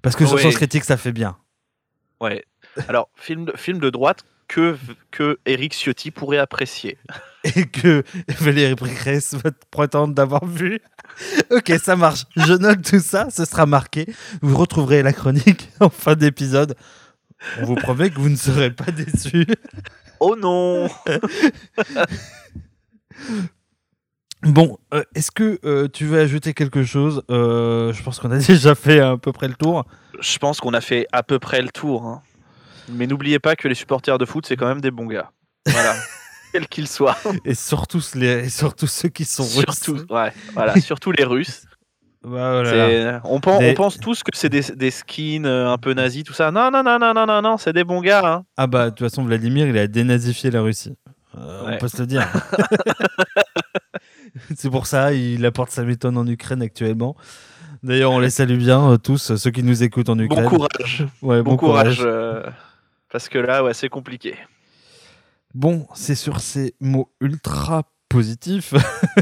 Parce 0.01 0.15
que 0.15 0.25
sur 0.25 0.35
Ouais. 0.35 0.41
Sens 0.43 0.55
Critique, 0.55 0.83
ça 0.83 0.97
fait 0.97 1.11
bien. 1.11 1.37
Ouais. 2.19 2.45
Alors, 2.87 3.09
film 3.15 3.45
de, 3.45 3.53
film 3.57 3.79
de 3.79 3.89
droite 3.89 4.23
que, 4.47 4.77
que 5.11 5.39
Eric 5.45 5.73
Ciotti 5.73 6.11
pourrait 6.11 6.37
apprécier. 6.37 6.97
Et 7.55 7.65
que 7.65 8.03
Valérie 8.39 8.75
Pécresse 8.75 9.33
va 9.33 9.49
prétendre 9.71 10.13
d'avoir 10.13 10.45
vu. 10.45 10.79
ok, 11.51 11.73
ça 11.83 11.95
marche. 11.95 12.25
Je 12.35 12.53
note 12.53 12.83
tout 12.83 12.99
ça, 12.99 13.29
ce 13.31 13.45
sera 13.45 13.65
marqué. 13.65 14.05
Vous 14.41 14.55
retrouverez 14.57 15.01
la 15.03 15.11
chronique 15.13 15.69
en 15.79 15.89
fin 15.89 16.15
d'épisode. 16.15 16.75
On 17.59 17.65
vous 17.65 17.75
promet 17.75 18.11
que 18.11 18.19
vous 18.19 18.29
ne 18.29 18.35
serez 18.35 18.69
pas 18.69 18.91
déçus. 18.91 19.47
Oh 20.19 20.35
non 20.39 20.87
Bon, 24.43 24.77
euh, 24.93 25.03
est-ce 25.15 25.29
que 25.31 25.59
euh, 25.65 25.87
tu 25.87 26.05
veux 26.05 26.19
ajouter 26.19 26.53
quelque 26.53 26.83
chose? 26.83 27.23
Euh, 27.29 27.93
Je 27.93 28.01
pense 28.03 28.19
qu'on 28.19 28.31
a 28.31 28.37
déjà 28.39 28.73
fait 28.75 28.99
à 28.99 29.17
peu 29.17 29.31
près 29.31 29.47
le 29.47 29.53
tour. 29.53 29.85
Je 30.19 30.37
pense 30.39 30.59
qu'on 30.59 30.73
a 30.73 30.81
fait 30.81 31.07
à 31.11 31.21
peu 31.23 31.37
près 31.39 31.61
le 31.61 31.69
tour. 31.69 32.05
hein. 32.05 32.21
Mais 32.89 33.05
n'oubliez 33.07 33.39
pas 33.39 33.55
que 33.55 33.67
les 33.67 33.75
supporters 33.75 34.17
de 34.17 34.25
foot, 34.25 34.45
c'est 34.47 34.55
quand 34.57 34.67
même 34.67 34.81
des 34.81 34.91
bons 34.91 35.05
gars. 35.05 35.31
Voilà. 35.67 35.95
Quels 36.51 36.67
qu'ils 36.67 36.87
soient. 36.87 37.17
Et 37.45 37.55
surtout, 37.55 38.01
les, 38.15 38.45
et 38.45 38.49
surtout 38.49 38.87
ceux 38.87 39.09
qui 39.09 39.25
sont 39.25 39.43
russes. 39.43 39.65
surtout, 39.81 40.13
ouais, 40.13 40.31
voilà, 40.53 40.75
surtout 40.81 41.11
les 41.11 41.23
Russes. 41.23 41.65
Bah, 42.23 42.61
là 42.61 42.63
là. 42.63 42.89
C'est- 42.89 43.19
on, 43.27 43.39
pense, 43.39 43.59
Des- 43.59 43.71
on 43.71 43.73
pense 43.73 43.97
tous 43.99 44.23
que 44.23 44.31
c'est 44.33 44.49
des, 44.49 44.61
des 44.75 44.91
skins 44.91 45.45
euh, 45.45 45.71
un 45.71 45.77
peu 45.77 45.93
nazis, 45.93 46.23
tout 46.23 46.33
ça. 46.33 46.51
Non, 46.51 46.69
non, 46.71 46.83
non, 46.83 46.99
non, 46.99 47.13
non, 47.13 47.25
non, 47.25 47.41
non, 47.41 47.57
c'est 47.57 47.73
des 47.73 47.83
bons 47.83 48.01
gars. 48.01 48.21
hein. 48.23 48.43
Ah 48.57 48.67
bah, 48.67 48.85
de 48.85 48.89
toute 48.95 48.99
façon, 49.09 49.23
Vladimir, 49.23 49.67
il 49.67 49.77
a 49.77 49.87
dénazifié 49.87 50.51
la 50.51 50.61
Russie. 50.61 50.95
Euh, 51.37 51.63
On 51.65 51.77
peut 51.79 51.87
se 51.87 51.97
le 51.97 52.05
dire. 52.07 52.27
C'est 54.55 54.69
pour 54.69 54.87
ça, 54.87 55.13
il 55.13 55.45
apporte 55.45 55.71
sa 55.71 55.83
méthode 55.83 56.17
en 56.17 56.25
Ukraine 56.27 56.61
actuellement. 56.61 57.15
D'ailleurs, 57.83 58.11
on 58.11 58.19
les 58.19 58.29
salue 58.29 58.57
bien, 58.57 58.91
euh, 58.91 58.97
tous, 58.97 59.35
ceux 59.35 59.51
qui 59.51 59.63
nous 59.63 59.83
écoutent 59.83 60.09
en 60.09 60.19
Ukraine. 60.19 60.43
Bon 60.43 60.49
courage. 60.49 61.05
Ouais, 61.21 61.41
Bon, 61.41 61.57
courage. 61.57 62.01
euh, 62.05 62.43
parce 63.11 63.27
que 63.29 63.39
là, 63.39 63.63
ouais, 63.63 63.73
c'est 63.73 63.89
compliqué. 63.89 64.35
Bon, 65.53 65.87
c'est 65.95 66.15
sur 66.15 66.39
ces 66.39 66.75
mots 66.79 67.11
ultra 67.21 67.83
positifs, 68.09 68.73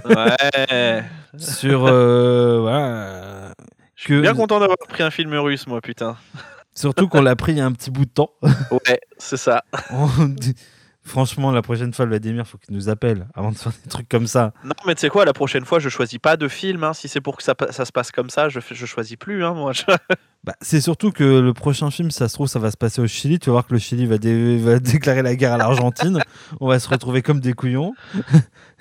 Ouais. 0.06 1.04
sur... 1.38 1.86
euh, 1.86 2.60
voilà, 2.62 3.54
Je 3.96 4.02
suis 4.04 4.14
Que- 4.16 4.22
bien 4.22 4.34
content 4.34 4.60
d'avoir 4.60 4.78
pris 4.88 5.04
un 5.04 5.12
film 5.12 5.34
russe, 5.36 5.68
moi, 5.68 5.82
putain. 5.82 6.18
Surtout 6.76 7.08
qu'on 7.08 7.22
l'a 7.22 7.36
pris 7.36 7.52
il 7.54 7.58
y 7.58 7.62
a 7.62 7.66
un 7.66 7.72
petit 7.72 7.92
bout 7.92 8.06
de 8.06 8.12
temps. 8.12 8.32
Ouais, 8.72 9.00
c'est 9.18 9.38
ça. 9.38 9.64
Franchement, 11.10 11.52
la 11.52 11.64
prochaine 11.64 11.92
fois, 11.92 12.06
Vladimir, 12.06 12.46
faut 12.48 12.60
qu'il 12.60 12.76
nous 12.76 12.88
appelle 12.88 13.28
avant 13.34 13.52
de 13.52 13.58
faire 13.58 13.72
des 13.84 13.90
trucs 13.90 14.08
comme 14.08 14.28
ça. 14.28 14.54
Non, 14.64 14.74
mais 14.86 14.94
tu 14.94 15.02
sais 15.02 15.10
quoi, 15.10 15.26
la 15.26 15.34
prochaine 15.34 15.66
fois, 15.66 15.80
je 15.80 15.90
choisis 15.90 16.20
pas 16.20 16.38
de 16.38 16.48
film. 16.48 16.84
hein. 16.84 16.94
Si 16.94 17.08
c'est 17.08 17.20
pour 17.20 17.36
que 17.36 17.42
ça, 17.44 17.56
ça 17.72 17.84
se 17.86 17.92
passe 17.92 18.12
comme 18.12 18.30
ça, 18.30 18.48
je, 18.48 18.60
je 18.70 18.86
choisis 18.86 19.18
plus, 19.18 19.44
hein, 19.44 19.54
moi. 19.54 19.72
Bah, 20.46 20.54
c'est 20.62 20.80
surtout 20.80 21.12
que 21.12 21.24
le 21.42 21.54
prochain 21.54 21.92
film, 21.92 22.12
ça 22.12 22.30
se 22.30 22.34
trouve, 22.36 22.48
ça 22.48 22.60
va 22.60 22.72
se 22.72 22.78
passer 22.78 23.02
au 23.02 23.08
Chili. 23.08 23.40
Tu 23.40 23.48
vas 23.50 23.54
voir 23.56 23.68
que 23.68 23.74
le 23.74 23.80
Chili 23.80 24.06
va, 24.06 24.18
dé- 24.18 24.58
va 24.58 24.80
déclarer 24.80 25.22
la 25.22 25.36
guerre 25.36 25.52
à 25.52 25.58
l'Argentine. 25.58 26.20
On 26.62 26.68
va 26.70 26.80
se 26.80 26.88
retrouver 26.88 27.22
comme 27.22 27.42
des 27.42 27.52
couillons. 27.52 27.94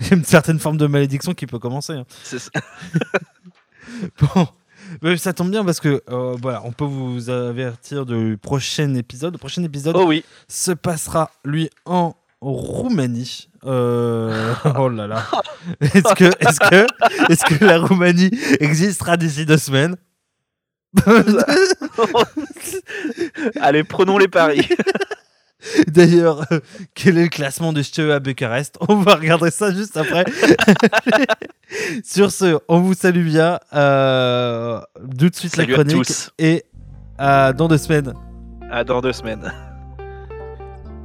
Il 0.01 0.07
y 0.07 0.12
a 0.12 0.16
une 0.16 0.24
certaine 0.24 0.61
forme 0.61 0.76
de 0.76 0.87
malédiction 0.87 1.35
qui 1.35 1.47
peut 1.47 1.59
commencer. 1.59 1.95
hein. 1.95 2.05
c'est 2.22 2.39
ça. 2.39 2.51
Bon. 4.20 4.47
Mais 5.03 5.16
ça 5.16 5.32
tombe 5.32 5.51
bien 5.51 5.64
parce 5.64 5.80
que 5.80 6.03
euh, 6.11 6.36
voilà, 6.41 6.62
on 6.64 6.72
peut 6.72 6.84
vous 6.84 7.30
avertir 7.30 8.07
du 8.07 8.39
prochain 8.41 8.95
épisode. 8.95 9.32
Le 9.32 9.39
prochain 9.39 9.62
épisode 9.62 9.97
Oh 9.97 10.05
oui. 10.07 10.24
se 10.49 10.72
passera, 10.72 11.30
lui, 11.45 11.70
en 11.84 12.14
Roumanie. 12.41 13.49
Euh, 13.64 14.55
oh 14.78 14.89
là 14.89 15.07
là. 15.07 15.24
Est-ce 15.80 16.14
que, 16.14 16.24
est 16.24 16.59
que, 16.70 16.86
est 17.32 17.45
que 17.45 17.64
la 17.64 17.78
Roumanie 17.78 18.30
existera 18.61 19.16
d'ici 19.16 19.45
deux 19.45 19.59
semaines? 19.59 19.97
Allez, 23.61 23.84
prenons 23.84 24.18
les 24.18 24.28
paris. 24.28 24.68
D'ailleurs, 25.89 26.47
quel 26.95 27.19
est 27.19 27.25
le 27.25 27.29
classement 27.29 27.73
de 27.73 27.83
STE 27.83 28.11
à 28.11 28.21
Bucarest? 28.21 28.79
On 28.89 28.97
va 28.97 29.17
regarder 29.17 29.51
ça 29.51 29.73
juste 29.73 29.97
après. 29.97 30.25
Sur 32.05 32.31
ce, 32.31 32.59
on 32.69 32.81
vous 32.81 32.95
salue 32.95 33.25
bien. 33.27 33.59
Euh, 33.75 34.81
tout 35.19 35.29
de 35.29 35.35
suite 35.35 35.55
Salut 35.55 35.73
la 35.73 35.81
à 35.81 35.85
chronique. 35.85 36.07
tous. 36.07 36.31
Et 36.39 36.65
à 37.19 37.53
dans 37.53 37.69
deux 37.69 37.79
semaines. 37.79 38.15
À 38.71 38.85
dans 38.85 39.01
deux 39.01 39.13
semaines. 39.13 39.53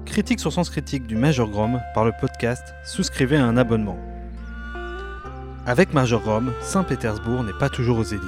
Critique 0.05 0.39
sur 0.39 0.53
Sens 0.53 0.69
Critique 0.69 1.07
du 1.07 1.15
Major 1.15 1.49
Grom 1.49 1.81
par 1.95 2.05
le 2.05 2.11
podcast 2.19 2.75
Souscrivez 2.85 3.37
à 3.37 3.45
un 3.45 3.57
abonnement. 3.57 3.97
Avec 5.65 5.93
Major 5.93 6.21
Grom, 6.21 6.53
Saint-Pétersbourg 6.61 7.43
n'est 7.43 7.57
pas 7.57 7.69
toujours 7.69 7.97
aux 7.97 8.03
élites. 8.03 8.21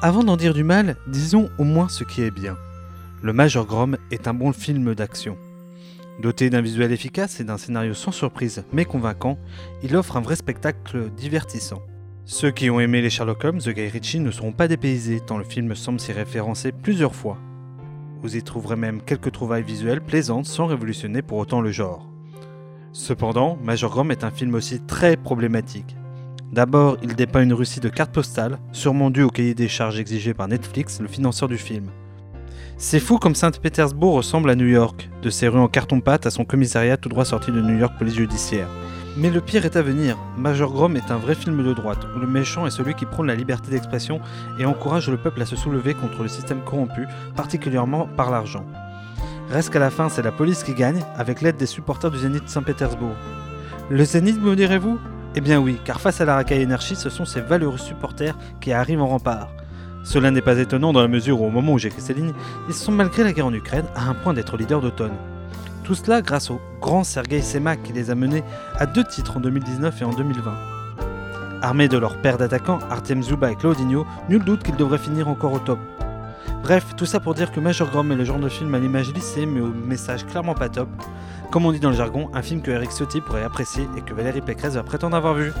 Avant 0.00 0.24
d'en 0.24 0.36
dire 0.36 0.54
du 0.54 0.64
mal, 0.64 0.96
disons 1.06 1.50
au 1.58 1.64
moins 1.64 1.88
ce 1.88 2.04
qui 2.04 2.22
est 2.22 2.30
bien. 2.30 2.56
Le 3.22 3.32
Major 3.32 3.64
Grom 3.66 3.96
est 4.10 4.26
un 4.26 4.34
bon 4.34 4.52
film 4.52 4.96
d'action. 4.96 5.36
Doté 6.20 6.50
d'un 6.50 6.60
visuel 6.60 6.90
efficace 6.90 7.38
et 7.38 7.44
d'un 7.44 7.56
scénario 7.56 7.94
sans 7.94 8.10
surprise 8.10 8.64
mais 8.72 8.84
convaincant, 8.84 9.38
il 9.84 9.94
offre 9.94 10.16
un 10.16 10.22
vrai 10.22 10.34
spectacle 10.34 11.08
divertissant. 11.16 11.80
Ceux 12.24 12.50
qui 12.50 12.68
ont 12.68 12.80
aimé 12.80 13.00
les 13.00 13.10
Sherlock 13.10 13.44
Holmes 13.44 13.60
de 13.60 13.70
Guy 13.70 13.86
Ritchie 13.86 14.18
ne 14.18 14.32
seront 14.32 14.50
pas 14.50 14.66
dépaysés 14.66 15.20
tant 15.20 15.38
le 15.38 15.44
film 15.44 15.76
semble 15.76 16.00
s'y 16.00 16.10
référencer 16.10 16.72
plusieurs 16.72 17.14
fois. 17.14 17.38
Vous 18.22 18.36
y 18.36 18.42
trouverez 18.42 18.74
même 18.74 19.00
quelques 19.00 19.30
trouvailles 19.30 19.62
visuelles 19.62 20.02
plaisantes 20.02 20.46
sans 20.46 20.66
révolutionner 20.66 21.22
pour 21.22 21.38
autant 21.38 21.60
le 21.60 21.70
genre. 21.70 22.10
Cependant, 22.90 23.56
Major 23.62 23.92
Grom 23.92 24.10
est 24.10 24.24
un 24.24 24.32
film 24.32 24.56
aussi 24.56 24.80
très 24.80 25.16
problématique. 25.16 25.94
D'abord, 26.50 26.96
il 27.04 27.14
dépeint 27.14 27.44
une 27.44 27.54
Russie 27.54 27.78
de 27.78 27.88
cartes 27.88 28.12
postales, 28.12 28.58
sûrement 28.72 29.10
due 29.10 29.22
au 29.22 29.30
cahier 29.30 29.54
des 29.54 29.68
charges 29.68 30.00
exigé 30.00 30.34
par 30.34 30.48
Netflix, 30.48 31.00
le 31.00 31.06
financeur 31.06 31.48
du 31.48 31.56
film. 31.56 31.86
C'est 32.78 33.00
fou 33.00 33.18
comme 33.18 33.34
Saint-Pétersbourg 33.34 34.14
ressemble 34.14 34.50
à 34.50 34.56
New 34.56 34.66
York, 34.66 35.08
de 35.22 35.30
ses 35.30 35.48
rues 35.48 35.60
en 35.60 35.68
carton-pâte 35.68 36.26
à 36.26 36.30
son 36.30 36.44
commissariat 36.44 36.96
tout 36.96 37.08
droit 37.08 37.24
sorti 37.24 37.52
de 37.52 37.60
New 37.60 37.78
York 37.78 37.94
Police 37.96 38.16
Judiciaire. 38.16 38.68
Mais 39.16 39.30
le 39.30 39.40
pire 39.40 39.64
est 39.64 39.76
à 39.76 39.82
venir. 39.82 40.16
Major 40.36 40.72
Grom 40.72 40.96
est 40.96 41.10
un 41.10 41.18
vrai 41.18 41.34
film 41.34 41.62
de 41.62 41.74
droite, 41.74 42.06
où 42.16 42.18
le 42.18 42.26
méchant 42.26 42.66
est 42.66 42.70
celui 42.70 42.94
qui 42.94 43.06
prône 43.06 43.26
la 43.26 43.34
liberté 43.34 43.70
d'expression 43.70 44.20
et 44.58 44.64
encourage 44.64 45.08
le 45.10 45.16
peuple 45.16 45.42
à 45.42 45.46
se 45.46 45.54
soulever 45.54 45.94
contre 45.94 46.22
le 46.22 46.28
système 46.28 46.62
corrompu, 46.62 47.06
particulièrement 47.36 48.08
par 48.16 48.30
l'argent. 48.30 48.64
Reste 49.50 49.70
qu'à 49.70 49.78
la 49.78 49.90
fin, 49.90 50.08
c'est 50.08 50.22
la 50.22 50.32
police 50.32 50.64
qui 50.64 50.74
gagne, 50.74 51.04
avec 51.16 51.42
l'aide 51.42 51.58
des 51.58 51.66
supporters 51.66 52.10
du 52.10 52.18
Zénith 52.18 52.48
Saint-Pétersbourg. 52.48 53.16
Le 53.90 54.04
Zénith, 54.04 54.40
me 54.40 54.56
direz-vous? 54.56 54.98
Eh 55.34 55.40
bien 55.40 55.60
oui, 55.60 55.78
car 55.84 56.00
face 56.00 56.20
à 56.20 56.24
la 56.24 56.34
racaille 56.34 56.62
énergie, 56.62 56.96
ce 56.96 57.10
sont 57.10 57.26
ces 57.26 57.42
valeureux 57.42 57.78
supporters 57.78 58.36
qui 58.60 58.72
arrivent 58.72 59.02
en 59.02 59.08
rempart. 59.08 59.48
Cela 60.04 60.30
n'est 60.30 60.42
pas 60.42 60.58
étonnant 60.58 60.92
dans 60.92 61.00
la 61.00 61.08
mesure 61.08 61.40
où, 61.40 61.46
au 61.46 61.50
moment 61.50 61.74
où 61.74 61.78
j'écris 61.78 62.00
ces 62.00 62.14
lignes, 62.14 62.32
ils 62.68 62.74
sont 62.74 62.92
malgré 62.92 63.22
la 63.22 63.32
guerre 63.32 63.46
en 63.46 63.54
Ukraine 63.54 63.86
à 63.94 64.08
un 64.08 64.14
point 64.14 64.34
d'être 64.34 64.56
leaders 64.56 64.80
d'automne. 64.80 65.12
Tout 65.84 65.94
cela 65.94 66.22
grâce 66.22 66.50
au 66.50 66.60
grand 66.80 67.04
Sergei 67.04 67.40
Semak 67.40 67.82
qui 67.82 67.92
les 67.92 68.10
a 68.10 68.14
menés 68.14 68.44
à 68.78 68.86
deux 68.86 69.04
titres 69.04 69.36
en 69.36 69.40
2019 69.40 70.02
et 70.02 70.04
en 70.04 70.10
2020. 70.10 70.54
Armés 71.60 71.88
de 71.88 71.98
leur 71.98 72.20
paire 72.20 72.38
d'attaquants, 72.38 72.80
Artem 72.90 73.22
Zuba 73.22 73.50
et 73.50 73.56
Claudinho, 73.56 74.04
nul 74.28 74.44
doute 74.44 74.64
qu'ils 74.64 74.76
devraient 74.76 74.98
finir 74.98 75.28
encore 75.28 75.52
au 75.52 75.58
top. 75.58 75.78
Bref, 76.62 76.94
tout 76.96 77.06
ça 77.06 77.20
pour 77.20 77.34
dire 77.34 77.50
que 77.50 77.60
Major 77.60 77.88
Grom 77.88 78.10
est 78.12 78.16
le 78.16 78.24
genre 78.24 78.38
de 78.38 78.48
film 78.48 78.74
à 78.74 78.78
l'image 78.78 79.12
lissée 79.12 79.46
mais 79.46 79.60
au 79.60 79.68
message 79.68 80.26
clairement 80.26 80.54
pas 80.54 80.68
top. 80.68 80.88
Comme 81.50 81.66
on 81.66 81.72
dit 81.72 81.80
dans 81.80 81.90
le 81.90 81.96
jargon, 81.96 82.30
un 82.32 82.42
film 82.42 82.62
que 82.62 82.70
Eric 82.70 82.90
Ciotti 82.90 83.20
pourrait 83.20 83.44
apprécier 83.44 83.88
et 83.96 84.00
que 84.00 84.14
Valérie 84.14 84.40
Pécresse 84.40 84.74
va 84.74 84.82
prétendre 84.82 85.16
avoir 85.16 85.34
vu. 85.34 85.52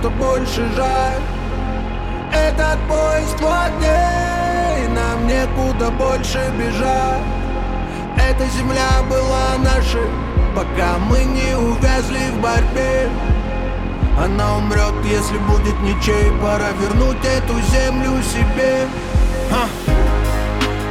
Что 0.00 0.10
больше 0.10 0.66
жаль. 0.76 1.20
Этот 2.32 2.78
поезд 2.88 3.36
плотнее, 3.36 4.88
нам 4.88 5.26
некуда 5.26 5.90
больше 5.90 6.40
бежать. 6.58 7.22
Эта 8.16 8.46
земля 8.56 9.02
была 9.08 9.58
нашей, 9.58 10.08
пока 10.54 10.96
мы 10.98 11.24
не 11.24 11.54
увязли 11.56 12.30
в 12.30 12.40
борьбе. 12.40 13.10
Она 14.22 14.56
умрет, 14.58 14.94
если 15.04 15.38
будет 15.38 15.78
ничей, 15.80 16.30
пора 16.40 16.70
вернуть 16.80 17.24
эту 17.24 17.60
землю 17.72 18.22
себе. 18.22 18.86
А. 19.52 19.68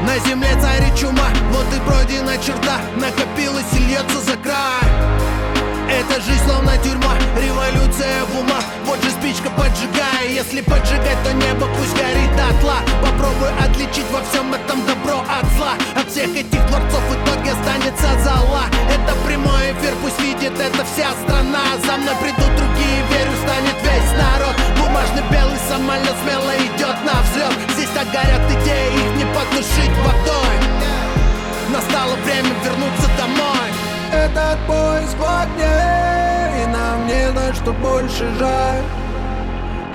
На 0.05 0.19
земле 0.19 0.49
царит 0.61 0.95
чума, 0.95 1.29
вот 1.51 1.65
и 1.75 1.79
пройдена 1.87 2.37
черта 2.37 2.79
Накопилось 2.95 3.65
и 3.73 3.79
льется 3.79 4.21
за 4.21 4.37
край 4.37 5.48
эта 5.89 6.21
жизнь 6.21 6.43
словно 6.45 6.77
тюрьма, 6.77 7.17
революция 7.35 8.23
в 8.25 8.39
умах. 8.39 8.63
Вот 8.85 9.01
же 9.03 9.09
спичка 9.09 9.49
поджигай, 9.49 10.31
если 10.31 10.61
поджигать, 10.61 11.17
то 11.23 11.33
небо 11.33 11.67
пусть 11.77 11.95
горит 11.97 12.31
дотла 12.37 12.79
Попробуй 13.01 13.49
отличить 13.59 14.09
во 14.11 14.21
всем 14.21 14.53
этом 14.53 14.85
добро 14.85 15.19
от 15.25 15.45
зла. 15.57 15.73
От 15.95 16.09
всех 16.09 16.29
этих 16.29 16.61
дворцов 16.67 17.01
в 17.09 17.13
итоге 17.17 17.51
останется 17.51 18.07
зала. 18.23 18.65
Это 18.89 19.13
прямой 19.25 19.73
эфир, 19.73 19.93
пусть 20.01 20.19
видит 20.21 20.53
это 20.59 20.85
вся 20.85 21.11
страна. 21.25 21.63
За 21.85 21.97
мной 21.97 22.15
придут 22.21 22.51
другие, 22.55 22.99
верю, 23.09 23.33
станет 23.43 23.77
весь 23.81 24.11
народ. 24.13 24.55
Бумажный 24.77 25.25
белый 25.31 25.59
самолет 25.67 26.15
смело 26.23 26.53
идет 26.69 26.97
на 27.05 27.15
взлет. 27.25 27.53
Здесь 27.75 27.89
так 27.93 28.07
горят 28.11 28.45
идеи, 28.61 28.93
их 28.93 29.11
не 29.17 29.25
потушить 29.33 29.95
водой. 30.05 30.55
Настало 31.73 32.15
время 32.25 32.53
вернуться 32.63 33.09
домой 33.17 33.88
этот 34.11 34.59
поезд 34.67 35.15
плотнее 35.17 36.63
И 36.63 36.67
нам 36.67 37.07
не 37.07 37.31
на 37.31 37.53
что 37.53 37.73
больше 37.73 38.27
жаль. 38.37 38.83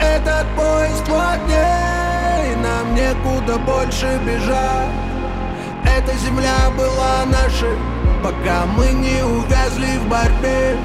Этот 0.01 0.47
поезд 0.57 1.05
плотнее 1.05 2.53
И 2.53 2.57
нам 2.57 2.95
некуда 2.95 3.59
больше 3.59 4.21
бежать. 4.25 4.91
Эта 5.85 6.17
земля 6.19 6.71
была 6.77 7.25
нашей 7.27 7.77
Пока 8.23 8.65
мы 8.77 8.89
не 8.93 9.23
увязли 9.23 9.99
в 9.99 10.09
борьбе. 10.09 10.77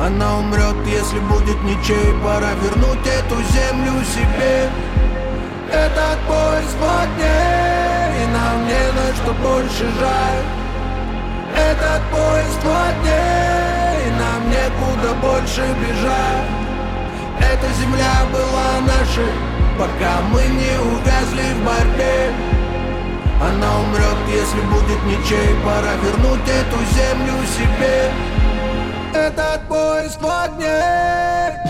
Она 0.00 0.38
умрет, 0.38 0.76
если 0.86 1.18
будет 1.20 1.62
ничей 1.64 2.14
Пора 2.22 2.52
вернуть 2.62 3.06
эту 3.06 3.36
землю 3.52 4.04
себе. 4.04 4.70
Этот 5.70 6.18
поезд 6.26 6.76
плотнее 6.78 8.12
И 8.22 8.26
нам 8.32 8.66
не 8.66 8.92
на 8.92 9.14
что 9.16 9.32
больше 9.42 9.84
жаль 10.00 10.57
этот 11.58 12.02
поезд 12.10 12.60
плотнее, 12.62 14.12
нам 14.18 14.50
некуда 14.50 15.14
больше 15.20 15.62
бежать. 15.80 16.48
Эта 17.38 17.72
земля 17.80 18.26
была 18.32 18.80
нашей, 18.86 19.32
пока 19.78 20.20
мы 20.30 20.42
не 20.42 20.74
увязли 20.78 21.54
в 21.54 21.64
борьбе. 21.64 22.32
Она 23.40 23.80
умрет, 23.80 24.18
если 24.28 24.60
будет 24.62 25.02
ничей, 25.04 25.54
пора 25.64 25.94
вернуть 26.02 26.48
эту 26.48 26.78
землю 26.94 27.34
себе. 27.56 28.10
Этот 29.14 29.62
поезд 29.68 30.18
плотнее 30.18 31.67